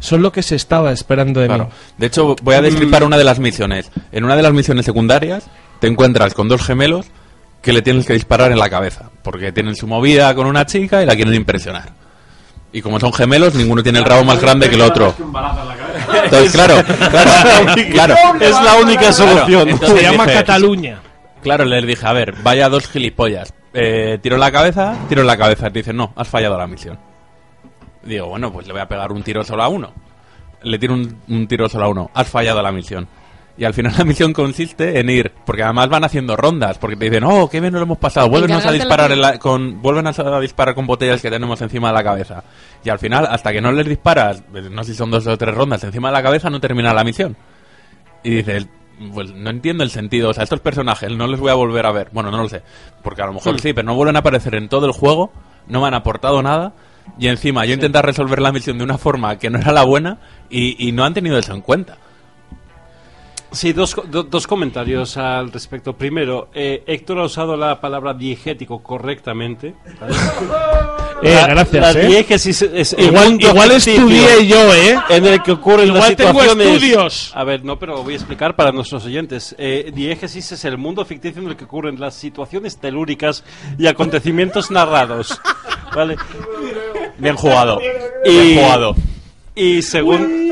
[0.00, 1.64] son lo que se estaba esperando de Claro.
[1.66, 1.70] mí.
[1.98, 3.90] De hecho, voy a destripar una de las misiones.
[4.10, 5.44] En una de las misiones secundarias
[5.80, 7.06] te encuentras con dos gemelos
[7.62, 9.10] que le tienes que disparar en la cabeza.
[9.22, 11.92] Porque tienen su movida con una chica y la quieren impresionar.
[12.72, 15.14] Y como son gemelos, ninguno tiene el rabo más grande que el otro.
[16.24, 16.74] Entonces, claro,
[17.10, 18.14] claro, claro.
[18.40, 19.68] Es la única solución.
[19.68, 20.98] Entonces Se llama dije- Cataluña.
[21.42, 23.52] Claro, les dije, a ver, vaya dos gilipollas.
[23.74, 25.68] Eh, tiro en la cabeza, tiro en la cabeza.
[25.68, 26.98] Dicen, no, has fallado la misión.
[28.02, 29.92] Digo, bueno, pues le voy a pegar un tiro solo a uno.
[30.62, 32.10] Le tiro un, un tiro solo a uno.
[32.14, 33.06] Has fallado la misión.
[33.56, 37.04] Y al final la misión consiste en ir, porque además van haciendo rondas, porque te
[37.04, 40.06] dicen, oh, qué bien nos lo hemos pasado, vuélvenos a disparar en la- con, vuelven
[40.08, 42.42] a disparar con botellas que tenemos encima de la cabeza.
[42.84, 45.38] Y al final, hasta que no les disparas, pues, no sé si son dos o
[45.38, 47.36] tres rondas encima de la cabeza, no termina la misión.
[48.24, 48.66] Y dices,
[49.12, 50.30] pues no entiendo el sentido.
[50.30, 52.08] O sea, estos personajes no les voy a volver a ver.
[52.12, 52.62] Bueno, no lo sé.
[53.02, 53.58] Porque a lo mejor Hmm.
[53.58, 55.32] sí, pero no vuelven a aparecer en todo el juego.
[55.68, 56.72] No me han aportado nada.
[57.18, 60.18] Y encima yo intenté resolver la misión de una forma que no era la buena
[60.50, 61.98] y, y no han tenido eso en cuenta.
[63.54, 65.92] Sí, dos, do- dos comentarios al respecto.
[65.94, 69.74] Primero, eh, Héctor ha usado la palabra diegético correctamente.
[71.22, 72.06] Eh, La- gracias, la eh.
[72.06, 74.98] diegesis es, es Igual- igual estudié yo, ¿eh?
[75.08, 76.66] En el que ocurren Igual las tengo situaciones.
[76.66, 77.32] estudios.
[77.34, 79.54] A ver, no, pero voy a explicar para nuestros oyentes.
[79.56, 83.42] Eh, diegesis es el mundo ficticio en el que ocurren las situaciones telúricas
[83.78, 85.40] y acontecimientos narrados.
[85.94, 86.16] ¿Vale?
[87.16, 87.80] Bien jugado.
[88.26, 88.94] Y- Bien jugado.
[89.56, 90.50] Y según.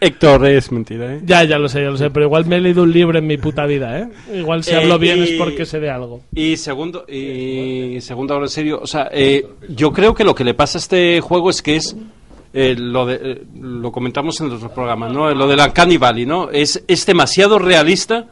[0.00, 1.20] Héctor, es mentira, ¿eh?
[1.24, 3.26] Ya, ya lo sé, ya lo sé, pero igual me he leído un libro en
[3.26, 4.08] mi puta vida, ¿eh?
[4.34, 6.20] Igual si Eh, hablo bien y- es porque sé de algo.
[6.34, 10.44] Y segundo, y segundo, ahora en serio, o sea, eh, yo creo que lo que
[10.44, 11.96] le pasa a este juego es que es
[12.54, 15.32] eh, lo de, eh, lo comentamos en el otro programa, ¿no?
[15.34, 16.50] Lo de la Valley, ¿no?
[16.50, 18.26] Es, es demasiado realista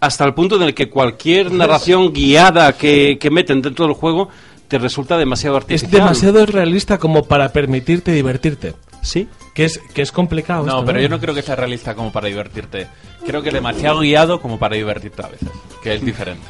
[0.00, 4.28] hasta el punto en el que cualquier narración guiada que, que meten dentro del juego
[4.72, 5.90] te resulta demasiado Es artificial.
[6.00, 8.72] demasiado realista como para permitirte divertirte.
[9.02, 9.28] Sí.
[9.54, 10.64] Que es, que es complicado.
[10.64, 12.86] No, esto, pero yo no creo que sea realista como para divertirte.
[13.26, 15.50] Creo que demasiado guiado como para divertirte a veces.
[15.82, 16.46] Que es diferente.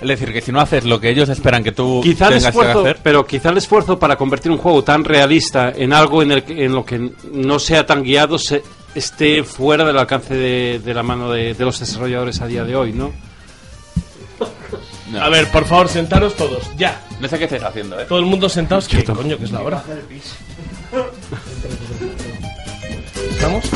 [0.00, 2.42] Es decir, que si no haces lo que ellos esperan que tú Quizá el tengas
[2.44, 2.98] que esfuerzo, hacer...
[3.02, 6.64] pero quizá el esfuerzo para convertir un juego tan realista en algo en, el que-
[6.64, 8.62] en lo que no sea tan guiado se-
[8.94, 12.76] esté fuera del alcance de, de la mano de, de los desarrolladores a día de
[12.76, 13.10] hoy, ¿no?
[15.20, 17.00] A ver, por favor, sentaros todos, ya.
[17.20, 18.06] No sé qué estáis haciendo, ¿eh?
[18.08, 19.82] Todo el mundo sentados, ¿qué coño que es la hora?
[23.30, 23.64] ¿Estamos?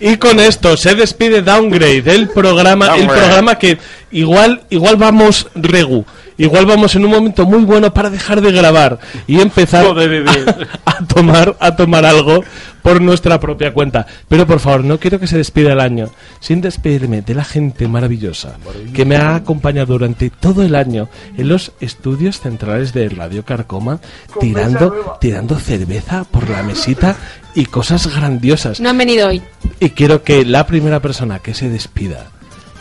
[0.00, 3.78] Y con esto se despide Downgrade, el programa, el programa que
[4.10, 6.04] igual, igual vamos regu,
[6.36, 11.04] igual vamos en un momento muy bueno para dejar de grabar y empezar a, a
[11.06, 12.42] tomar, a tomar algo
[12.82, 14.06] por nuestra propia cuenta.
[14.28, 16.10] Pero por favor, no quiero que se despida el año
[16.40, 18.56] sin despedirme de la gente maravillosa
[18.94, 24.00] que me ha acompañado durante todo el año en los estudios centrales de Radio Carcoma,
[24.40, 27.16] tirando, tirando cerveza por la mesita
[27.54, 28.80] y cosas grandiosas.
[28.80, 29.42] No han venido hoy.
[29.80, 32.26] Y quiero que la primera persona que se despida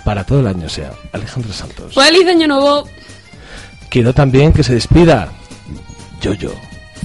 [0.08, 1.94] para todo el año sea Alejandro Santos.
[1.94, 2.88] Feliz año nuevo.
[3.90, 5.28] Quiero también que se despida
[6.22, 6.54] Yoyo.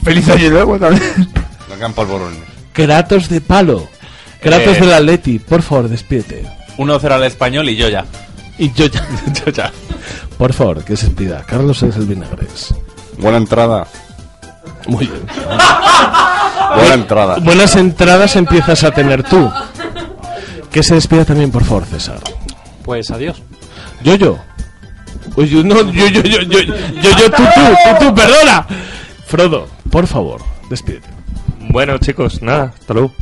[0.05, 1.29] Feliz año nuevo también.
[1.77, 2.39] Quedan polvorones.
[2.73, 3.89] Kratos de palo.
[4.41, 4.81] Kratos Eh.
[4.83, 5.41] del Atleti.
[5.41, 6.47] Por favor, despídete.
[6.79, 8.05] 1-0 al español y yo ya.
[8.57, 9.05] Y yo ya.
[9.45, 9.73] yo ya.
[10.39, 11.43] Por favor, que se despida.
[11.45, 12.73] Carlos es el vinagres.
[13.19, 13.85] Buena entrada.
[14.87, 15.27] Muy bien.
[16.77, 17.37] Buena entrada.
[17.41, 19.51] Buenas entradas empiezas a tener tú.
[20.71, 22.21] Que se despida también, por favor, César.
[22.85, 23.41] Pues adiós.
[24.03, 24.39] Yoyo.
[25.37, 27.61] Oye, no, yo, yo, yo, yo, yo, yo, tú, tú,
[27.99, 28.67] tú, tú, perdona.
[29.27, 31.09] Frodo, por favor, despídete.
[31.69, 33.13] Bueno, chicos, nada, hasta luego.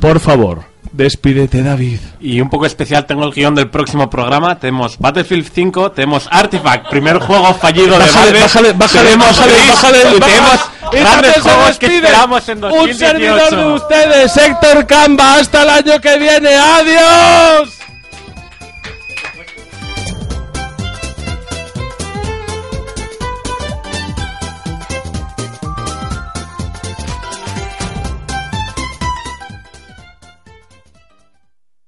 [0.00, 2.00] Por favor, despídete, David.
[2.20, 4.58] Y un poco especial tengo el guion del próximo programa.
[4.58, 8.40] Tenemos Battlefield 5, tenemos Artifact, primer juego fallido de Bájale, Valve.
[8.40, 10.20] bájale, bájale, tenemos bájale, Gris, bájale, bájale.
[10.20, 10.60] tenemos,
[10.92, 12.98] Grandes juegos que despide esperamos en Un 2018.
[12.98, 15.34] servidor de ustedes, Héctor Camba.
[15.38, 16.54] Hasta el año que viene.
[16.54, 17.68] ¡Adiós!